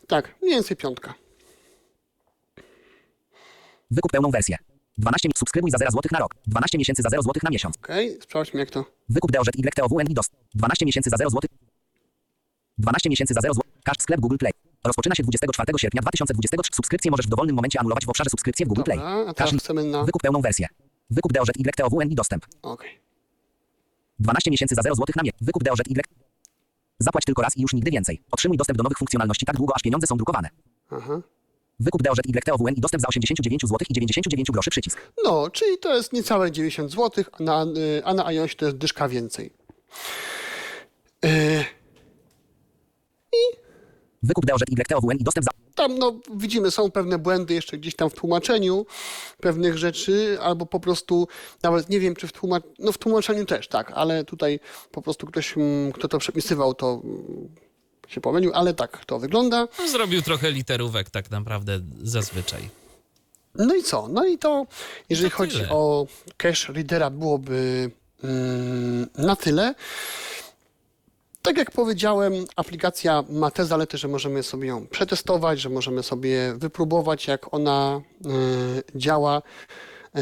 Tak, 0.07 0.35
mniej 0.41 0.55
więcej 0.55 0.77
piątka. 0.77 1.13
Wykup 3.91 4.11
pełną 4.11 4.31
wersję. 4.31 4.57
12 4.97 5.27
mi- 5.29 5.33
subskrybuj 5.37 5.71
za 5.71 5.77
0 5.77 5.91
zł 5.91 6.01
na 6.11 6.19
rok. 6.19 6.35
12 6.47 6.77
miesięcy 6.77 7.01
za 7.01 7.09
0 7.09 7.23
zł 7.23 7.33
na 7.43 7.49
miesiąc. 7.49 7.77
Okej, 7.77 8.17
sprawdźmy 8.21 8.59
jak 8.59 8.69
to... 8.69 8.85
Wykup 9.09 9.31
DOZ 9.31 9.47
YTOWN 9.57 10.07
i 10.09 10.13
DOS. 10.13 10.25
12 10.55 10.85
miesięcy 10.85 11.09
za 11.09 11.17
0 11.17 11.29
zł. 11.29 11.41
12 12.77 13.09
miesięcy 13.09 13.33
za 13.33 13.41
0 13.41 13.53
zł. 13.53 13.71
Kart 13.83 14.01
sklep 14.01 14.19
Google 14.19 14.37
Play. 14.37 14.53
Rozpoczyna 14.83 15.15
się 15.15 15.23
24 15.23 15.79
sierpnia 15.79 16.01
2023. 16.01 16.69
Subskrypcję 16.75 17.11
możesz 17.11 17.25
w 17.25 17.29
dowolnym 17.29 17.55
momencie 17.55 17.79
anulować 17.79 18.05
w 18.05 18.09
obszarze 18.09 18.29
subskrypcji 18.29 18.65
w 18.65 18.67
Google 18.67 18.83
Play. 18.83 18.97
Dobra, 18.97 19.25
a 19.27 19.33
teraz 19.33 19.53
chcemy 19.55 19.83
na... 19.83 20.03
Wykup 20.03 20.21
pełną 20.21 20.41
wersję. 20.41 20.67
Wykup 21.09 21.33
DOZ 21.33 21.47
YTOWN 21.57 22.09
i 22.11 22.15
dostęp. 22.15 22.45
Okej. 22.61 22.99
12 24.19 24.51
miesięcy 24.51 24.75
za 24.75 24.81
0 24.81 24.95
zł 24.95 25.05
na 25.15 25.23
miesiąc. 25.23 25.37
Wykup 25.41 25.63
DOZ 25.63 25.79
Y. 25.79 26.01
Zapłać 26.99 27.25
tylko 27.25 27.41
raz 27.41 27.57
i 27.57 27.61
już 27.61 27.73
nigdy 27.73 27.91
więcej. 27.91 28.21
Otrzymuj 28.31 28.57
dostęp 28.57 28.77
do 28.77 28.83
nowych 28.83 28.97
funkcjonalności 28.97 29.45
tak 29.45 29.55
długo, 29.55 29.73
aż 29.75 29.81
pieniądze 29.81 30.07
są 30.07 30.15
drukowane. 30.17 30.49
Aha. 30.91 31.21
Wykup 31.79 32.03
DOZ 32.03 32.17
YTOWN 32.25 32.73
i 32.75 32.81
dostęp 32.81 33.01
za 33.01 33.07
89 33.07 33.61
zł 33.61 33.77
i 33.89 33.93
99 33.93 34.51
groszy 34.51 34.69
przycisk. 34.69 35.11
No, 35.23 35.49
czyli 35.49 35.77
to 35.77 35.95
jest 35.95 36.13
niecałe 36.13 36.51
90 36.51 36.91
zł, 36.91 37.23
a 37.31 37.43
na, 37.43 37.65
a 38.03 38.13
na 38.13 38.23
to 38.57 38.65
jest 38.65 38.77
dyszka 38.77 39.09
więcej. 39.09 39.53
Y, 41.25 41.65
Wykup 44.23 44.45
DOZ 44.45 44.61
YTOWN 44.71 45.17
i 45.17 45.23
dostęp 45.23 45.45
za 45.45 45.51
tam, 45.79 45.97
no, 45.97 46.19
widzimy, 46.35 46.71
są 46.71 46.91
pewne 46.91 47.17
błędy 47.19 47.53
jeszcze 47.53 47.77
gdzieś 47.77 47.95
tam 47.95 48.09
w 48.09 48.13
tłumaczeniu 48.13 48.85
pewnych 49.41 49.77
rzeczy, 49.77 50.37
albo 50.41 50.65
po 50.65 50.79
prostu, 50.79 51.27
nawet 51.63 51.89
nie 51.89 51.99
wiem, 51.99 52.15
czy 52.15 52.27
w 52.27 52.31
tłumaczeniu, 52.31 52.73
no 52.79 52.91
w 52.91 52.97
tłumaczeniu 52.97 53.45
też, 53.45 53.67
tak, 53.67 53.91
ale 53.95 54.23
tutaj 54.23 54.59
po 54.91 55.01
prostu 55.01 55.27
ktoś, 55.27 55.57
mm, 55.57 55.91
kto 55.91 56.07
to 56.07 56.17
przepisywał, 56.17 56.73
to 56.73 57.01
mm, 57.03 57.49
się 58.09 58.21
pomylił, 58.21 58.51
ale 58.53 58.73
tak 58.73 59.05
to 59.05 59.19
wygląda. 59.19 59.67
No, 59.79 59.87
Zrobił 59.87 60.21
trochę 60.21 60.51
literówek 60.51 61.09
tak 61.09 61.31
naprawdę 61.31 61.79
zazwyczaj. 62.03 62.69
No 63.55 63.75
i 63.75 63.83
co? 63.83 64.07
No 64.07 64.25
i 64.25 64.37
to, 64.37 64.65
jeżeli 65.09 65.31
To 65.31 65.37
chodzi 65.37 65.57
tyle. 65.57 65.69
o 65.69 66.07
cache 66.37 66.73
readera, 66.73 67.09
byłoby 67.09 67.91
mm, 68.23 69.07
na 69.17 69.35
tyle. 69.35 69.75
Tak 71.41 71.57
jak 71.57 71.71
powiedziałem, 71.71 72.33
aplikacja 72.55 73.23
ma 73.29 73.51
te 73.51 73.65
zalety, 73.65 73.97
że 73.97 74.07
możemy 74.07 74.43
sobie 74.43 74.67
ją 74.67 74.87
przetestować, 74.87 75.61
że 75.61 75.69
możemy 75.69 76.03
sobie 76.03 76.53
wypróbować, 76.57 77.27
jak 77.27 77.53
ona 77.53 78.01
y, 78.95 78.99
działa 78.99 79.41
y, 80.17 80.21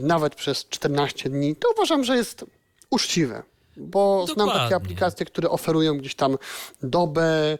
nawet 0.00 0.34
przez 0.34 0.64
14 0.68 1.30
dni. 1.30 1.56
To 1.56 1.68
uważam, 1.76 2.04
że 2.04 2.16
jest 2.16 2.44
uczciwe, 2.90 3.42
bo 3.76 4.26
znam 4.26 4.36
takie 4.36 4.58
Dokładnie. 4.58 4.76
aplikacje, 4.76 5.26
które 5.26 5.50
oferują 5.50 5.98
gdzieś 5.98 6.14
tam 6.14 6.38
dobę 6.82 7.58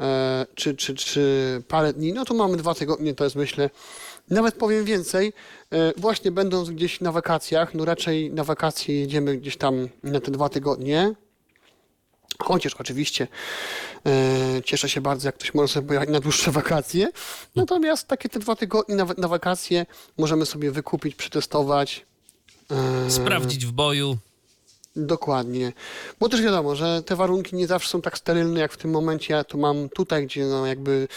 e, 0.00 0.46
czy, 0.54 0.74
czy, 0.76 0.94
czy 0.94 1.62
parę 1.68 1.92
dni. 1.92 2.12
No 2.12 2.24
to 2.24 2.34
mamy 2.34 2.56
dwa 2.56 2.74
tygodnie, 2.74 3.14
to 3.14 3.24
jest 3.24 3.36
myślę. 3.36 3.70
Nawet 4.30 4.54
powiem 4.54 4.84
więcej, 4.84 5.32
e, 5.70 5.92
właśnie 5.96 6.30
będąc 6.30 6.70
gdzieś 6.70 7.00
na 7.00 7.12
wakacjach, 7.12 7.74
no 7.74 7.84
raczej 7.84 8.32
na 8.32 8.44
wakacje 8.44 9.00
jedziemy 9.00 9.36
gdzieś 9.36 9.56
tam 9.56 9.88
na 10.02 10.20
te 10.20 10.30
dwa 10.30 10.48
tygodnie, 10.48 11.14
Chociaż 12.38 12.74
oczywiście 12.74 13.28
e, 14.06 14.62
cieszę 14.64 14.88
się 14.88 15.00
bardzo, 15.00 15.28
jak 15.28 15.34
ktoś 15.34 15.54
może 15.54 15.68
sobie 15.68 15.86
pojechać 15.86 16.08
na 16.08 16.20
dłuższe 16.20 16.50
wakacje. 16.50 17.08
Natomiast 17.56 18.08
takie 18.08 18.28
te 18.28 18.38
dwa 18.38 18.56
tygodnie 18.56 18.94
na, 18.96 19.06
na 19.18 19.28
wakacje 19.28 19.86
możemy 20.18 20.46
sobie 20.46 20.70
wykupić, 20.70 21.14
przetestować. 21.14 22.06
E, 23.06 23.10
Sprawdzić 23.10 23.66
w 23.66 23.72
boju. 23.72 24.16
Dokładnie. 24.96 25.72
Bo 26.20 26.28
też 26.28 26.42
wiadomo, 26.42 26.76
że 26.76 27.02
te 27.02 27.16
warunki 27.16 27.56
nie 27.56 27.66
zawsze 27.66 27.88
są 27.88 28.02
tak 28.02 28.18
sterylne, 28.18 28.60
jak 28.60 28.72
w 28.72 28.76
tym 28.76 28.90
momencie 28.90 29.34
ja 29.34 29.44
to 29.44 29.58
mam 29.58 29.88
tutaj, 29.88 30.26
gdzie 30.26 30.44
no 30.44 30.66
jakby 30.66 31.08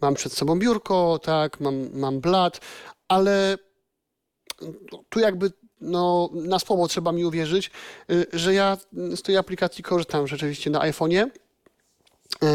mam 0.00 0.14
przed 0.14 0.32
sobą 0.32 0.58
biurko, 0.58 1.20
tak, 1.22 1.60
mam, 1.60 1.98
mam 1.98 2.20
blat, 2.20 2.60
ale 3.08 3.58
tu 5.08 5.20
jakby 5.20 5.52
no, 5.80 6.30
na 6.32 6.58
słowo 6.58 6.88
trzeba 6.88 7.12
mi 7.12 7.24
uwierzyć, 7.24 7.70
y, 8.10 8.26
że 8.32 8.54
ja 8.54 8.76
z 8.92 9.22
tej 9.22 9.36
aplikacji 9.36 9.84
korzystam 9.84 10.26
rzeczywiście 10.26 10.70
na 10.70 10.78
iPhone'ie 10.78 11.26
y, 11.26 12.48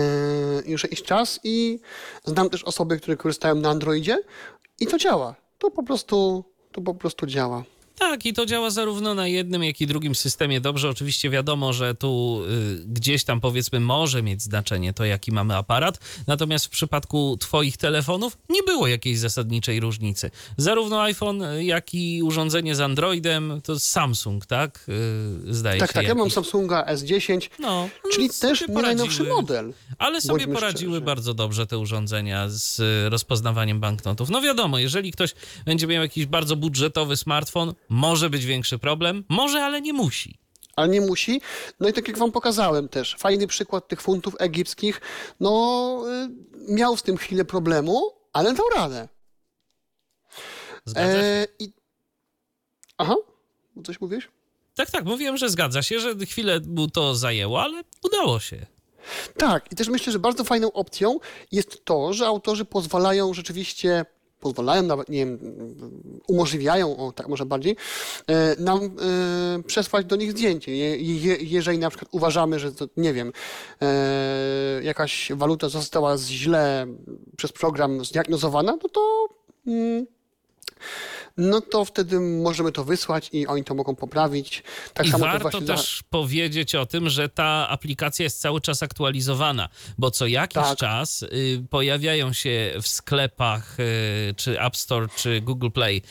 już 0.66 0.84
jakiś 0.84 1.04
czas 1.04 1.40
i 1.44 1.80
znam 2.26 2.50
też 2.50 2.64
osoby, 2.64 2.98
które 2.98 3.18
korzystają 3.18 3.56
na 3.56 3.70
Androidzie 3.70 4.18
i 4.80 4.88
to 4.88 4.98
działa. 4.98 5.36
To 5.58 5.72
po 5.72 5.84
prostu, 5.84 6.44
to 6.72 6.82
po 6.82 6.96
prostu 6.96 7.26
działa. 7.26 7.64
Tak, 8.00 8.26
i 8.26 8.34
to 8.34 8.46
działa 8.46 8.70
zarówno 8.70 9.14
na 9.14 9.28
jednym, 9.28 9.64
jak 9.64 9.82
i 9.82 9.88
drugim 9.88 10.16
systemie 10.16 10.62
dobrze. 10.62 10.90
Oczywiście 10.90 11.30
wiadomo, 11.30 11.74
że 11.74 11.96
tu 11.96 12.42
y, 12.50 12.84
gdzieś 12.88 13.24
tam 13.24 13.42
powiedzmy 13.42 13.80
może 13.80 14.24
mieć 14.24 14.42
znaczenie 14.42 14.94
to, 14.94 15.06
jaki 15.06 15.32
mamy 15.32 15.56
aparat. 15.56 16.00
Natomiast 16.28 16.66
w 16.66 16.70
przypadku 16.70 17.38
Twoich 17.40 17.78
telefonów 17.78 18.38
nie 18.50 18.64
było 18.64 18.88
jakiejś 18.88 19.20
zasadniczej 19.20 19.80
różnicy. 19.80 20.32
Zarówno 20.58 21.02
iPhone, 21.02 21.42
y, 21.44 21.64
jak 21.66 21.94
i 21.94 22.24
urządzenie 22.24 22.76
z 22.76 22.80
Androidem 22.82 23.62
to 23.64 23.80
Samsung, 23.80 24.46
tak? 24.46 24.86
Y, 25.50 25.54
zdaje 25.54 25.80
Tak, 25.80 25.90
się. 25.90 25.94
tak, 25.94 26.08
ja 26.08 26.16
mam. 26.16 26.32
Samsunga 26.32 26.86
S10, 26.86 27.50
No, 27.60 27.90
czyli 28.14 28.28
no, 28.28 28.34
też 28.50 28.68
nie 28.68 28.74
najnowszy 28.82 29.24
model. 29.24 29.74
Ale 29.98 30.22
sobie 30.22 30.48
poradziły 30.48 30.92
szczerzy. 30.94 31.06
bardzo 31.06 31.34
dobrze 31.34 31.68
te 31.68 31.78
urządzenia 31.78 32.50
z 32.50 32.80
y, 32.80 33.10
rozpoznawaniem 33.10 33.80
banknotów. 33.80 34.30
No 34.30 34.42
wiadomo, 34.42 34.80
jeżeli 34.80 35.12
ktoś 35.12 35.34
będzie 35.66 35.88
miał 35.88 36.04
jakiś 36.04 36.26
bardzo 36.26 36.56
budżetowy 36.56 37.18
smartfon, 37.18 37.74
może 37.90 38.30
być 38.30 38.46
większy 38.46 38.80
problem, 38.80 39.24
może, 39.30 39.64
ale 39.64 39.82
nie 39.82 39.94
musi. 39.94 40.40
ale 40.76 40.88
nie 40.88 41.02
musi. 41.02 41.42
No 41.80 41.90
i 41.90 41.94
tak 41.94 42.08
jak 42.08 42.18
wam 42.18 42.32
pokazałem 42.32 42.90
też, 42.90 43.16
fajny 43.20 43.48
przykład 43.48 43.88
tych 43.88 44.02
funtów 44.02 44.36
egipskich, 44.40 45.02
no 45.40 46.04
y, 46.68 46.74
miał 46.74 46.98
z 46.98 47.04
tym 47.04 47.18
chwilę 47.18 47.46
problemu, 47.46 48.12
ale 48.34 48.54
dał 48.54 48.66
radę. 48.76 49.08
Zgadza 50.86 51.12
się? 51.12 51.18
E, 51.18 51.48
i... 51.60 51.74
Aha, 52.98 53.16
coś 53.86 54.02
mówisz? 54.02 54.30
Tak, 54.76 54.92
tak, 54.92 55.06
mówiłem, 55.06 55.38
że 55.38 55.50
zgadza 55.50 55.82
się, 55.82 56.00
że 56.00 56.16
chwilę 56.16 56.60
mu 56.68 56.88
to 56.88 57.16
zajęło, 57.16 57.62
ale 57.62 57.84
udało 58.04 58.40
się. 58.40 58.66
Tak, 59.38 59.72
i 59.72 59.76
też 59.76 59.88
myślę, 59.88 60.14
że 60.14 60.20
bardzo 60.20 60.44
fajną 60.44 60.72
opcją 60.72 61.20
jest 61.52 61.86
to, 61.86 62.14
że 62.14 62.28
autorzy 62.28 62.66
pozwalają 62.66 63.34
rzeczywiście, 63.34 64.06
pozwalają 64.48 64.84
nawet, 64.84 65.10
nie 65.10 65.20
wiem, 65.20 65.40
umożliwiają, 66.28 66.98
o 66.98 67.12
tak 67.12 67.28
może 67.28 67.46
bardziej, 67.46 67.76
e, 68.28 68.56
nam 68.62 68.80
e, 68.80 68.90
przesłać 69.64 70.06
do 70.06 70.16
nich 70.16 70.32
zdjęcie. 70.32 70.78
Je, 70.78 70.98
je, 70.98 71.38
jeżeli 71.42 71.80
na 71.80 71.90
przykład 71.90 72.10
uważamy, 72.12 72.60
że 72.60 72.72
to, 72.72 72.88
nie 72.98 73.14
wiem, 73.14 73.34
e, 73.82 74.84
jakaś 74.84 75.32
waluta 75.36 75.70
została 75.70 76.18
źle 76.18 76.88
przez 77.38 77.52
program 77.52 78.06
zdiagnozowana, 78.06 78.78
no 78.84 78.90
to 78.90 79.28
mm, 79.68 80.06
no 81.38 81.62
to 81.62 81.86
wtedy 81.86 82.20
możemy 82.20 82.72
to 82.72 82.84
wysłać 82.84 83.30
i 83.34 83.48
oni 83.48 83.64
to 83.64 83.74
mogą 83.76 83.96
poprawić. 83.96 84.64
Tak 84.94 85.06
I 85.06 85.12
samo 85.12 85.26
to 85.26 85.32
warto 85.40 85.62
za- 85.62 85.76
też 85.76 86.04
powiedzieć 86.10 86.76
o 86.76 86.86
tym, 86.86 87.10
że 87.10 87.30
ta 87.30 87.68
aplikacja 87.70 88.24
jest 88.24 88.42
cały 88.42 88.62
czas 88.62 88.84
aktualizowana, 88.84 89.70
bo 89.98 90.12
co 90.12 90.28
jakiś 90.28 90.54
Tak. 90.64 90.78
czas 90.78 91.24
y, 91.24 91.64
pojawiają 91.70 92.34
się 92.34 92.74
w 92.82 92.88
sklepach 92.88 93.80
y, 93.80 94.34
czy 94.38 94.62
App 94.62 94.78
Store, 94.78 95.08
czy 95.16 95.42
Google 95.42 95.70
Play 95.70 96.02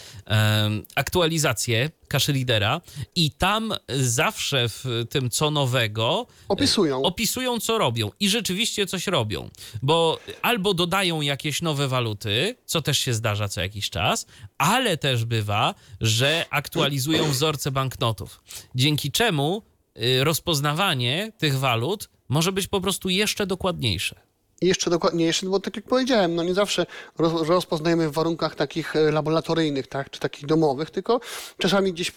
aktualizacje 0.95 1.91
cache 2.09 2.33
readera 2.33 2.81
i 3.17 3.31
tam 3.31 3.75
zawsze 3.89 4.69
w 4.69 4.85
tym 5.11 5.31
co 5.31 5.51
nowego 5.51 6.27
Opisują. 6.49 7.03
opisują, 7.03 7.61
co 7.61 7.79
robią 7.79 8.11
i 8.21 8.29
rzeczywiście 8.29 8.87
coś 8.87 9.07
robią, 9.07 9.51
bo 9.83 10.19
albo 10.43 10.75
dodają 10.75 11.21
jakieś 11.21 11.63
nowe 11.63 11.89
waluty, 11.89 12.57
co 12.65 12.83
też 12.83 12.99
się 12.99 13.15
zdarza 13.15 13.49
co 13.49 13.61
jakiś 13.61 13.91
czas, 13.91 14.27
ale 14.59 14.97
też 14.97 15.25
bywa, 15.25 15.75
że 16.01 16.47
aktualizują 16.51 17.31
wzorce 17.31 17.71
banknotów, 17.71 18.41
dzięki 18.75 19.13
czemu 19.13 19.63
y, 19.97 20.25
rozpoznawanie 20.25 21.33
tych 21.39 21.59
walut 21.59 22.09
może 22.29 22.53
być 22.53 22.67
po 22.67 22.81
prostu 22.81 23.09
jeszcze 23.09 23.47
dokładniejsze. 23.47 24.21
I 24.61 24.67
jeszcze 24.67 24.91
dokładniejszy, 24.91 25.47
bo 25.47 25.61
tak 25.61 25.77
jak 25.77 25.85
powiedziałem, 25.85 26.35
no 26.35 26.43
nie 26.43 26.55
zawsze 26.55 26.87
roz, 27.19 27.49
rozpoznajemy 27.49 28.09
w 28.09 28.13
warunkach 28.13 28.55
takich 28.55 28.97
e, 28.97 29.11
laboratoryjnych, 29.11 29.87
tak, 29.87 30.11
czy 30.11 30.21
takich 30.21 30.47
domowych, 30.47 30.91
tylko 30.91 31.21
czasami 31.59 31.93
gdzieś, 31.93 32.11
e, 32.11 32.13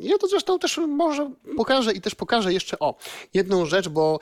ja 0.00 0.18
to 0.18 0.28
zresztą 0.28 0.58
też 0.58 0.80
może 0.88 1.30
pokażę 1.56 1.92
i 1.92 2.00
też 2.00 2.14
pokażę 2.14 2.52
jeszcze, 2.52 2.78
o, 2.78 2.94
jedną 3.34 3.66
rzecz, 3.66 3.88
bo 3.88 4.20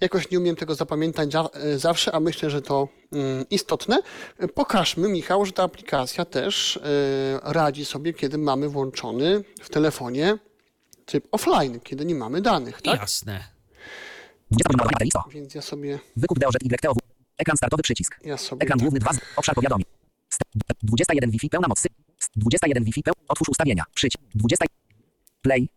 jakoś 0.00 0.30
nie 0.30 0.38
umiem 0.38 0.56
tego 0.56 0.74
zapamiętać 0.74 1.32
za, 1.32 1.48
e, 1.52 1.78
zawsze, 1.78 2.14
a 2.14 2.20
myślę, 2.20 2.50
że 2.50 2.62
to 2.62 2.88
mm, 3.12 3.44
istotne. 3.50 3.98
Pokażmy, 4.54 5.08
Michał, 5.08 5.46
że 5.46 5.52
ta 5.52 5.62
aplikacja 5.62 6.24
też 6.24 6.80
radzi 7.42 7.84
sobie, 7.84 8.14
kiedy 8.14 8.38
mamy 8.38 8.68
włączony 8.68 9.44
w 9.60 9.68
telefonie 9.68 10.38
tryb 11.04 11.28
offline, 11.32 11.80
kiedy 11.80 12.04
nie 12.04 12.14
mamy 12.14 12.40
danych, 12.40 12.82
tak? 12.82 13.00
Jasne. 13.00 13.44
20 13.44 13.44
poziom 13.44 13.44
ładowania 13.44 13.44
baterii 13.44 13.44
100. 13.44 13.56
Więc 15.30 15.54
ja 15.54 15.62
sobie, 15.62 15.98
Wykup 16.16 16.38
DOZ 16.38 16.54
YTOW. 16.64 16.96
Ekran 17.38 17.56
startowy 17.56 17.82
przycisk. 17.82 18.18
ja 18.24 18.36
sobie 18.36 18.62
Ekran 18.62 18.78
tak- 18.78 18.84
główny 18.84 19.00
2 19.00 19.12
z 19.12 19.18
obszar 19.36 19.54
powiadomień. 19.54 19.84
St- 20.28 20.42
21 20.82 21.30
Wi-Fi 21.30 21.48
pełna 21.50 21.68
mocy. 21.68 21.88
21 22.36 22.84
Wi-Fi 22.84 23.02
peł... 23.02 23.14
Otwórz 23.28 23.48
ustawienia. 23.48 23.84
Przycisk. 23.94 24.22
20 24.34 24.66
Play. 25.42 25.68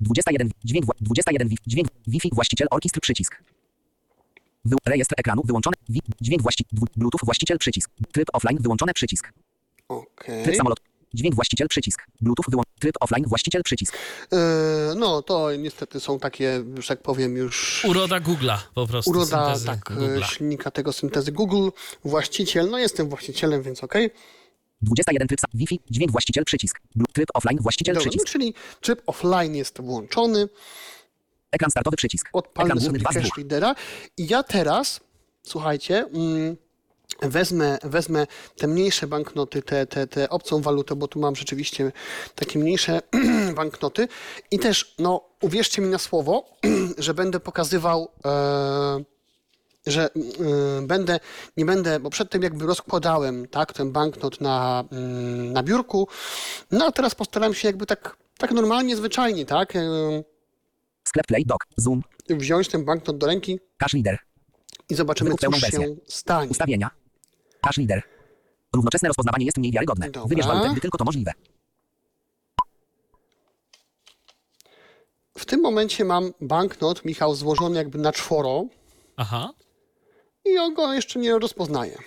21 0.00 0.50
dźwięk 0.64 0.86
wła- 0.86 0.96
21 1.00 1.48
Wi- 1.48 1.58
dźwięk 1.66 1.88
Wi-Fi 2.06 2.30
właściciel 2.32 2.68
orkiestr 2.70 3.00
przycisk. 3.00 3.42
Wy... 4.64 4.76
Rejestr 4.86 5.14
ekranu 5.18 5.42
wyłączony. 5.44 5.76
Wi... 5.88 6.00
Dźwięk 6.20 6.42
właści... 6.42 6.64
Bluetooth 6.72 7.20
właściciel 7.24 7.58
przycisk. 7.58 7.90
Tryb 8.12 8.28
offline 8.32 8.58
wyłączony 8.60 8.92
przycisk. 8.94 9.32
Okej. 9.88 10.44
Tryb 10.44 10.56
samolot. 10.56 10.80
Dźwięk 11.14 11.34
właściciel 11.34 11.68
przycisk. 11.68 12.06
Bluetooth 12.20 12.44
wyłączony. 12.50 12.72
Tryb 12.80 12.94
offline 13.00 13.24
właściciel 13.28 13.62
przycisk. 13.62 13.94
Yy, 14.32 14.38
No, 14.96 15.22
to 15.22 15.56
niestety 15.56 16.00
są 16.00 16.18
takie, 16.18 16.64
że 16.78 16.88
tak 16.88 17.02
powiem, 17.02 17.36
już 17.36 17.84
Uroda 17.88 18.20
Google'a 18.20 18.58
po 18.74 18.86
prostu. 18.86 19.10
uroda 19.10 19.44
syntezy 19.56 19.66
tak, 19.66 19.90
e, 20.22 20.24
silnika 20.24 20.70
tego 20.70 20.92
syntezy 20.92 21.32
Google. 21.32 21.68
Właściciel, 22.04 22.70
no 22.70 22.78
jestem 22.78 23.08
właścicielem, 23.08 23.62
więc 23.62 23.84
okej. 23.84 24.10
21 24.82 25.28
tryb 25.28 25.40
Wi-Fi. 25.54 25.80
Dźwięk 25.90 26.12
właściciel 26.12 26.44
przycisk. 26.44 26.80
Tryb 27.12 27.28
offline 27.34 27.58
właściciel 27.60 27.94
Dobra, 27.94 28.04
no, 28.06 28.10
przycisk. 28.10 28.32
czyli 28.32 28.54
tryb 28.80 29.02
offline 29.06 29.54
jest 29.54 29.80
włączony. 29.80 30.48
Ekran 31.52 31.70
startowy 31.70 31.96
przycisk. 31.96 32.28
Odpalmy 32.32 32.68
Ekran 32.70 32.80
sobie 32.84 32.98
główny 32.98 32.98
2 32.98 33.10
z 33.10 33.14
2. 33.14 33.22
cache 33.22 33.40
readera 33.42 33.74
i 34.16 34.26
ja 34.26 34.42
teraz, 34.42 35.00
słuchajcie, 35.42 35.98
mm, 36.14 36.56
wezmę, 37.22 37.78
wezmę 37.82 38.26
te 38.56 38.66
mniejsze 38.66 39.06
banknoty, 39.06 39.62
te, 39.62 39.86
te, 39.86 40.06
te 40.06 40.28
obcą 40.28 40.60
walutę, 40.60 40.96
bo 40.96 41.08
tu 41.08 41.18
mam 41.20 41.36
rzeczywiście 41.36 41.92
takie 42.34 42.58
mniejsze 42.58 43.02
banknoty 43.56 44.08
i 44.50 44.58
też, 44.58 44.94
no 44.98 45.24
uwierzcie 45.40 45.82
mi 45.82 45.88
na 45.88 45.98
słowo, 45.98 46.44
że 46.98 47.14
będę 47.14 47.40
pokazywał 47.40 48.08
e, 48.24 49.04
że 49.86 50.10
y, 50.16 50.86
będę, 50.86 51.20
nie 51.56 51.64
będę, 51.64 52.00
bo 52.00 52.10
przedtem 52.10 52.42
jakby 52.42 52.66
rozkładałem, 52.66 53.48
tak, 53.48 53.72
ten 53.72 53.92
banknot 53.92 54.40
na, 54.40 54.84
mm, 54.92 55.52
na 55.52 55.62
biurku, 55.62 56.08
no 56.70 56.86
a 56.86 56.92
teraz 56.92 57.14
postaram 57.14 57.54
się 57.54 57.68
jakby 57.68 57.86
tak, 57.86 58.16
tak 58.38 58.50
normalnie, 58.52 58.96
zwyczajnie, 58.96 59.46
tak, 59.46 59.76
y, 59.76 60.24
Sklep 61.04 61.26
Play 61.26 61.44
Dock. 61.46 61.64
Zoom. 61.76 62.02
wziąć 62.30 62.68
ten 62.68 62.84
banknot 62.84 63.18
do 63.18 63.26
ręki 63.26 63.58
Cache 63.78 63.96
Reader. 63.96 64.18
i 64.90 64.94
zobaczymy, 64.94 65.30
Wykup 65.30 65.54
cóż 65.54 65.60
się 65.60 65.78
wersję. 65.78 65.96
stanie. 66.08 66.50
Ustawienia. 66.50 66.90
Cache 67.62 67.80
Reader. 67.80 68.02
Równoczesne 68.74 69.08
rozpoznawanie 69.08 69.44
jest 69.44 69.58
mniej 69.58 69.72
wiarygodne. 69.72 70.10
Dobra. 70.10 70.28
Wybierz 70.28 70.46
walutę, 70.46 70.70
gdy 70.72 70.80
tylko 70.80 70.98
to 70.98 71.04
możliwe. 71.04 71.32
W 75.38 75.44
tym 75.44 75.60
momencie 75.60 76.04
mam 76.04 76.32
banknot, 76.40 77.04
Michał, 77.04 77.34
złożony 77.34 77.78
jakby 77.78 77.98
na 77.98 78.12
czworo 78.12 78.64
Aha. 79.16 79.52
i 80.44 80.58
on 80.58 80.74
go 80.74 80.94
jeszcze 80.94 81.18
nie 81.18 81.38
rozpoznaje. 81.38 81.98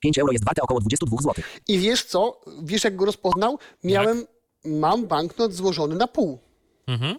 5 0.00 0.18
euro 0.18 0.32
jest 0.32 0.44
warte 0.44 0.62
około 0.62 0.80
22 0.80 1.16
zł. 1.16 1.44
I 1.68 1.78
wiesz 1.78 2.04
co? 2.04 2.40
Wiesz 2.62 2.84
jak 2.84 2.96
go 2.96 3.04
rozpoznał? 3.04 3.58
Miałem, 3.84 4.26
mam 4.64 5.06
banknot 5.06 5.52
złożony 5.52 5.96
na 5.96 6.06
pół. 6.06 6.38
Mhm. 6.86 7.16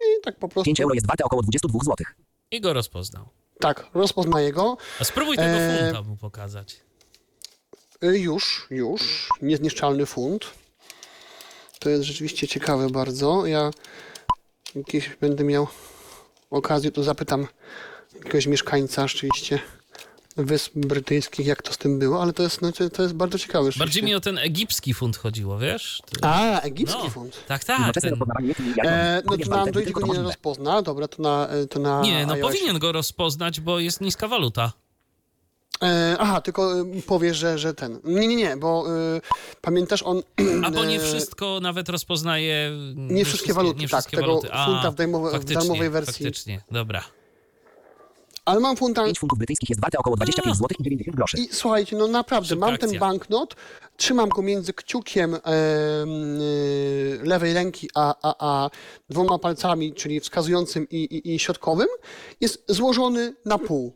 I 0.00 0.22
tak 0.22 0.38
po 0.38 0.48
prostu, 0.48 0.64
5 0.64 0.80
euro 0.80 0.94
jest 0.94 1.06
warte 1.06 1.24
około 1.24 1.42
22 1.42 1.78
zł. 1.78 1.96
I 2.50 2.60
go 2.60 2.72
rozpoznał. 2.72 3.28
Tak, 3.64 3.86
rozpoznaje 3.94 4.52
go. 4.52 4.76
A 5.00 5.04
spróbuj 5.04 5.36
tego 5.36 5.48
Eee, 5.48 5.84
funta 5.92 6.02
mu 6.08 6.16
pokazać. 6.16 6.80
Y, 8.04 8.18
Już, 8.18 8.66
już. 8.70 9.28
Niezniszczalny 9.42 10.06
funt. 10.06 10.44
To 11.78 11.90
jest 11.90 12.04
rzeczywiście 12.04 12.48
ciekawe 12.48 12.90
bardzo. 12.90 13.46
Ja 13.46 13.70
jakieś 14.74 15.10
będę 15.20 15.44
miał 15.44 15.66
okazję, 16.50 16.90
to 16.90 17.02
zapytam 17.02 17.46
jakiegoś 18.14 18.46
mieszkańca 18.46 19.08
rzeczywiście 19.08 19.58
Wysp 20.36 20.72
Brytyjskich, 20.74 21.46
jak 21.46 21.62
to 21.62 21.72
z 21.72 21.78
tym 21.78 21.98
było, 21.98 22.22
ale 22.22 22.32
to 22.32 22.42
jest, 22.42 22.62
no, 22.62 22.72
to 22.92 23.02
jest 23.02 23.14
bardzo 23.14 23.38
ciekawe. 23.38 23.70
Bardziej 23.76 24.02
mi 24.02 24.14
o 24.14 24.20
ten 24.20 24.38
egipski 24.38 24.94
funt 24.94 25.16
chodziło, 25.16 25.58
wiesz? 25.58 26.02
To- 26.20 26.28
A, 26.28 26.60
egipski 26.60 27.02
no, 27.04 27.10
funt. 27.10 27.46
Tak, 27.46 27.64
tak. 27.64 27.94
Ten... 27.94 28.14
E, 28.84 29.22
no 29.26 29.36
to 29.38 29.50
na 29.50 29.60
Androidzie 29.60 29.92
go 29.92 30.06
nie 30.06 30.22
rozpozna. 30.22 30.82
Dobra, 30.82 31.08
to 31.08 31.22
na, 31.22 31.48
e, 31.48 31.66
to 31.66 31.80
na 31.80 32.00
Nie, 32.02 32.26
no 32.26 32.32
iOSie. 32.32 32.42
powinien 32.42 32.78
go 32.78 32.92
rozpoznać, 32.92 33.60
bo 33.60 33.78
jest 33.78 34.00
niska 34.00 34.28
waluta. 34.28 34.72
E, 35.82 36.16
aha, 36.18 36.40
tylko 36.40 36.80
y, 36.80 37.02
powiesz, 37.06 37.36
że, 37.36 37.58
że 37.58 37.74
ten. 37.74 38.00
Nie, 38.04 38.26
nie, 38.26 38.36
nie, 38.36 38.56
bo 38.56 38.84
y, 39.16 39.20
pamiętasz 39.60 40.02
on. 40.02 40.22
A 40.64 40.70
bo 40.70 40.84
nie 40.84 40.96
e, 40.96 41.00
wszystko 41.00 41.58
nawet 41.62 41.88
rozpoznaje. 41.88 42.70
Nie 42.96 43.24
wszystkie 43.24 43.54
waluty, 43.54 43.80
nie 43.80 43.88
tak, 43.88 44.00
wszystkie 44.00 44.16
tego 44.16 44.26
waluty. 44.28 44.48
A, 44.52 44.66
funta 44.66 44.90
w 44.90 44.94
darmowe- 44.94 45.38
w 45.40 45.44
darmowej 45.44 45.90
wersji. 45.90 46.12
Faktycznie, 46.12 46.60
dobra. 46.70 47.04
Ale 48.44 48.60
mam 48.60 48.76
funta. 48.76 49.04
5 49.04 49.18
funtów 49.18 49.38
brytyjskich 49.38 49.68
jest 49.70 49.80
warte 49.80 49.98
około 49.98 50.16
25 50.16 50.56
zł 50.56 50.68
i 50.78 50.82
90 50.82 51.16
groszy. 51.16 51.38
I 51.38 51.48
słuchajcie, 51.52 51.96
no 51.96 52.08
naprawdę, 52.08 52.56
mam 52.56 52.78
ten 52.78 52.98
banknot, 52.98 53.56
trzymam 53.96 54.28
go 54.28 54.42
między 54.42 54.72
kciukiem 54.72 55.34
em, 55.34 55.40
y, 56.40 57.20
lewej 57.22 57.54
ręki 57.54 57.88
a, 57.94 58.14
a, 58.22 58.34
a 58.38 58.70
dwoma 59.08 59.38
palcami, 59.38 59.94
czyli 59.94 60.20
wskazującym 60.20 60.86
i, 60.90 60.96
i, 60.96 61.34
i 61.34 61.38
środkowym, 61.38 61.88
jest 62.40 62.64
złożony 62.68 63.34
na 63.44 63.58
pół. 63.58 63.92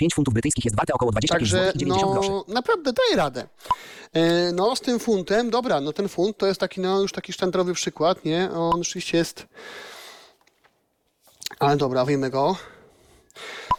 5 0.00 0.14
funtów 0.14 0.34
brytyjskich 0.34 0.64
jest 0.64 0.76
warte 0.76 0.94
około 0.94 1.12
25 1.12 1.40
Także 1.40 1.66
zł 1.66 1.72
i 1.74 1.78
90 1.78 2.12
groszy. 2.12 2.30
no, 2.30 2.44
naprawdę 2.48 2.92
daje 2.92 3.16
radę. 3.16 3.48
E, 4.12 4.52
No, 4.52 4.76
z 4.76 4.80
tym 4.80 4.98
funtem, 4.98 5.50
dobra, 5.50 5.80
no 5.80 5.92
ten 5.92 6.08
funt 6.08 6.38
to 6.38 6.46
jest 6.46 6.60
taki, 6.60 6.80
no 6.80 7.00
już 7.00 7.12
taki 7.12 7.32
sztandarowy 7.32 7.74
przykład, 7.74 8.24
nie? 8.24 8.50
On 8.52 8.80
oczywiście 8.80 9.18
jest... 9.18 9.46
Ale 11.58 11.76
dobra, 11.76 12.04
wyjmę 12.04 12.30
go. 12.30 12.56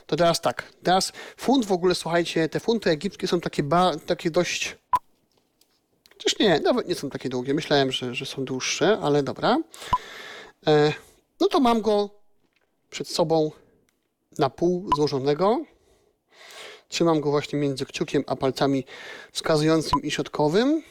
To 0.05 0.15
teraz 0.15 0.41
tak, 0.41 0.63
teraz 0.83 1.11
funt 1.37 1.65
w 1.65 1.71
ogóle, 1.71 1.95
słuchajcie, 1.95 2.49
te 2.49 2.59
funty 2.59 2.89
egipskie 2.89 3.27
są 3.27 3.41
takie, 3.41 3.63
ba, 3.63 3.91
takie 4.05 4.31
dość... 4.31 4.77
Chociaż 6.13 6.39
nie, 6.39 6.59
nawet 6.59 6.87
nie 6.87 6.95
są 6.95 7.09
takie 7.09 7.29
długie. 7.29 7.53
Myślałem, 7.53 7.91
że, 7.91 8.15
że 8.15 8.25
są 8.25 8.45
dłuższe, 8.45 8.99
ale 9.01 9.23
dobra. 9.23 9.57
E, 10.67 10.93
No 11.39 11.47
to 11.47 11.59
mam 11.59 11.81
go 11.81 12.09
przed 12.89 13.07
sobą 13.07 13.51
na 14.37 14.49
pół 14.49 14.89
złożonego. 14.95 15.65
Trzymam 16.89 17.21
go 17.21 17.31
właśnie 17.31 17.59
między 17.59 17.85
kciukiem 17.85 18.23
a 18.27 18.35
palcami 18.35 18.85
wskazującym 19.31 20.03
i 20.03 20.11
środkowym. 20.11 20.83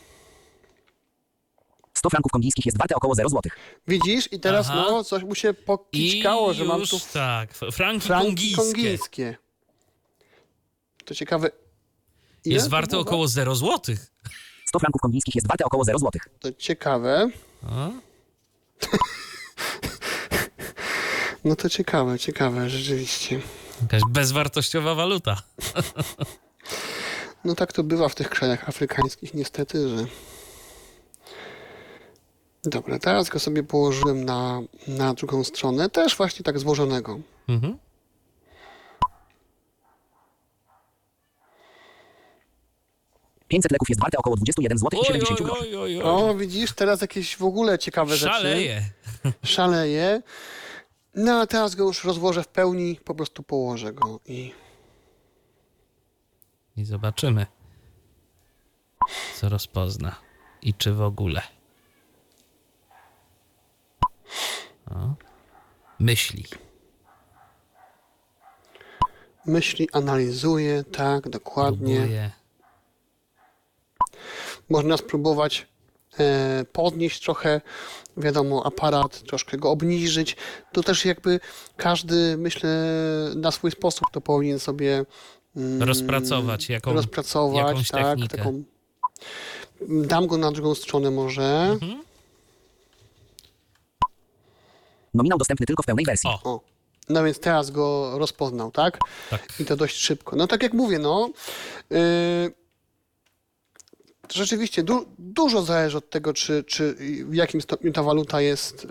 100 1.96 2.10
franków 2.10 2.32
kongijskich 2.32 2.66
jest 2.66 2.78
warte 2.78 2.94
około 2.96 3.14
0 3.14 3.28
zł. 3.28 3.42
Widzisz? 3.88 4.32
I 4.32 4.40
teraz 4.40 4.66
Aha. 4.70 4.84
no, 4.90 5.04
coś 5.04 5.22
mu 5.22 5.34
się 5.34 5.50
I 5.50 5.54
pokićkało, 5.54 6.54
że 6.54 6.64
mam 6.64 6.80
już, 6.80 6.90
tu 6.90 7.00
tak, 7.12 7.52
franki, 7.54 8.06
franki 8.06 8.26
kongijskie. 8.26 8.56
kongijskie. 8.56 9.36
To 11.04 11.14
ciekawe. 11.14 11.50
ile 12.44 12.54
Jest 12.54 12.66
to 12.66 12.70
warte 12.70 12.90
było? 12.90 13.02
około 13.02 13.28
0 13.28 13.54
złotych. 13.54 14.06
100 14.68 14.78
franków 14.78 15.00
kongijskich 15.00 15.34
jest 15.34 15.48
warte 15.48 15.64
około 15.64 15.84
0 15.84 15.98
zł. 15.98 16.10
To 16.40 16.52
ciekawe. 16.52 17.28
A? 17.62 17.90
No 21.44 21.56
to 21.56 21.68
ciekawe, 21.68 22.18
ciekawe, 22.18 22.70
rzeczywiście. 22.70 23.40
Jakaś 23.82 24.02
bezwartościowa 24.10 24.94
waluta. 24.94 25.42
No 27.44 27.54
tak 27.54 27.72
to 27.72 27.82
bywa 27.82 28.08
w 28.08 28.14
tych 28.14 28.28
krajach 28.30 28.68
afrykańskich 28.68 29.34
niestety, 29.34 29.88
że... 29.88 30.06
Dobra, 32.66 32.98
teraz 32.98 33.28
go 33.28 33.38
sobie 33.38 33.62
położyłem 33.62 34.24
na, 34.24 34.60
na 34.88 35.14
drugą 35.14 35.44
stronę, 35.44 35.90
też 35.90 36.16
właśnie 36.16 36.44
tak 36.44 36.58
złożonego. 36.58 37.18
Mhm.- 37.48 37.78
500 43.48 43.72
leków 43.72 43.88
jest 43.88 44.00
warte 44.00 44.18
około 44.18 44.36
21 44.36 44.78
zł 44.78 44.90
i 44.92 44.98
Oj, 45.00 45.06
70 45.06 45.40
oj, 45.40 45.46
groszy. 45.46 45.60
oj, 45.62 45.76
oj, 45.76 46.02
oj. 46.02 46.02
O, 46.02 46.34
widzisz, 46.34 46.72
teraz 46.72 47.00
jakieś 47.00 47.36
w 47.36 47.42
ogóle 47.44 47.78
ciekawe 47.78 48.16
rzeczy. 48.16 48.32
Szaleje. 48.34 48.82
Szaleje. 49.44 50.22
No 51.14 51.40
a 51.40 51.46
teraz 51.46 51.74
go 51.74 51.84
już 51.84 52.04
rozłożę 52.04 52.42
w 52.42 52.48
pełni, 52.48 53.00
po 53.04 53.14
prostu 53.14 53.42
położę 53.42 53.92
go 53.92 54.20
i... 54.26 54.52
I 56.76 56.84
zobaczymy, 56.84 57.46
co 59.34 59.48
rozpozna. 59.48 60.16
I 60.62 60.74
czy 60.74 60.92
w 60.92 61.02
ogóle. 61.02 61.42
Myśli. 65.98 66.44
Myśli, 69.46 69.88
analizuje, 69.92 70.84
tak, 70.84 71.28
dokładnie. 71.28 71.96
Próbuje. 71.96 72.30
Można 74.68 74.96
spróbować 74.96 75.66
e, 76.18 76.64
podnieść 76.72 77.22
trochę, 77.22 77.60
wiadomo, 78.16 78.66
aparat, 78.66 79.22
troszkę 79.22 79.58
go 79.58 79.70
obniżyć. 79.70 80.36
To 80.72 80.82
też 80.82 81.04
jakby 81.04 81.40
każdy, 81.76 82.36
myślę, 82.38 82.70
na 83.36 83.50
swój 83.50 83.70
sposób 83.70 84.04
to 84.12 84.20
powinien 84.20 84.58
sobie 84.58 85.04
mm, 85.56 85.82
Rozpracować 85.82 86.68
jaką, 86.68 86.92
rozpracować, 86.92 87.68
jakąś 87.68 87.90
tak, 87.90 88.06
technikę. 88.06 88.36
taką. 88.38 88.62
Dam 89.88 90.26
go 90.26 90.36
na 90.36 90.52
drugą 90.52 90.74
stronę 90.74 91.10
może. 91.10 91.68
Mhm. 91.72 92.02
Nominał 95.16 95.38
dostępny 95.38 95.66
tylko 95.66 95.82
w 95.82 95.86
pełnej 95.86 96.04
wersji. 96.04 96.30
O, 96.30 96.40
O. 96.44 96.60
No 97.08 97.24
więc 97.24 97.40
teraz 97.40 97.70
go 97.70 98.18
rozpoznał, 98.18 98.70
tak? 98.70 98.98
tak. 99.30 99.60
I 99.60 99.64
to 99.64 99.76
dość 99.76 99.96
szybko. 99.96 100.36
No 100.36 100.46
tak 100.46 100.62
jak 100.62 100.72
mówię, 100.72 100.98
no. 100.98 101.30
Yy, 101.90 101.98
rzeczywiście 104.32 104.82
du, 104.82 105.06
dużo 105.18 105.62
zależy 105.62 105.96
od 105.98 106.10
tego, 106.10 106.32
czy, 106.32 106.64
czy 106.64 106.96
w 107.28 107.34
jakim 107.34 107.60
stopniu 107.60 107.92
ta 107.92 108.02
waluta 108.02 108.40
jest, 108.40 108.86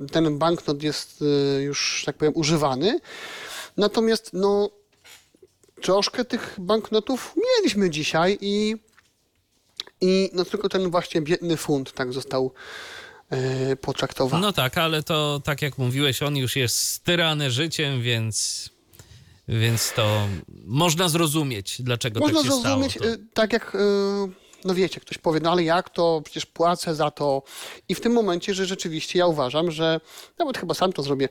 yy, 0.00 0.06
ten 0.06 0.38
banknot 0.38 0.82
jest 0.82 1.20
yy, 1.20 1.62
już, 1.62 2.02
tak 2.06 2.16
powiem, 2.16 2.32
używany. 2.36 3.00
Natomiast, 3.76 4.30
no, 4.32 4.70
troszkę 5.82 6.24
tych 6.24 6.54
banknotów 6.58 7.34
mieliśmy 7.36 7.90
dzisiaj 7.90 8.38
i, 8.40 8.76
i 10.00 10.30
no 10.32 10.44
tylko 10.44 10.68
ten 10.68 10.90
właśnie 10.90 11.20
biedny 11.20 11.56
funt 11.56 11.92
tak 11.92 12.12
został 12.12 12.52
yy, 13.32 13.76
potraktowany. 13.76 14.42
No 14.42 14.52
tak, 14.52 14.78
ale 14.78 15.02
to 15.02 15.40
tak 15.44 15.62
jak 15.62 15.78
mówiłeś, 15.78 16.22
on 16.22 16.36
już 16.36 16.56
jest 16.56 16.76
styrany 16.80 17.50
życiem, 17.50 18.02
więc, 18.02 18.68
więc 19.48 19.92
to 19.92 20.28
można 20.64 21.08
zrozumieć, 21.08 21.82
dlaczego 21.82 22.20
Można 22.20 22.42
tak 22.42 22.46
się 22.46 22.52
zrozumieć, 22.52 22.92
stało. 22.92 23.10
To. 23.10 23.14
y, 23.14 23.26
tak 23.34 23.52
jak, 23.52 23.74
y, 23.74 23.78
no 24.64 24.74
wiecie, 24.74 25.00
ktoś 25.00 25.18
powie, 25.18 25.40
no 25.40 25.52
ale 25.52 25.64
jak 25.64 25.90
to, 25.90 26.20
przecież 26.24 26.46
płacę 26.46 26.94
za 26.94 27.10
to. 27.10 27.42
I 27.88 27.94
w 27.94 28.00
tym 28.00 28.12
momencie, 28.12 28.54
że 28.54 28.66
rzeczywiście 28.66 29.18
ja 29.18 29.26
uważam, 29.26 29.70
że, 29.70 30.00
nawet 30.38 30.58
chyba 30.58 30.74
sam 30.74 30.92
to 30.92 31.02
zrobię, 31.02 31.28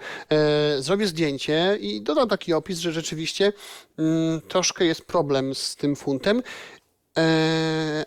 zrobię 0.79 1.07
zdjęcie 1.07 1.77
i 1.81 2.01
dodam 2.01 2.29
taki 2.29 2.53
opis, 2.53 2.79
że 2.79 2.91
rzeczywiście 2.91 3.53
mm, 3.97 4.41
troszkę 4.41 4.85
jest 4.85 5.05
problem 5.05 5.55
z 5.55 5.75
tym 5.75 5.95
funtem 5.95 6.43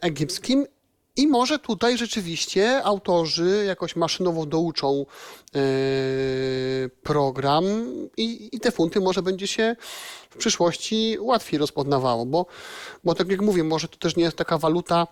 egipskim 0.00 0.66
i 1.16 1.26
może 1.26 1.58
tutaj 1.58 1.98
rzeczywiście 1.98 2.84
autorzy 2.84 3.64
jakoś 3.66 3.96
maszynowo 3.96 4.46
douczą 4.46 5.06
e, 5.54 5.60
program 7.02 7.64
i, 8.16 8.48
i 8.52 8.60
te 8.60 8.72
funty 8.72 9.00
może 9.00 9.22
będzie 9.22 9.46
się 9.46 9.76
w 10.30 10.36
przyszłości 10.36 11.16
łatwiej 11.20 11.58
rozpoznawało, 11.58 12.26
bo, 12.26 12.46
bo 13.04 13.14
tak 13.14 13.28
jak 13.28 13.40
mówię, 13.40 13.64
może 13.64 13.88
to 13.88 13.96
też 13.96 14.16
nie 14.16 14.24
jest 14.24 14.36
taka 14.36 14.58
waluta, 14.58 15.06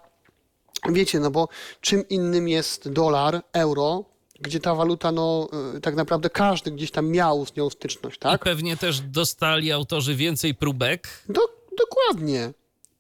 wiecie, 0.89 1.21
no 1.21 1.31
bo 1.31 1.49
czym 1.81 2.09
innym 2.09 2.49
jest 2.49 2.89
dolar, 2.89 3.43
euro, 3.53 4.05
gdzie 4.41 4.61
ta 4.61 4.75
waluta, 4.75 5.13
no 5.13 5.49
e, 5.77 5.81
tak 5.81 5.95
naprawdę 5.95 6.31
każdy 6.31 6.71
gdzieś 6.71 6.91
tam 6.91 7.09
miał 7.09 7.47
z 7.47 7.57
nią 7.57 7.71
styczność, 7.71 8.17
I 8.17 8.21
tak? 8.21 8.45
pewnie 8.45 8.77
też 8.77 9.01
dostali 9.01 9.73
autorzy 9.73 10.15
więcej 10.15 10.55
próbek. 10.55 11.09
Do, 11.29 11.41
dokładnie. 11.79 12.53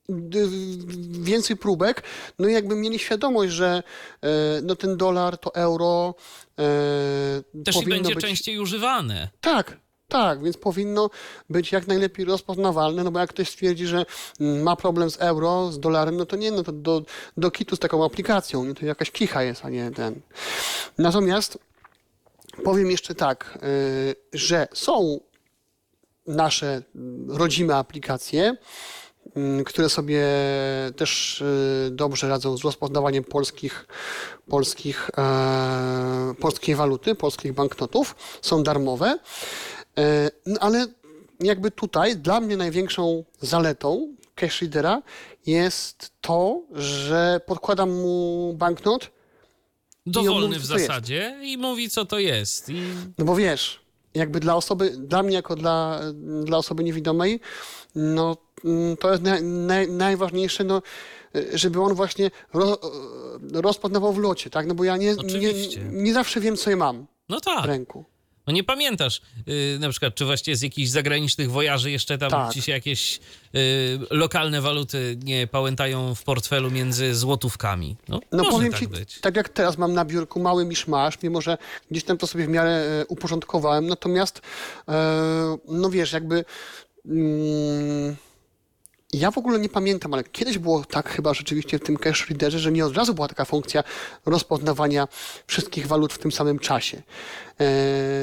D- 0.08 0.48
Więcej 1.22 1.56
próbek, 1.56 2.02
no 2.38 2.48
i 2.48 2.52
jakby 2.52 2.76
mieli 2.76 2.98
świadomość, 2.98 3.52
że 3.52 3.82
e, 4.22 4.28
no 4.62 4.76
ten 4.76 4.96
dolar, 4.96 5.38
to 5.38 5.54
euro 5.54 6.14
e, 6.58 6.62
Też 7.64 7.76
i 7.76 7.78
powinno 7.78 7.96
będzie 7.96 8.14
być... 8.14 8.24
częściej 8.24 8.58
używane. 8.58 9.28
Tak, 9.40 9.76
tak, 10.08 10.42
więc 10.42 10.56
powinno 10.56 11.10
być 11.50 11.72
jak 11.72 11.86
najlepiej 11.86 12.24
rozpoznawalne, 12.24 13.04
no 13.04 13.10
bo 13.10 13.18
jak 13.20 13.30
ktoś 13.30 13.48
stwierdzi, 13.48 13.86
że 13.86 14.06
mm, 14.40 14.62
ma 14.62 14.76
problem 14.76 15.10
z 15.10 15.16
euro, 15.16 15.72
z 15.72 15.80
dolarem, 15.80 16.16
no 16.16 16.26
to 16.26 16.36
nie, 16.36 16.50
no 16.50 16.62
to 16.62 16.72
do, 16.72 17.02
do 17.36 17.50
kitu 17.50 17.76
z 17.76 17.78
taką 17.78 18.04
aplikacją, 18.04 18.64
nie, 18.64 18.74
to 18.74 18.86
jakaś 18.86 19.10
kicha 19.10 19.42
jest, 19.42 19.64
a 19.64 19.68
nie 19.68 19.90
ten. 19.90 20.20
Natomiast 20.98 21.58
powiem 22.64 22.90
jeszcze 22.90 23.14
tak, 23.14 23.58
y, 23.62 24.14
że 24.32 24.68
są 24.74 25.20
nasze 26.26 26.82
mm, 26.94 27.30
rodzime 27.30 27.76
aplikacje, 27.76 28.56
które 29.66 29.88
sobie 29.88 30.24
też 30.96 31.40
y, 31.40 31.90
dobrze 31.90 32.28
radzą 32.28 32.56
z 32.56 32.64
rozpoznawaniem 32.64 33.24
polskich, 33.24 33.86
polskich, 34.48 35.10
e, 35.18 36.34
polskiej 36.40 36.74
waluty, 36.74 37.14
polskich 37.14 37.52
banknotów. 37.52 38.16
Są 38.42 38.62
darmowe. 38.62 39.18
E, 39.98 40.30
no 40.46 40.60
ale 40.60 40.86
jakby 41.40 41.70
tutaj 41.70 42.16
dla 42.16 42.40
mnie 42.40 42.56
największą 42.56 43.24
zaletą 43.40 44.14
cash 44.34 44.62
readera 44.62 45.02
jest 45.46 46.12
to, 46.20 46.62
że 46.72 47.40
podkładam 47.46 47.90
mu 47.90 48.52
banknot, 48.56 49.10
Dowolny 50.06 50.46
mówi, 50.46 50.60
w 50.60 50.66
zasadzie 50.66 51.38
i 51.42 51.58
mówi, 51.58 51.90
co 51.90 52.04
to 52.04 52.18
jest. 52.18 52.68
I 52.68 52.82
no 53.18 53.24
bo 53.24 53.36
wiesz, 53.36 53.80
jakby 54.14 54.40
dla 54.40 54.56
osoby, 54.56 54.90
dla 54.90 55.22
mnie 55.22 55.34
jako 55.34 55.56
dla, 55.56 56.00
dla 56.44 56.58
osoby 56.58 56.84
niewidomej, 56.84 57.40
no 57.94 58.22
mm, 58.22 58.36
to 59.00 59.10
jest 59.10 59.22
naj, 59.22 59.42
naj, 59.42 59.88
najważniejsze, 59.90 60.64
no, 60.64 60.82
żeby 61.54 61.80
on 61.82 61.94
właśnie 61.94 62.30
ro, 62.54 62.78
rozpoznawał 63.52 64.12
w 64.12 64.18
locie, 64.18 64.50
tak? 64.50 64.66
No 64.66 64.74
bo 64.74 64.84
ja 64.84 64.96
nie, 64.96 65.14
nie, 65.40 65.52
nie 65.92 66.12
zawsze 66.14 66.40
wiem, 66.40 66.56
co 66.56 66.70
ja 66.70 66.76
mam 66.76 67.06
No 67.28 67.38
w 67.38 67.42
tak. 67.42 67.64
ręku. 67.64 68.04
No 68.46 68.52
nie 68.52 68.64
pamiętasz 68.64 69.22
yy, 69.46 69.78
na 69.80 69.88
przykład, 69.90 70.14
czy 70.14 70.24
właściwie 70.24 70.56
z 70.56 70.62
jakichś 70.62 70.90
zagranicznych 70.90 71.50
wojaży 71.50 71.90
jeszcze 71.90 72.18
tam 72.18 72.30
Tak. 72.30 72.52
ci 72.54 72.62
się 72.62 72.72
jakieś 72.72 73.20
yy, 73.52 73.60
lokalne 74.10 74.60
waluty 74.60 75.16
nie 75.24 75.46
pałętają 75.46 76.14
w 76.14 76.22
portfelu 76.24 76.70
między 76.70 77.14
złotówkami. 77.14 77.96
No, 78.08 78.20
No 78.32 78.38
może 78.42 78.50
powiem 78.56 78.72
tak 78.72 78.80
ci, 78.80 78.88
być. 78.88 79.20
tak 79.20 79.36
jak 79.36 79.48
teraz 79.48 79.78
mam 79.78 79.92
na 79.92 80.04
biurku 80.04 80.40
mały 80.40 80.64
miszmasz, 80.64 81.22
mimo 81.22 81.40
że 81.40 81.58
gdzieś 81.90 82.04
tam 82.04 82.18
to 82.18 82.26
sobie 82.26 82.46
w 82.46 82.48
miarę 82.48 82.70
e, 83.00 83.06
uporządkowałem, 83.06 83.86
natomiast 83.86 84.40
e, 84.88 85.56
no 85.68 85.90
wiesz, 85.90 86.12
jakby 86.12 86.44
mm, 87.06 88.16
ja 89.12 89.30
w 89.30 89.38
ogóle 89.38 89.58
nie 89.58 89.68
pamiętam, 89.68 90.14
ale 90.14 90.24
kiedyś 90.24 90.58
było 90.58 90.84
tak 90.84 91.08
chyba 91.08 91.34
rzeczywiście 91.34 91.78
w 91.78 91.82
tym 91.82 91.96
cash 91.96 92.30
readerze, 92.30 92.58
że 92.58 92.72
nie 92.72 92.86
od 92.86 92.96
razu 92.96 93.14
była 93.14 93.28
taka 93.28 93.44
funkcja 93.44 93.84
rozpoznawania 94.26 95.08
wszystkich 95.46 95.86
walut 95.86 96.12
w 96.12 96.18
tym 96.18 96.32
samym 96.32 96.58
czasie. 96.58 97.02
E, 97.60 97.64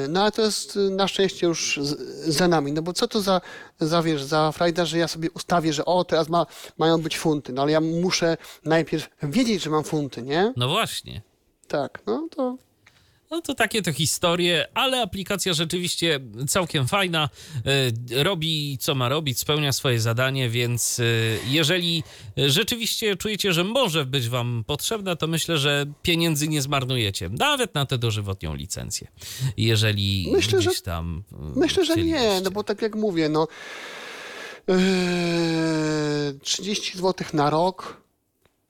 no 0.08 0.22
ale 0.22 0.32
to 0.32 0.42
jest 0.42 0.76
e, 0.76 0.80
na 0.80 1.08
szczęście 1.08 1.46
już 1.46 1.80
za 2.26 2.48
nami, 2.48 2.72
no 2.72 2.82
bo 2.82 2.92
co 2.92 3.08
to 3.08 3.20
za, 3.20 3.40
za 3.80 4.02
wiesz, 4.02 4.22
za 4.22 4.52
frajda, 4.52 4.84
że 4.84 4.98
ja 4.98 5.08
sobie 5.08 5.30
ustawię, 5.30 5.72
że 5.72 5.84
o, 5.84 6.04
teraz 6.04 6.28
ma, 6.28 6.46
mają 6.78 7.02
być 7.02 7.18
funty, 7.18 7.52
no 7.52 7.62
ale 7.62 7.72
ja 7.72 7.80
muszę 7.80 8.36
najpierw 8.64 9.08
wiedzieć, 9.22 9.62
że 9.62 9.70
mam 9.70 9.84
funty, 9.84 10.22
nie? 10.22 10.52
No 10.56 10.68
właśnie. 10.68 11.22
Tak, 11.68 12.02
no 12.06 12.28
to 12.36 12.56
No 13.30 13.40
to 13.40 13.54
takie 13.54 13.82
to 13.82 13.92
historie, 13.92 14.66
ale 14.74 15.02
aplikacja 15.02 15.52
rzeczywiście 15.52 16.20
całkiem 16.48 16.88
fajna. 16.88 17.28
y, 18.10 18.24
Robi 18.24 18.78
co 18.80 18.94
ma 18.94 19.08
robić, 19.08 19.38
spełnia 19.38 19.72
swoje 19.72 20.00
zadanie, 20.00 20.48
więc 20.48 20.98
y, 20.98 21.38
jeżeli 21.48 22.02
rzeczywiście 22.36 23.16
czujecie, 23.16 23.52
że 23.52 23.64
może 23.64 24.06
być 24.06 24.28
wam 24.28 24.64
potrzebna, 24.66 25.16
to 25.16 25.26
myślę, 25.26 25.58
że 25.58 25.86
pieniędzy 26.02 26.48
nie 26.48 26.62
zmarnujecie. 26.62 27.28
Nawet 27.38 27.74
na 27.74 27.86
tę 27.86 27.98
dożywotnią 27.98 28.54
licencję. 28.54 29.08
Jeżeli 29.56 30.28
Myślę, 30.32 30.58
gdzieś 30.58 30.76
że- 30.76 30.82
tam. 30.82 31.22
y, 31.32 31.58
myślę, 31.58 31.84
że 31.84 31.96
nie, 31.96 32.40
no 32.44 32.50
bo 32.50 32.64
tak 32.64 32.82
jak 32.82 32.94
mówię, 32.96 33.28
no 33.28 33.48
yy, 34.68 34.74
30 36.42 36.98
zł 36.98 37.26
na 37.32 37.50
rok, 37.50 38.02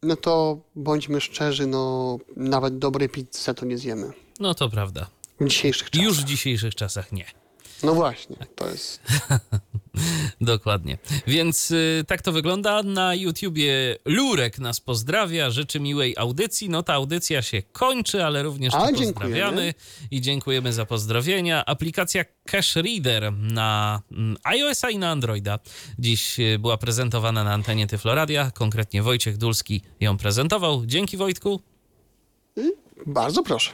no 0.03 0.17
to 0.17 0.61
bądźmy 0.77 1.21
szczerzy, 1.21 1.67
no 1.67 2.19
nawet 2.37 2.79
dobrej 2.79 3.09
pizzy 3.09 3.55
to 3.55 3.67
nie 3.67 3.79
zjemy. 3.79 4.13
No 4.41 4.55
to 4.55 4.69
prawda. 4.69 5.07
W 5.41 5.49
dzisiejszych 5.49 5.91
czasach. 5.91 6.05
Już 6.07 6.21
w 6.21 6.25
dzisiejszych 6.25 6.75
czasach 6.75 7.13
nie. 7.13 7.25
No 7.83 7.95
właśnie, 7.95 8.37
to 8.55 8.71
jest... 8.71 9.01
Dokładnie. 10.41 10.99
Więc 11.27 11.71
y, 11.71 12.05
tak 12.07 12.23
to 12.23 12.33
wygląda. 12.33 12.83
Na 12.83 13.15
YouTubie 13.15 13.97
Lurek 14.05 14.59
nas 14.59 14.81
pozdrawia, 14.81 15.51
życzy 15.51 15.81
miłej 15.81 16.15
audycji. 16.19 16.69
No 16.69 16.83
ta 16.83 16.95
audycja 16.95 17.43
się 17.43 17.63
kończy, 17.63 18.25
ale 18.25 18.43
również 18.43 18.75
A, 18.75 18.89
pozdrawiamy 18.89 19.75
i 20.11 20.21
dziękujemy 20.21 20.73
za 20.73 20.87
pozdrowienia. 20.87 21.67
Aplikacja 21.67 22.25
Cash 22.45 22.77
Reader 22.77 23.33
na 23.33 24.03
mm, 24.13 24.37
iOS-a 24.45 24.91
i 24.91 24.99
na 24.99 25.11
Androida 25.11 25.59
dziś 25.99 26.41
y, 26.41 26.59
była 26.59 26.77
prezentowana 26.77 27.45
na 27.45 27.53
antenie 27.53 27.87
Tyfloradia. 27.87 28.51
Konkretnie 28.51 29.03
Wojciech 29.03 29.37
Dulski 29.37 29.83
ją 30.01 30.17
prezentował. 30.17 30.87
Dzięki 30.87 31.17
Wojtku. 31.17 31.61
Bardzo 33.07 33.43
proszę. 33.43 33.73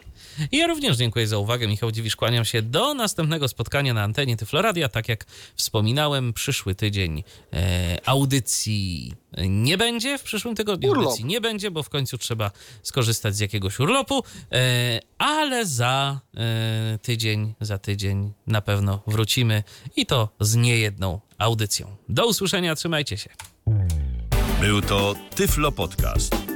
I 0.53 0.57
ja 0.57 0.67
również 0.67 0.97
dziękuję 0.97 1.27
za 1.27 1.39
uwagę. 1.39 1.69
Michał 1.69 1.91
Dziwisz, 1.93 2.17
kłaniam 2.17 2.45
się 2.45 2.63
do 2.63 2.95
następnego 2.95 3.49
spotkania 3.49 3.95
na 3.95 4.03
antenie 4.03 4.37
Tyfloradia. 4.37 4.89
Tak 4.89 5.09
jak 5.09 5.25
wspominałem, 5.55 6.33
przyszły 6.33 6.75
tydzień 6.75 7.25
e, 7.53 7.99
audycji 8.07 9.13
nie 9.49 9.79
będzie. 9.79 10.19
W 10.19 10.23
przyszłym 10.23 10.55
tygodniu 10.55 10.91
Urlop. 10.91 11.07
audycji 11.07 11.25
nie 11.25 11.41
będzie, 11.41 11.71
bo 11.71 11.83
w 11.83 11.89
końcu 11.89 12.19
trzeba 12.19 12.51
skorzystać 12.83 13.37
z 13.37 13.41
jakiegoś 13.41 13.81
urlopu. 13.81 14.23
E, 14.53 15.01
ale 15.19 15.67
za 15.67 16.21
e, 16.37 16.99
tydzień, 17.03 17.55
za 17.61 17.79
tydzień 17.79 18.33
na 18.47 18.61
pewno 18.61 19.03
wrócimy 19.07 19.63
i 19.97 20.07
to 20.07 20.29
z 20.41 20.57
niejedną 20.57 21.21
audycją. 21.39 21.97
Do 22.09 22.27
usłyszenia, 22.27 22.75
trzymajcie 22.75 23.19
się. 23.19 23.31
Był 24.61 24.83
to 24.83 25.15
Tyflo 25.35 25.73
Podcast. 25.73 26.56